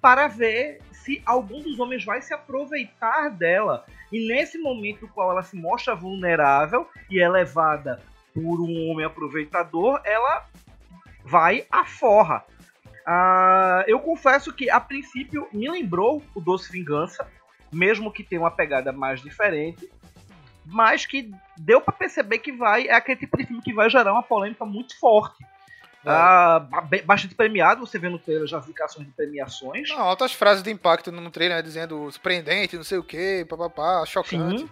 para 0.00 0.28
ver 0.28 0.80
se 0.90 1.22
algum 1.26 1.60
dos 1.60 1.78
homens 1.78 2.04
vai 2.04 2.20
se 2.22 2.32
aproveitar 2.32 3.30
dela. 3.30 3.84
E 4.12 4.28
nesse 4.28 4.58
momento 4.58 5.08
qual 5.08 5.30
ela 5.30 5.42
se 5.42 5.56
mostra 5.56 5.94
vulnerável 5.94 6.88
e 7.10 7.20
é 7.20 7.28
levada 7.28 8.00
por 8.34 8.60
um 8.60 8.90
homem 8.90 9.04
aproveitador, 9.04 10.00
ela 10.04 10.46
vai 11.24 11.66
à 11.70 11.84
forra. 11.84 12.44
Ah, 13.06 13.84
eu 13.86 13.98
confesso 14.00 14.52
que 14.52 14.70
a 14.70 14.80
princípio 14.80 15.48
me 15.52 15.68
lembrou 15.70 16.22
o 16.34 16.40
Doce 16.40 16.70
Vingança, 16.70 17.26
mesmo 17.72 18.12
que 18.12 18.22
tenha 18.22 18.40
uma 18.40 18.50
pegada 18.50 18.92
mais 18.92 19.20
diferente, 19.20 19.90
mas 20.64 21.04
que 21.06 21.30
deu 21.56 21.80
pra 21.80 21.92
perceber 21.92 22.38
que 22.38 22.52
vai 22.52 22.86
é 22.86 22.94
aquele 22.94 23.18
tipo 23.18 23.36
de 23.36 23.46
filme 23.46 23.62
que 23.62 23.72
vai 23.72 23.90
gerar 23.90 24.12
uma 24.12 24.22
polêmica 24.22 24.64
muito 24.64 24.98
forte. 24.98 25.44
Ah, 26.04 26.58
ba- 26.58 26.88
bastante 27.04 27.34
premiado, 27.34 27.86
você 27.86 27.96
vê 27.96 28.08
no 28.08 28.18
trailer 28.18 28.46
já 28.46 28.58
as 28.58 28.64
indicações 28.64 29.06
de 29.06 29.12
premiações. 29.12 29.88
Não, 29.88 30.00
altas 30.00 30.32
frases 30.32 30.62
de 30.62 30.70
impacto 30.70 31.12
no 31.12 31.30
trailer, 31.30 31.58
né, 31.58 31.62
dizendo 31.62 32.10
surpreendente, 32.10 32.76
não 32.76 32.82
sei 32.82 32.98
o 32.98 33.04
que, 33.04 33.44
papapá, 33.48 34.04
chocante. 34.04 34.62
Sim. 34.62 34.70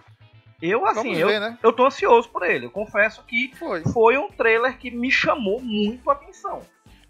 Eu, 0.61 0.85
assim, 0.85 0.95
Vamos 1.03 1.19
eu, 1.19 1.27
ver, 1.27 1.39
né? 1.39 1.57
eu 1.63 1.73
tô 1.73 1.85
ansioso 1.87 2.29
por 2.29 2.43
ele. 2.43 2.67
Eu 2.67 2.69
confesso 2.69 3.23
que 3.23 3.51
Foi. 3.57 3.81
foi 3.81 4.17
um 4.17 4.29
trailer 4.29 4.77
que 4.77 4.91
me 4.91 5.09
chamou 5.09 5.59
muito 5.61 6.07
a 6.09 6.13
atenção. 6.13 6.61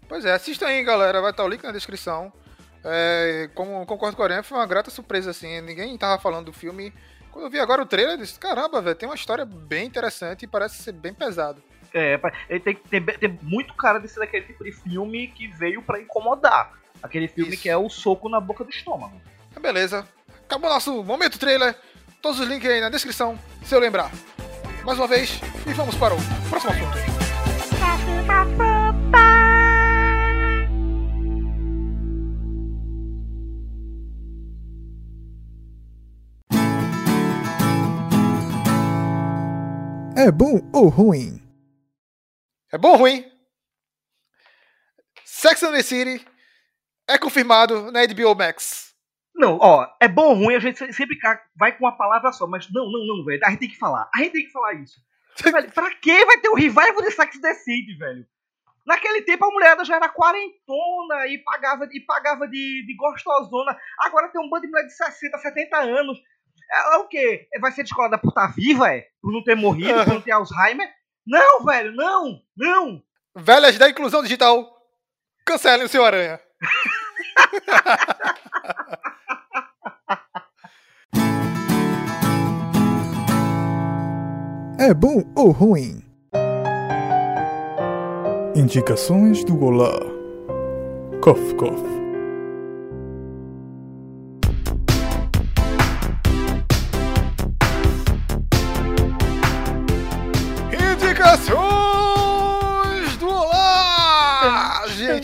Pois 0.08 0.24
é, 0.24 0.32
assista 0.32 0.66
aí, 0.66 0.82
galera. 0.82 1.20
Vai 1.20 1.30
estar 1.30 1.44
o 1.44 1.48
link 1.48 1.62
na 1.62 1.72
descrição. 1.72 2.32
É, 2.84 3.48
como 3.54 3.84
concordo 3.86 4.16
com 4.16 4.22
a 4.22 4.26
Aranha, 4.26 4.42
foi 4.42 4.58
uma 4.58 4.66
grata 4.66 4.90
surpresa, 4.90 5.30
assim. 5.30 5.60
Ninguém 5.60 5.96
tava 5.96 6.20
falando 6.20 6.46
do 6.46 6.52
filme. 6.52 6.92
Quando 7.30 7.46
eu 7.46 7.50
vi 7.50 7.58
agora 7.58 7.82
o 7.82 7.86
trailer, 7.86 8.14
eu 8.14 8.18
disse, 8.18 8.38
caramba, 8.38 8.82
velho, 8.82 8.96
tem 8.96 9.08
uma 9.08 9.14
história 9.14 9.44
bem 9.44 9.86
interessante 9.86 10.42
e 10.42 10.46
parece 10.46 10.82
ser 10.82 10.92
bem 10.92 11.14
pesado. 11.14 11.62
É, 11.94 12.18
ele 12.48 12.60
tem, 12.60 12.74
tem, 12.74 13.04
tem 13.04 13.38
muito 13.42 13.74
cara 13.74 13.98
de 13.98 14.08
ser 14.08 14.20
daquele 14.20 14.46
tipo 14.46 14.64
de 14.64 14.72
filme 14.72 15.28
que 15.28 15.48
veio 15.48 15.82
pra 15.82 16.00
incomodar. 16.00 16.72
Aquele 17.02 17.28
filme 17.28 17.52
Isso. 17.52 17.62
que 17.62 17.68
é 17.68 17.76
o 17.76 17.88
soco 17.88 18.28
na 18.28 18.40
boca 18.40 18.64
do 18.64 18.70
estômago. 18.70 19.20
Mas 19.52 19.62
beleza. 19.62 20.06
Acabou 20.44 20.70
nosso 20.70 21.02
momento 21.02 21.38
trailer. 21.38 21.74
Todos 22.20 22.38
os 22.38 22.46
links 22.46 22.70
aí 22.70 22.80
na 22.80 22.88
descrição, 22.88 23.38
se 23.64 23.74
eu 23.74 23.80
lembrar. 23.80 24.10
Mais 24.84 24.98
uma 24.98 25.08
vez, 25.08 25.40
e 25.66 25.72
vamos 25.72 25.96
para 25.96 26.14
o 26.14 26.18
próximo 26.48 26.72
assunto. 26.72 27.11
É 40.22 40.30
bom 40.30 40.60
ou 40.72 40.88
ruim? 40.88 41.40
É 42.72 42.78
bom 42.78 42.90
ou 42.92 42.96
ruim? 42.96 43.24
Sex 45.24 45.62
and 45.64 45.72
the 45.72 45.82
City 45.82 46.24
é 47.08 47.18
confirmado 47.18 47.90
na 47.90 48.06
HBO 48.06 48.34
Max. 48.36 48.94
Não, 49.34 49.58
ó, 49.60 49.88
é 50.00 50.06
bom 50.06 50.28
ou 50.28 50.34
ruim, 50.34 50.54
a 50.54 50.60
gente 50.60 50.78
se- 50.78 50.92
sempre 50.92 51.18
vai 51.56 51.76
com 51.76 51.84
uma 51.84 51.96
palavra 51.96 52.30
só, 52.32 52.46
mas 52.46 52.70
não, 52.70 52.84
não, 52.90 53.04
não, 53.06 53.24
velho. 53.24 53.40
A 53.44 53.50
gente 53.50 53.60
tem 53.60 53.68
que 53.70 53.78
falar. 53.78 54.08
A 54.14 54.18
gente 54.18 54.32
tem 54.32 54.44
que 54.46 54.52
falar 54.52 54.74
isso. 54.74 55.00
velho, 55.42 55.72
pra 55.72 55.92
que 55.96 56.24
vai 56.24 56.38
ter 56.38 56.50
o 56.50 56.54
revival 56.54 57.02
de 57.02 57.10
Sex 57.10 57.40
Decide, 57.40 57.96
velho? 57.98 58.24
Naquele 58.86 59.22
tempo 59.22 59.44
a 59.44 59.50
mulherada 59.50 59.84
já 59.84 59.96
era 59.96 60.08
quarentona 60.08 61.26
e 61.28 61.38
pagava, 61.38 61.88
e 61.92 62.00
pagava 62.00 62.46
de, 62.46 62.84
de 62.86 62.94
gostosona. 62.96 63.76
Agora 64.00 64.28
tem 64.28 64.40
um 64.40 64.48
bando 64.48 64.62
de 64.66 64.70
mulher 64.70 64.86
de 64.86 64.92
60, 64.94 65.38
70 65.38 65.76
anos. 65.78 66.18
É, 66.72 66.94
é 66.94 66.96
o 66.96 67.06
quê? 67.06 67.46
É, 67.52 67.58
vai 67.58 67.70
ser 67.70 67.82
descolada 67.82 68.16
por 68.16 68.30
estar 68.30 68.48
tá 68.48 68.54
viva, 68.56 68.90
é? 68.90 69.06
Por 69.20 69.30
não 69.30 69.44
ter 69.44 69.54
morrido, 69.54 70.02
por 70.04 70.14
não 70.14 70.22
ter 70.22 70.32
Alzheimer? 70.32 70.88
Não, 71.26 71.62
velho, 71.64 71.92
não, 71.92 72.40
não. 72.56 73.02
Velhas 73.36 73.76
da 73.78 73.90
inclusão 73.90 74.22
digital, 74.22 74.66
cancelem 75.44 75.84
o 75.84 75.88
seu 75.88 76.02
aranha. 76.04 76.40
é 84.80 84.94
bom 84.94 85.22
ou 85.36 85.50
ruim? 85.50 86.02
Indicações 88.56 89.44
do 89.44 89.62
Olá. 89.64 90.00
Cof, 91.22 91.54
cof. 91.54 92.01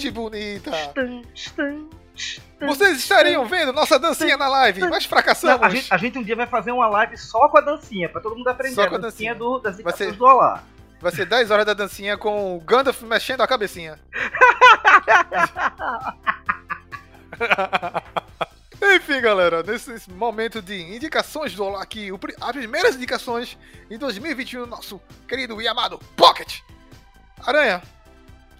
Gente 0.08 0.14
bonita! 0.14 0.70
Vocês 2.60 2.98
estariam 2.98 3.46
vendo 3.46 3.72
nossa 3.72 3.98
dancinha 3.98 4.36
na 4.36 4.48
live, 4.48 4.88
mas 4.88 5.04
fracassamos. 5.04 5.60
Não, 5.60 5.66
a, 5.66 5.70
gente, 5.70 5.94
a 5.94 5.96
gente 5.96 6.18
um 6.18 6.22
dia 6.22 6.34
vai 6.34 6.46
fazer 6.46 6.72
uma 6.72 6.88
live 6.88 7.16
só 7.16 7.48
com 7.48 7.58
a 7.58 7.60
dancinha, 7.60 8.08
pra 8.08 8.20
todo 8.20 8.36
mundo 8.36 8.48
aprender 8.48 8.74
Só 8.74 8.88
com 8.88 8.96
a 8.96 8.98
dancinha, 8.98 9.34
dancinha. 9.34 9.50
do, 9.52 9.58
das 9.60 9.74
Vai 9.76 9.82
indicações 9.82 10.10
ser- 10.10 10.16
do 10.16 10.24
Olá. 10.24 10.62
Vai 11.00 11.12
ser 11.12 11.26
10 11.26 11.50
horas 11.52 11.64
da 11.64 11.74
dancinha 11.74 12.18
com 12.18 12.56
o 12.56 12.60
Gandalf 12.60 13.02
mexendo 13.02 13.40
a 13.42 13.46
cabecinha. 13.46 14.00
Enfim, 18.82 19.20
galera, 19.20 19.62
nesse 19.62 20.10
momento 20.10 20.60
de 20.62 20.74
indicações 20.94 21.54
do 21.54 21.64
Olá 21.64 21.82
aqui, 21.82 22.10
o 22.10 22.18
as 22.40 22.52
primeiras 22.52 22.96
indicações 22.96 23.56
em 23.90 23.96
2021 23.98 24.60
do 24.62 24.66
nosso 24.66 25.00
querido 25.28 25.60
e 25.62 25.68
amado 25.68 25.98
Pocket. 26.16 26.60
Aranha, 27.46 27.80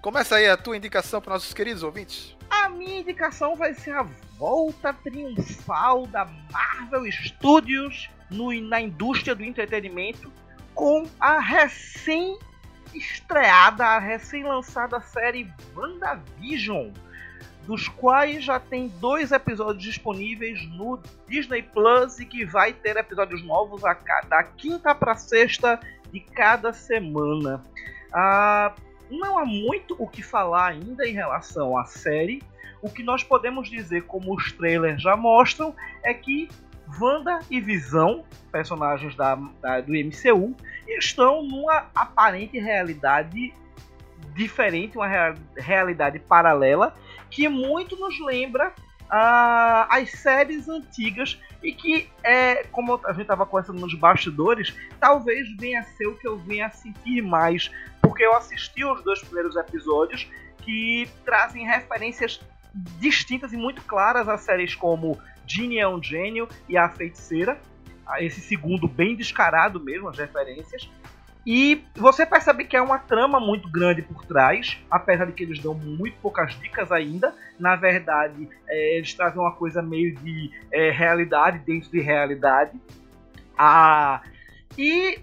começa 0.01 0.37
aí 0.37 0.49
a 0.49 0.57
tua 0.57 0.77
indicação 0.77 1.21
para 1.21 1.35
nossos 1.35 1.53
queridos 1.53 1.83
ouvintes. 1.83 2.37
A 2.51 2.69
minha 2.69 3.01
indicação 3.01 3.57
vai 3.57 3.75
ser 3.75 3.93
a 3.95 4.03
volta 4.39 4.93
triunfal 4.93 6.07
da 6.07 6.25
Marvel 6.51 7.11
Studios 7.11 8.09
no- 8.31 8.53
na 8.69 8.81
indústria 8.81 9.35
do 9.35 9.43
entretenimento 9.45 10.33
com 10.75 11.07
a 11.19 11.41
recém-estreada, 11.41 13.85
a 13.85 13.99
recém-lançada 13.99 15.01
série 15.01 15.51
WandaVision, 15.75 16.91
dos 17.67 17.89
quais 17.89 18.43
já 18.45 18.59
tem 18.59 18.89
dois 18.89 19.31
episódios 19.33 19.85
disponíveis 19.85 20.67
no 20.71 20.99
Disney 21.29 21.63
Plus 21.63 22.19
e 22.19 22.25
que 22.25 22.47
vai 22.47 22.73
ter 22.73 22.97
episódios 22.97 23.43
novos 23.45 23.85
a 23.85 23.95
cada 23.95 24.43
quinta 24.43 24.95
para 24.95 25.15
sexta 25.17 25.79
de 26.11 26.21
cada 26.21 26.73
semana. 26.73 27.63
Ah, 28.13 28.75
não 29.11 29.39
há 29.39 29.45
muito 29.45 29.95
o 29.99 30.07
que 30.07 30.23
falar 30.23 30.69
ainda 30.73 31.07
em 31.07 31.13
relação 31.13 31.77
à 31.77 31.85
série. 31.85 32.43
O 32.83 32.89
que 32.91 33.03
nós 33.03 33.23
podemos 33.25 33.69
dizer, 33.69 34.05
como 34.05 34.35
os 34.35 34.53
trailers 34.53 35.03
já 35.03 35.17
mostram, 35.17 35.75
é 36.03 36.15
que 36.15 36.49
Wanda 37.01 37.41
e 37.51 37.61
Visão, 37.61 38.25
personagens 38.53 39.15
da, 39.15 39.35
da- 39.61 39.81
do 39.81 39.93
MCU, 39.95 40.55
estão 40.87 41.43
numa 41.43 41.87
aparente 41.95 42.59
realidade 42.59 43.53
diferente, 44.35 44.97
uma 44.97 45.07
rea- 45.07 45.35
realidade 45.57 46.19
paralela, 46.19 46.95
que 47.31 47.49
muito 47.49 47.97
nos 47.97 48.19
lembra 48.21 48.73
ah, 49.11 49.87
as 49.91 50.11
séries 50.13 50.69
antigas 50.69 51.41
e 51.63 51.73
que, 51.73 52.09
é, 52.23 52.63
como 52.71 53.01
a 53.05 53.13
gente 53.13 53.23
estava 53.23 53.45
conversando 53.45 53.81
nos 53.81 53.95
bastidores, 53.95 54.75
talvez 55.01 55.49
venha 55.57 55.81
a 55.81 55.85
ser 55.85 56.07
o 56.07 56.15
que 56.17 56.27
eu 56.29 56.37
venha 56.39 56.67
a 56.67 56.71
sentir 56.71 57.21
mais, 57.23 57.71
porque 58.19 58.27
eu 58.27 58.35
assisti 58.35 58.85
os 58.85 59.01
dois 59.05 59.21
primeiros 59.21 59.55
episódios 59.55 60.29
que 60.65 61.09
trazem 61.25 61.65
referências 61.65 62.41
distintas 62.99 63.53
e 63.53 63.57
muito 63.57 63.81
claras 63.83 64.29
a 64.29 64.37
séries 64.37 64.75
como 64.75 65.17
Ginny 65.47 65.79
é 65.79 65.87
um 65.87 66.03
gênio 66.03 66.49
e 66.69 66.77
a 66.77 66.89
feiticeira. 66.89 67.57
Esse 68.19 68.41
segundo 68.41 68.89
bem 68.89 69.15
descarado 69.15 69.79
mesmo, 69.79 70.09
as 70.09 70.19
referências. 70.19 70.91
E 71.47 71.85
você 71.95 72.27
percebe 72.27 72.65
que 72.65 72.77
é 72.77 72.83
uma 72.83 72.99
trama 72.99 73.39
muito 73.39 73.71
grande 73.71 74.03
por 74.03 74.25
trás, 74.25 74.77
apesar 74.91 75.27
de 75.27 75.33
que 75.33 75.45
eles 75.45 75.61
dão 75.61 75.75
muito 75.75 76.17
poucas 76.21 76.59
dicas 76.59 76.91
ainda. 76.91 77.33
Na 77.57 77.77
verdade, 77.77 78.49
é, 78.67 78.97
eles 78.97 79.15
trazem 79.15 79.41
uma 79.41 79.53
coisa 79.53 79.81
meio 79.81 80.17
de 80.17 80.51
é, 80.73 80.91
realidade 80.91 81.61
dentro 81.61 81.89
de 81.89 82.01
realidade. 82.01 82.77
Ah, 83.57 84.23
e 84.77 85.21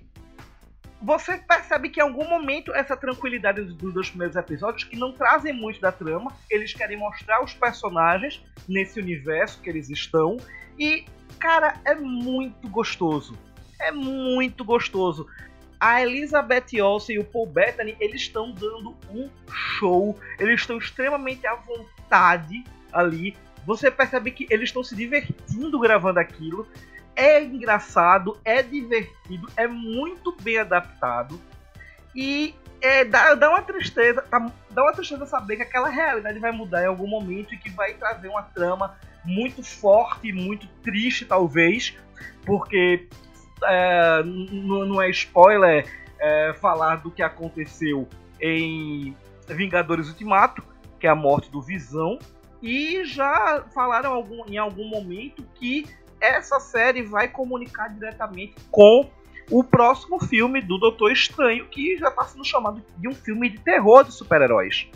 você 1.02 1.38
percebe 1.38 1.90
que 1.90 2.00
em 2.00 2.04
algum 2.04 2.28
momento 2.28 2.74
essa 2.74 2.96
tranquilidade 2.96 3.62
dos 3.64 3.94
dois 3.94 4.10
primeiros 4.10 4.36
episódios, 4.36 4.84
que 4.84 4.98
não 4.98 5.12
trazem 5.12 5.54
muito 5.54 5.80
da 5.80 5.92
trama, 5.92 6.32
eles 6.50 6.74
querem 6.74 6.98
mostrar 6.98 7.44
os 7.44 7.54
personagens 7.54 8.44
nesse 8.68 9.00
universo 9.00 9.62
que 9.62 9.70
eles 9.70 9.90
estão. 9.90 10.38
E, 10.80 11.06
cara, 11.40 11.80
é 11.86 11.96
muito 11.96 12.68
gostoso. 12.70 13.38
É 13.80 13.92
muito 13.92 14.64
gostoso. 14.64 15.28
A 15.80 16.02
Elizabeth 16.02 16.82
Olsen 16.82 17.18
e 17.18 17.20
o 17.20 17.24
Paul 17.24 17.48
Bettany, 17.48 17.96
eles 18.00 18.22
estão 18.22 18.52
dando 18.52 18.96
um 19.10 19.30
show. 19.52 20.18
Eles 20.40 20.62
estão 20.62 20.78
extremamente 20.78 21.46
à 21.46 21.56
vontade 21.56 22.64
ali. 22.92 23.36
Você 23.66 23.92
percebe 23.92 24.32
que 24.32 24.48
eles 24.50 24.70
estão 24.70 24.84
se 24.84 24.96
divertindo 24.96 25.80
gravando 25.80 26.20
aquilo. 26.20 26.68
É 27.16 27.42
engraçado, 27.44 28.38
é 28.44 28.62
divertido, 28.62 29.48
é 29.56 29.68
muito 29.68 30.36
bem 30.42 30.58
adaptado. 30.58 31.40
E 32.14 32.54
é, 32.82 33.06
dá, 33.06 33.34
dá 33.36 33.50
uma 33.50 33.62
tristeza, 33.62 34.22
tá- 34.22 34.52
dá 34.72 34.84
uma 34.84 34.94
tristeza 34.94 35.26
saber 35.26 35.56
que 35.58 35.64
aquela 35.64 35.90
realidade 35.90 36.40
vai 36.40 36.52
mudar 36.52 36.84
em 36.84 36.88
algum 36.88 37.08
momento 37.08 37.54
e 37.54 37.58
que 37.58 37.70
vai 37.70 37.94
trazer 37.94 38.28
uma 38.28 38.44
trama 38.44 38.98
muito 39.24 39.64
forte, 39.64 40.32
muito 40.32 40.68
triste, 40.84 41.26
talvez, 41.26 41.98
porque 42.46 43.08
é, 43.64 44.22
não 44.24 45.02
é 45.02 45.10
spoiler 45.10 45.88
é, 46.20 46.54
falar 46.60 46.98
do 46.98 47.10
que 47.10 47.24
aconteceu 47.24 48.08
em 48.40 49.16
Vingadores 49.48 50.08
Ultimato, 50.10 50.64
que 51.00 51.08
é 51.08 51.10
a 51.10 51.16
morte 51.16 51.50
do 51.50 51.62
Visão, 51.62 52.20
e 52.62 53.04
já 53.06 53.64
falaram 53.74 54.14
algum- 54.14 54.46
em 54.48 54.58
algum 54.58 54.88
momento 54.88 55.44
que 55.56 55.86
essa 56.20 56.60
série 56.60 57.02
vai 57.04 57.28
comunicar 57.28 57.90
diretamente 57.90 58.56
com 58.72 59.10
o 59.52 59.64
próximo 59.64 60.20
filme 60.20 60.62
do 60.62 60.78
Doutor 60.78 61.12
Estranho, 61.12 61.68
que 61.68 61.98
já 61.98 62.10
está 62.10 62.24
sendo 62.26 62.44
chamado 62.44 62.82
de 62.98 63.08
um 63.08 63.14
filme 63.14 63.50
de 63.50 63.60
terror 63.60 64.04
de 64.04 64.12
super-heróis. 64.12 64.88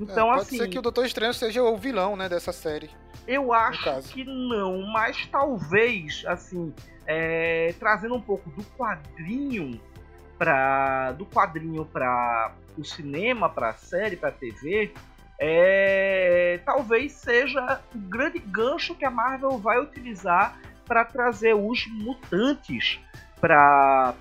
Então, 0.00 0.28
É, 0.28 0.30
pode 0.36 0.42
assim, 0.42 0.58
ser 0.58 0.68
que 0.68 0.78
o 0.78 0.82
Doutor 0.82 1.06
Estranho 1.06 1.32
seja 1.34 1.62
o 1.62 1.76
vilão, 1.76 2.16
né, 2.16 2.28
dessa 2.28 2.52
série. 2.52 2.90
eu 3.28 3.52
acho 3.52 4.02
que 4.12 4.24
não, 4.24 4.82
mas 4.92 5.26
talvez, 5.26 6.24
assim, 6.26 6.74
é, 7.06 7.72
trazendo 7.78 8.14
um 8.14 8.20
pouco 8.20 8.50
do 8.50 8.64
quadrinho 8.76 9.80
para 10.38 11.12
do 11.12 11.24
quadrinho 11.24 11.84
para 11.84 12.52
o 12.76 12.84
cinema, 12.84 13.48
para 13.48 13.68
a 13.68 13.74
série, 13.74 14.16
para 14.16 14.30
a 14.30 14.32
TV, 14.32 14.92
é, 15.44 16.60
talvez 16.64 17.12
seja 17.12 17.80
o 17.92 17.98
grande 17.98 18.38
gancho 18.38 18.94
que 18.94 19.04
a 19.04 19.10
Marvel 19.10 19.58
vai 19.58 19.80
utilizar 19.80 20.56
para 20.86 21.04
trazer 21.04 21.52
os 21.54 21.84
mutantes 21.88 23.00
para 23.40 24.14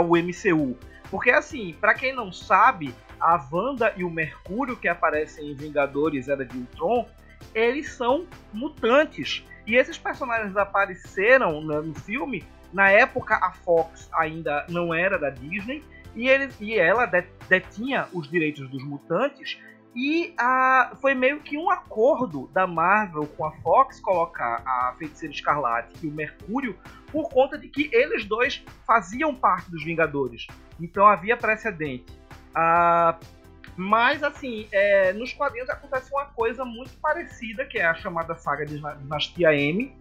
o 0.00 0.16
MCU. 0.16 0.76
Porque 1.10 1.30
assim, 1.30 1.74
para 1.80 1.94
quem 1.94 2.14
não 2.14 2.30
sabe, 2.30 2.94
a 3.18 3.42
Wanda 3.50 3.94
e 3.96 4.04
o 4.04 4.10
Mercúrio 4.10 4.76
que 4.76 4.86
aparecem 4.86 5.50
em 5.50 5.54
Vingadores 5.54 6.28
Era 6.28 6.44
de 6.44 6.56
Ultron, 6.56 7.08
eles 7.54 7.92
são 7.92 8.26
mutantes. 8.52 9.42
E 9.66 9.76
esses 9.76 9.96
personagens 9.96 10.54
apareceram 10.58 11.60
no 11.62 11.94
filme. 11.94 12.44
Na 12.72 12.90
época, 12.90 13.34
a 13.36 13.50
Fox 13.50 14.10
ainda 14.12 14.66
não 14.68 14.92
era 14.92 15.18
da 15.18 15.30
Disney. 15.30 15.82
E, 16.14 16.28
eles, 16.28 16.54
e 16.60 16.78
ela 16.78 17.06
de- 17.06 17.24
detinha 17.48 18.08
os 18.12 18.28
direitos 18.30 18.68
dos 18.68 18.84
mutantes. 18.84 19.58
E 19.94 20.32
a, 20.38 20.92
foi 21.00 21.14
meio 21.14 21.40
que 21.40 21.58
um 21.58 21.68
acordo 21.68 22.48
da 22.52 22.66
Marvel 22.66 23.26
com 23.36 23.44
a 23.44 23.50
Fox 23.56 23.98
colocar 24.00 24.62
a 24.64 24.94
Feiticeira 24.98 25.34
Escarlate 25.34 25.94
e 26.02 26.06
o 26.06 26.12
Mercúrio 26.12 26.78
por 27.10 27.28
conta 27.28 27.58
de 27.58 27.68
que 27.68 27.90
eles 27.92 28.24
dois 28.24 28.64
faziam 28.86 29.34
parte 29.34 29.68
dos 29.70 29.82
Vingadores. 29.84 30.46
Então 30.80 31.06
havia 31.06 31.36
precedente. 31.36 32.06
Ah, 32.54 33.18
mas, 33.76 34.22
assim, 34.22 34.68
é, 34.70 35.12
nos 35.12 35.32
quadrinhos 35.32 35.68
acontece 35.70 36.12
uma 36.12 36.26
coisa 36.26 36.64
muito 36.64 36.92
parecida, 36.98 37.64
que 37.64 37.78
é 37.78 37.86
a 37.86 37.94
chamada 37.94 38.34
saga 38.36 38.64
de 38.66 38.76
Dina- 38.76 38.94
Dinastia 38.94 39.54
M, 39.54 39.92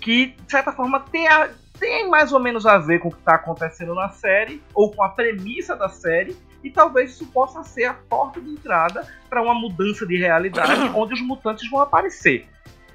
que, 0.00 0.26
de 0.26 0.50
certa 0.50 0.72
forma, 0.72 1.00
tem, 1.00 1.26
a- 1.26 1.50
tem 1.78 2.08
mais 2.08 2.32
ou 2.32 2.40
menos 2.40 2.66
a 2.66 2.78
ver 2.78 3.00
com 3.00 3.08
o 3.08 3.12
que 3.12 3.18
está 3.18 3.34
acontecendo 3.36 3.94
na 3.94 4.10
série, 4.10 4.62
ou 4.74 4.92
com 4.92 5.02
a 5.02 5.08
premissa 5.08 5.74
da 5.74 5.88
série, 5.88 6.36
e 6.64 6.70
talvez 6.70 7.10
isso 7.12 7.26
possa 7.26 7.62
ser 7.62 7.84
a 7.84 7.94
porta 7.94 8.40
de 8.40 8.50
entrada 8.50 9.06
para 9.30 9.40
uma 9.42 9.54
mudança 9.54 10.04
de 10.06 10.16
realidade, 10.16 10.72
onde 10.96 11.14
os 11.14 11.20
mutantes 11.20 11.68
vão 11.70 11.80
aparecer. 11.80 12.48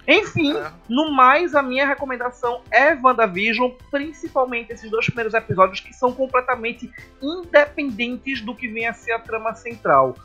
Enfim, 0.07 0.57
É. 0.57 0.71
no 0.89 1.11
mais, 1.11 1.53
a 1.53 1.61
minha 1.61 1.85
recomendação 1.85 2.61
é 2.71 2.95
WandaVision, 2.95 3.69
principalmente 3.91 4.73
esses 4.73 4.89
dois 4.89 5.05
primeiros 5.05 5.35
episódios 5.35 5.79
que 5.81 5.93
são 5.93 6.11
completamente 6.11 6.91
independentes 7.21 8.41
do 8.41 8.55
que 8.55 8.67
vem 8.67 8.87
a 8.87 8.93
ser 8.93 9.11
a 9.13 9.19
trama 9.19 9.53
central. 9.53 10.15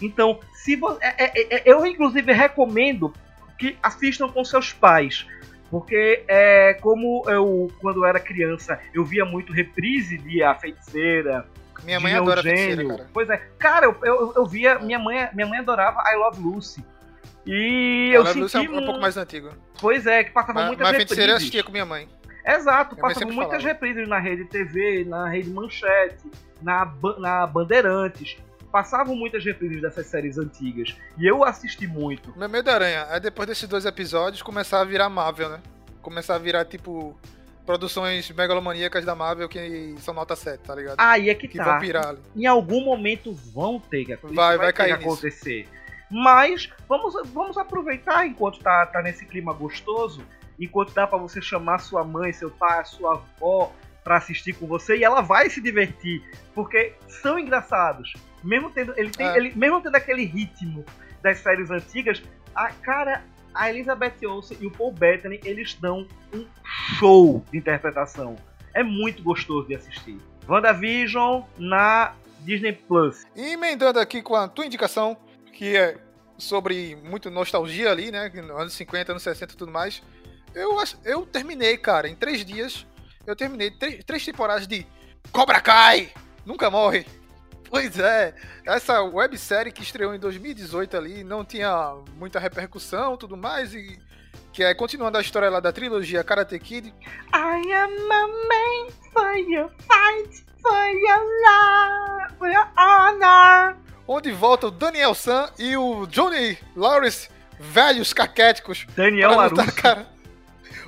Então, 0.00 0.40
se 0.54 0.76
vo- 0.76 0.96
é- 1.00 1.24
é- 1.24 1.56
é- 1.56 1.62
eu 1.66 1.84
inclusive 1.86 2.32
recomendo 2.32 3.12
que 3.58 3.76
assistam 3.82 4.28
com 4.28 4.44
seus 4.44 4.72
pais, 4.72 5.26
Porque 5.70 6.22
é 6.28 6.74
como 6.74 7.24
eu, 7.26 7.68
quando 7.80 7.96
eu 7.96 8.04
era 8.04 8.20
criança, 8.20 8.78
eu 8.92 9.04
via 9.04 9.24
muito 9.24 9.52
reprise 9.52 10.16
de 10.18 10.40
A 10.40 10.54
Feiticeira, 10.54 11.48
Minha 11.82 11.98
mãe 12.00 12.14
adora 12.14 12.40
Eugênio. 12.40 12.56
feiticeira, 12.58 12.96
cara. 12.96 13.10
Pois 13.12 13.28
é. 13.30 13.36
Cara, 13.58 13.86
eu, 13.86 13.96
eu, 14.02 14.32
eu 14.36 14.46
via. 14.46 14.78
Minha 14.78 14.98
mãe, 14.98 15.28
minha 15.34 15.46
mãe 15.46 15.58
adorava 15.58 16.02
I 16.10 16.16
Love 16.16 16.40
Lucy. 16.42 16.84
E 17.46 18.10
eu 18.14 18.24
senti. 18.26 18.38
Lúcia 18.40 18.58
é 18.58 18.60
um, 18.62 18.74
um 18.74 18.78
um- 18.82 18.84
pouco 18.86 19.00
mais 19.00 19.16
antigo. 19.16 19.50
Pois 19.80 20.06
é, 20.06 20.24
que 20.24 20.30
passava 20.30 20.60
Mas, 20.60 20.66
muitas 20.68 20.86
mas 20.86 20.96
feiticeira 20.96 21.22
eu 21.32 21.34
reprises. 21.34 21.42
assistia 21.42 21.62
com 21.64 21.72
minha 21.72 21.84
mãe. 21.84 22.08
Exato, 22.46 22.94
Minha 22.94 23.02
mãe 23.02 23.12
passava 23.14 23.14
sempre 23.18 23.34
muitas 23.34 23.62
falava. 23.62 23.68
reprises 23.68 24.08
na 24.08 24.18
rede 24.18 24.44
TV, 24.46 25.04
na 25.06 25.28
rede 25.28 25.50
Manchete, 25.50 26.30
na, 26.62 26.90
na 27.18 27.46
Bandeirantes. 27.46 28.36
Passavam 28.72 29.14
muitas 29.14 29.44
reprises 29.44 29.80
dessas 29.80 30.06
séries 30.06 30.36
antigas. 30.38 30.96
E 31.16 31.26
eu 31.26 31.44
assisti 31.44 31.86
muito. 31.86 32.36
Meu 32.36 32.48
medo 32.48 32.64
da 32.64 32.74
aranha 32.74 33.06
é 33.10 33.20
depois 33.20 33.46
desses 33.46 33.68
dois 33.68 33.84
episódios 33.84 34.42
começar 34.42 34.80
a 34.80 34.84
virar 34.84 35.08
Marvel, 35.08 35.48
né? 35.48 35.60
Começar 36.02 36.34
a 36.34 36.38
virar, 36.38 36.64
tipo, 36.64 37.16
produções 37.64 38.30
megalomaníacas 38.30 39.04
da 39.04 39.14
Marvel 39.14 39.48
que 39.48 39.94
são 39.98 40.12
nota 40.14 40.36
7, 40.36 40.60
tá 40.60 40.74
ligado? 40.74 40.96
Aí 40.98 41.30
é 41.30 41.34
que, 41.34 41.48
que 41.48 41.56
tá. 41.58 41.64
vão 41.64 41.78
pirar 41.80 42.08
ali. 42.08 42.18
Em 42.36 42.46
algum 42.46 42.84
momento 42.84 43.32
vão 43.32 43.80
ter 43.80 44.04
que, 44.04 44.16
Vai- 44.34 44.56
vai 44.58 44.66
ter 44.68 44.72
cair 44.72 44.92
acontecer. 44.92 45.68
Mas 46.10 46.70
vamos, 46.88 47.14
vamos 47.30 47.56
aproveitar 47.58 48.26
enquanto 48.26 48.58
tá, 48.60 48.86
tá 48.86 49.02
nesse 49.02 49.24
clima 49.26 49.52
gostoso, 49.52 50.22
enquanto 50.60 50.92
dá 50.92 51.06
pra 51.06 51.18
você 51.18 51.40
chamar 51.40 51.78
sua 51.78 52.04
mãe, 52.04 52.32
seu 52.32 52.50
pai, 52.50 52.84
sua 52.84 53.14
avó 53.14 53.72
pra 54.04 54.18
assistir 54.18 54.52
com 54.52 54.66
você 54.66 54.98
e 54.98 55.02
ela 55.04 55.22
vai 55.22 55.48
se 55.48 55.60
divertir, 55.62 56.22
porque 56.54 56.92
são 57.08 57.38
engraçados. 57.38 58.12
Mesmo 58.42 58.70
tendo 58.70 58.92
ele 58.98 59.10
tem 59.10 59.26
É. 59.26 59.36
ele 59.36 59.52
mesmo 59.56 59.80
tendo 59.80 59.96
aquele 59.96 60.24
ritmo 60.24 60.84
das 61.22 61.38
séries 61.38 61.70
antigas, 61.70 62.22
a 62.54 62.68
cara 62.70 63.24
a 63.54 63.70
Elizabeth 63.70 64.26
Olsen 64.26 64.56
e 64.60 64.66
o 64.66 64.70
Paul 64.70 64.92
Bettany, 64.92 65.40
eles 65.44 65.74
dão 65.74 66.06
um 66.34 66.44
show 66.98 67.44
de 67.50 67.58
interpretação. 67.58 68.36
É 68.74 68.82
muito 68.82 69.22
gostoso 69.22 69.68
de 69.68 69.74
assistir. 69.74 70.18
WandaVision 70.48 71.42
na 71.56 72.14
Disney 72.40 72.72
Plus. 72.72 73.24
E 73.34 73.52
emendando 73.52 73.98
aqui 73.98 74.20
com 74.20 74.34
a 74.34 74.48
tua 74.48 74.66
indicação, 74.66 75.16
que 75.52 75.76
é 75.76 75.96
sobre 76.36 76.96
muito 76.96 77.30
nostalgia 77.30 77.90
ali, 77.90 78.10
né? 78.10 78.30
Anos 78.56 78.74
50, 78.74 79.12
anos 79.12 79.22
60 79.22 79.52
e 79.52 79.56
tudo 79.56 79.70
mais. 79.70 80.02
Eu, 80.54 80.76
eu 81.04 81.24
terminei, 81.24 81.76
cara, 81.76 82.08
em 82.08 82.14
três 82.14 82.44
dias. 82.44 82.86
Eu 83.26 83.34
terminei 83.34 83.70
três, 83.70 84.04
três 84.04 84.24
temporadas 84.24 84.66
de 84.66 84.86
Cobra 85.32 85.60
Kai! 85.60 86.12
Nunca 86.44 86.70
morre! 86.70 87.06
Pois 87.74 87.98
é, 87.98 88.32
essa 88.64 89.02
websérie 89.02 89.72
que 89.72 89.82
estreou 89.82 90.14
em 90.14 90.18
2018 90.20 90.96
ali 90.96 91.24
não 91.24 91.44
tinha 91.44 91.96
muita 92.16 92.38
repercussão 92.38 93.16
tudo 93.16 93.36
mais. 93.36 93.74
E 93.74 93.98
que 94.52 94.62
é 94.62 94.72
continuando 94.72 95.18
a 95.18 95.20
história 95.20 95.50
lá 95.50 95.58
da 95.58 95.72
trilogia 95.72 96.22
Karate 96.22 96.56
Kid. 96.60 96.94
I 97.34 97.72
am 97.72 98.12
a 98.12 98.26
man 98.28 98.92
for 99.12 99.36
your 99.36 99.68
fight, 99.70 100.44
for 100.62 100.86
your 100.86 101.24
love, 101.42 102.38
for 102.38 102.48
your 102.48 102.68
honor. 102.78 103.76
Onde 104.06 104.30
volta 104.30 104.68
o 104.68 104.70
Daniel 104.70 105.12
San 105.12 105.50
e 105.58 105.76
o 105.76 106.06
Johnny 106.06 106.56
Lawrence, 106.76 107.28
velhos 107.58 108.12
caquéticos, 108.12 108.86
Daniel 108.94 109.34
Larusso. 109.34 109.74
cara. 109.74 110.06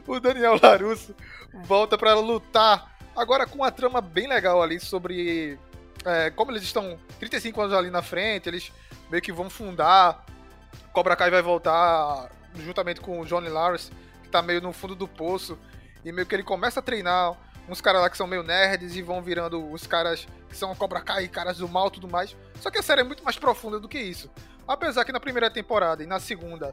O 0.07 0.21
Daniel 0.21 0.57
Larusso 0.63 1.17
volta 1.65 1.99
pra 1.99 2.15
lutar. 2.15 2.95
Agora 3.17 3.45
com 3.45 3.57
uma 3.57 3.73
trama 3.73 4.01
bem 4.01 4.29
legal 4.29 4.63
ali 4.63 4.79
sobre 4.79 5.59
é, 6.07 6.31
como 6.31 6.53
eles 6.53 6.63
estão 6.63 6.99
35 7.19 7.61
anos 7.61 7.75
ali 7.75 7.91
na 7.91 8.01
frente, 8.01 8.49
eles 8.49 8.73
meio 9.11 9.23
que 9.23 9.33
vão 9.33 9.51
fundar. 9.51 10.25
Cobra 10.93 11.17
Kai 11.17 11.31
vai 11.31 11.43
voltar 11.43 12.31
juntamente 12.55 13.01
com 13.01 13.21
o 13.21 13.27
Johnny 13.27 13.49
Lawrence, 13.49 13.91
que 14.23 14.29
tá 14.29 14.41
meio 14.41 14.61
no 14.61 14.73
fundo 14.73 14.95
do 14.95 15.09
poço. 15.09 15.59
E 16.05 16.13
meio 16.13 16.27
que 16.27 16.35
ele 16.35 16.45
começa 16.45 16.79
a 16.79 16.83
treinar 16.83 17.37
uns 17.69 17.81
caras 17.81 18.01
lá 18.01 18.09
que 18.09 18.17
são 18.17 18.29
meio 18.29 18.45
nerds 18.45 18.95
e 18.95 19.03
vão 19.03 19.21
virando 19.21 19.73
os 19.73 19.87
caras 19.87 20.27
que 20.49 20.57
são 20.57 20.73
Cobra 20.77 21.01
Kai, 21.01 21.27
caras 21.27 21.59
do 21.59 21.69
mal 21.69 21.89
e 21.89 21.91
tudo 21.91 22.09
mais. 22.09 22.37
Só 22.61 22.71
que 22.71 22.79
a 22.79 22.83
série 22.83 23.01
é 23.01 23.05
muito 23.05 23.25
mais 23.25 23.37
profunda 23.37 23.81
do 23.81 23.89
que 23.89 23.99
isso. 23.99 24.31
Apesar 24.67 25.05
que 25.05 25.13
na 25.13 25.19
primeira 25.19 25.51
temporada 25.51 26.05
e 26.05 26.07
na 26.07 26.21
segunda 26.21 26.73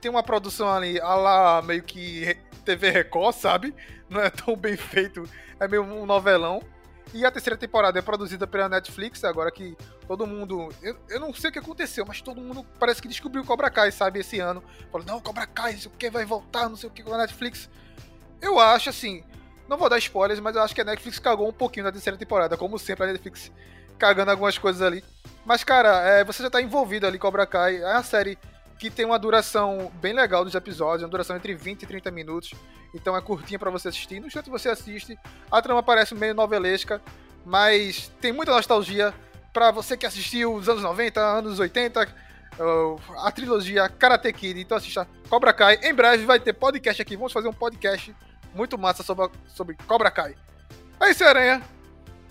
tem 0.00 0.10
uma 0.10 0.22
produção 0.22 0.70
ali, 0.70 1.00
a 1.00 1.14
lá 1.14 1.62
meio 1.62 1.82
que 1.82 2.36
TV 2.64 2.90
Record, 2.90 3.34
sabe? 3.34 3.74
Não 4.10 4.20
é 4.20 4.28
tão 4.28 4.54
bem 4.54 4.76
feito, 4.76 5.28
é 5.58 5.66
meio 5.66 5.82
um 5.82 6.04
novelão. 6.04 6.62
E 7.14 7.24
a 7.24 7.30
terceira 7.30 7.56
temporada 7.56 7.98
é 7.98 8.02
produzida 8.02 8.46
pela 8.46 8.68
Netflix, 8.68 9.24
agora 9.24 9.50
que 9.50 9.76
todo 10.06 10.26
mundo. 10.26 10.68
Eu, 10.82 10.96
eu 11.08 11.20
não 11.20 11.32
sei 11.32 11.50
o 11.50 11.52
que 11.52 11.58
aconteceu, 11.58 12.04
mas 12.06 12.20
todo 12.20 12.40
mundo 12.40 12.66
parece 12.78 13.00
que 13.00 13.08
descobriu 13.08 13.42
o 13.42 13.46
Cobra 13.46 13.70
Kai, 13.70 13.92
sabe, 13.92 14.20
esse 14.20 14.40
ano. 14.40 14.62
Falou, 14.90 15.06
não, 15.06 15.20
Cobra 15.20 15.46
Kai, 15.46 15.72
não 15.72 15.80
sei 15.80 15.90
o 15.90 15.94
que, 15.94 16.10
vai 16.10 16.24
voltar, 16.24 16.68
não 16.68 16.76
sei 16.76 16.88
o 16.88 16.92
que 16.92 17.02
com 17.02 17.14
a 17.14 17.18
Netflix. 17.18 17.70
Eu 18.40 18.58
acho 18.58 18.90
assim, 18.90 19.24
não 19.68 19.76
vou 19.76 19.88
dar 19.88 19.98
spoilers, 19.98 20.40
mas 20.40 20.56
eu 20.56 20.62
acho 20.62 20.74
que 20.74 20.80
a 20.80 20.84
Netflix 20.84 21.18
cagou 21.18 21.48
um 21.48 21.52
pouquinho 21.52 21.84
na 21.84 21.92
terceira 21.92 22.18
temporada, 22.18 22.56
como 22.56 22.78
sempre 22.78 23.04
a 23.04 23.06
Netflix 23.08 23.50
cagando 23.98 24.30
algumas 24.30 24.58
coisas 24.58 24.82
ali. 24.82 25.02
Mas, 25.44 25.64
cara, 25.64 26.02
é, 26.02 26.24
você 26.24 26.42
já 26.42 26.50
tá 26.50 26.60
envolvido 26.60 27.06
ali, 27.06 27.18
Cobra 27.18 27.46
Kai. 27.46 27.76
É 27.76 27.92
uma 27.92 28.02
série 28.02 28.36
que 28.78 28.90
tem 28.90 29.04
uma 29.06 29.18
duração 29.18 29.90
bem 30.00 30.12
legal 30.12 30.44
dos 30.44 30.54
episódios, 30.54 31.02
uma 31.02 31.08
duração 31.08 31.36
entre 31.36 31.54
20 31.54 31.82
e 31.82 31.86
30 31.86 32.10
minutos. 32.10 32.52
Então 32.94 33.16
é 33.16 33.20
curtinha 33.20 33.58
pra 33.58 33.70
você 33.70 33.88
assistir. 33.88 34.20
No 34.20 34.26
instante 34.26 34.50
você 34.50 34.68
assiste, 34.68 35.18
a 35.50 35.60
trama 35.62 35.82
parece 35.82 36.14
meio 36.14 36.34
novelesca, 36.34 37.00
mas 37.44 38.10
tem 38.20 38.32
muita 38.32 38.52
nostalgia 38.52 39.14
pra 39.52 39.70
você 39.70 39.96
que 39.96 40.06
assistiu 40.06 40.54
os 40.54 40.68
anos 40.68 40.82
90, 40.82 41.20
anos 41.20 41.58
80, 41.58 42.02
uh, 42.58 43.00
a 43.24 43.30
trilogia 43.30 43.88
Karate 43.88 44.32
Kid. 44.32 44.60
Então 44.60 44.76
assista 44.76 45.06
Cobra 45.28 45.52
Kai. 45.52 45.78
Em 45.82 45.94
breve 45.94 46.24
vai 46.24 46.38
ter 46.38 46.52
podcast 46.52 47.00
aqui. 47.00 47.16
Vamos 47.16 47.32
fazer 47.32 47.48
um 47.48 47.52
podcast 47.52 48.14
muito 48.54 48.76
massa 48.78 49.02
sobre, 49.02 49.30
sobre 49.48 49.76
Cobra 49.86 50.10
Kai. 50.10 50.34
É 51.00 51.10
isso, 51.10 51.24
Aranha. 51.24 51.62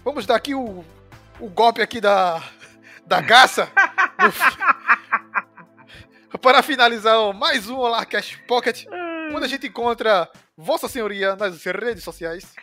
Vamos 0.04 0.26
dar 0.26 0.36
aqui 0.36 0.54
o, 0.54 0.84
o 1.40 1.50
golpe 1.50 1.82
aqui 1.82 2.00
da, 2.00 2.42
da 3.06 3.22
gaça. 3.22 3.70
No- 4.18 4.85
para 6.42 6.62
finalizar 6.62 7.34
mais 7.34 7.70
um 7.70 7.78
Olá 7.78 8.06
Cash 8.06 8.36
Pocket, 8.48 8.86
onde 9.34 9.46
a 9.46 9.48
gente 9.48 9.68
encontra 9.68 10.30
Vossa 10.58 10.88
Senhoria 10.88 11.36
nas 11.36 11.64
redes 11.64 12.04
sociais. 12.04 12.54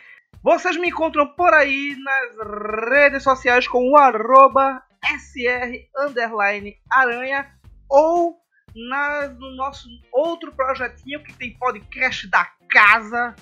Vocês 0.43 0.75
me 0.77 0.89
encontram 0.89 1.27
por 1.35 1.53
aí 1.53 1.95
nas 2.03 2.89
redes 2.89 3.23
sociais 3.23 3.67
com 3.67 3.91
o 3.91 3.97
arroba 3.97 4.81
SR 5.03 5.87
underline 5.97 6.75
aranha 6.91 7.49
ou 7.89 8.37
na- 8.75 9.27
no 9.29 9.55
nosso 9.55 9.87
outro 10.11 10.51
projetinho 10.53 11.23
que 11.23 11.33
tem 11.33 11.57
podcast 11.57 12.27
da 12.29 12.45
casa 12.69 13.35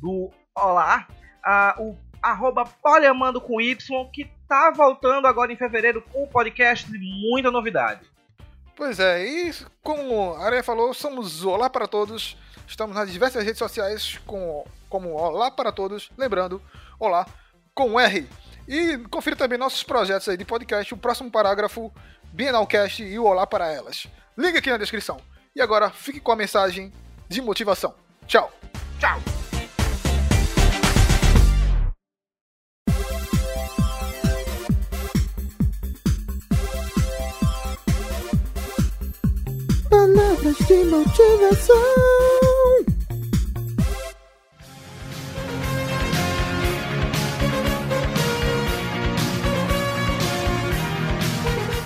do 0.00 0.30
Olá, 0.56 1.06
ah, 1.44 1.76
o 1.78 1.96
arroba 2.20 2.64
poliamando 2.82 3.40
com 3.40 3.60
Y, 3.60 3.76
que 4.12 4.28
tá 4.48 4.72
voltando 4.72 5.26
agora 5.26 5.52
em 5.52 5.56
fevereiro 5.56 6.02
com 6.12 6.24
o 6.24 6.28
podcast 6.28 6.90
de 6.90 6.98
muita 6.98 7.50
novidade. 7.50 8.00
Pois 8.78 9.00
é, 9.00 9.26
e 9.26 9.52
como 9.82 10.34
a 10.34 10.44
Aranha 10.44 10.62
falou, 10.62 10.94
somos 10.94 11.44
Olá 11.44 11.68
para 11.68 11.88
Todos. 11.88 12.36
Estamos 12.64 12.94
nas 12.94 13.10
diversas 13.10 13.42
redes 13.42 13.58
sociais 13.58 14.20
com, 14.24 14.64
como 14.88 15.14
Olá 15.14 15.50
para 15.50 15.72
Todos. 15.72 16.12
Lembrando, 16.16 16.62
Olá 16.96 17.26
com 17.74 17.98
R. 17.98 18.24
E 18.68 18.98
confira 19.10 19.34
também 19.34 19.58
nossos 19.58 19.82
projetos 19.82 20.28
aí 20.28 20.36
de 20.36 20.44
podcast, 20.44 20.94
o 20.94 20.96
próximo 20.96 21.28
parágrafo, 21.28 21.92
Bienalcast 22.32 23.02
e 23.02 23.18
o 23.18 23.24
Olá 23.24 23.48
para 23.48 23.66
Elas. 23.66 24.06
Link 24.36 24.56
aqui 24.56 24.70
na 24.70 24.76
descrição. 24.76 25.20
E 25.56 25.60
agora, 25.60 25.90
fique 25.90 26.20
com 26.20 26.30
a 26.30 26.36
mensagem 26.36 26.92
de 27.28 27.42
motivação. 27.42 27.96
Tchau! 28.28 28.48
Tchau! 29.00 29.47
Palavras 40.38 40.56
de 40.68 40.84
motivação. 40.84 41.76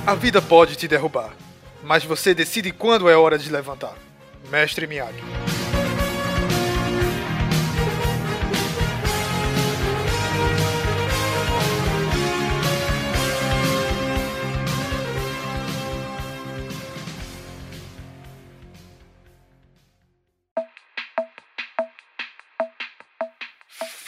A 0.07 0.14
vida 0.14 0.42
pode 0.42 0.76
te 0.76 0.86
derrubar, 0.86 1.34
mas 1.82 2.05
você 2.05 2.34
decide 2.34 2.72
quando 2.72 3.09
é 3.09 3.16
hora 3.16 3.38
de 3.38 3.50
levantar. 3.50 3.94
Mestre 4.50 4.86
Miyagi. 4.86 5.51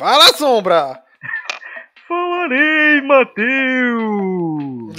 Fala, 0.04 0.28
Sombra! 0.34 1.02
Falarei, 2.06 3.00
Matheus! 3.00 3.32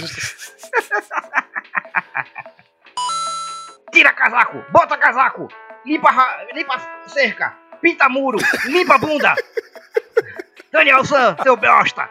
Tira 3.92 4.12
casaco, 4.12 4.64
bota 4.72 4.98
casaco, 4.98 5.46
limpa, 5.84 6.10
ra- 6.10 6.44
limpa 6.52 6.76
cerca, 7.06 7.56
pinta 7.80 8.08
muro, 8.08 8.38
limpa 8.64 8.98
bunda. 8.98 9.32
Daniel 10.72 11.04
San, 11.04 11.36
seu 11.40 11.56
bosta. 11.56 12.10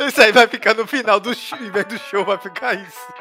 Isso 0.00 0.22
aí 0.22 0.32
vai 0.32 0.48
ficar 0.48 0.74
no 0.74 0.88
final 0.88 1.20
do 1.20 1.32
show, 1.36 1.56
em 1.60 1.70
vez 1.70 1.84
do 1.84 1.98
show 2.00 2.24
vai 2.24 2.38
ficar 2.38 2.74
isso. 2.74 3.14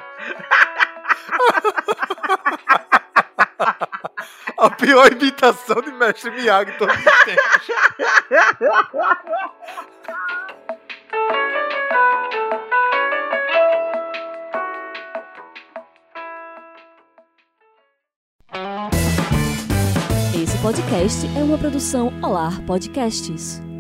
A 4.58 4.70
pior 4.70 5.12
imitação 5.12 5.82
de 5.82 5.92
Mestre 5.92 6.32
Miyagi 6.32 6.72
tempos. 7.26 7.72
Esse 20.36 20.58
podcast 20.60 21.26
é 21.38 21.44
uma 21.44 21.58
produção 21.58 22.14
Olar 22.22 22.62
Podcasts. 22.66 23.73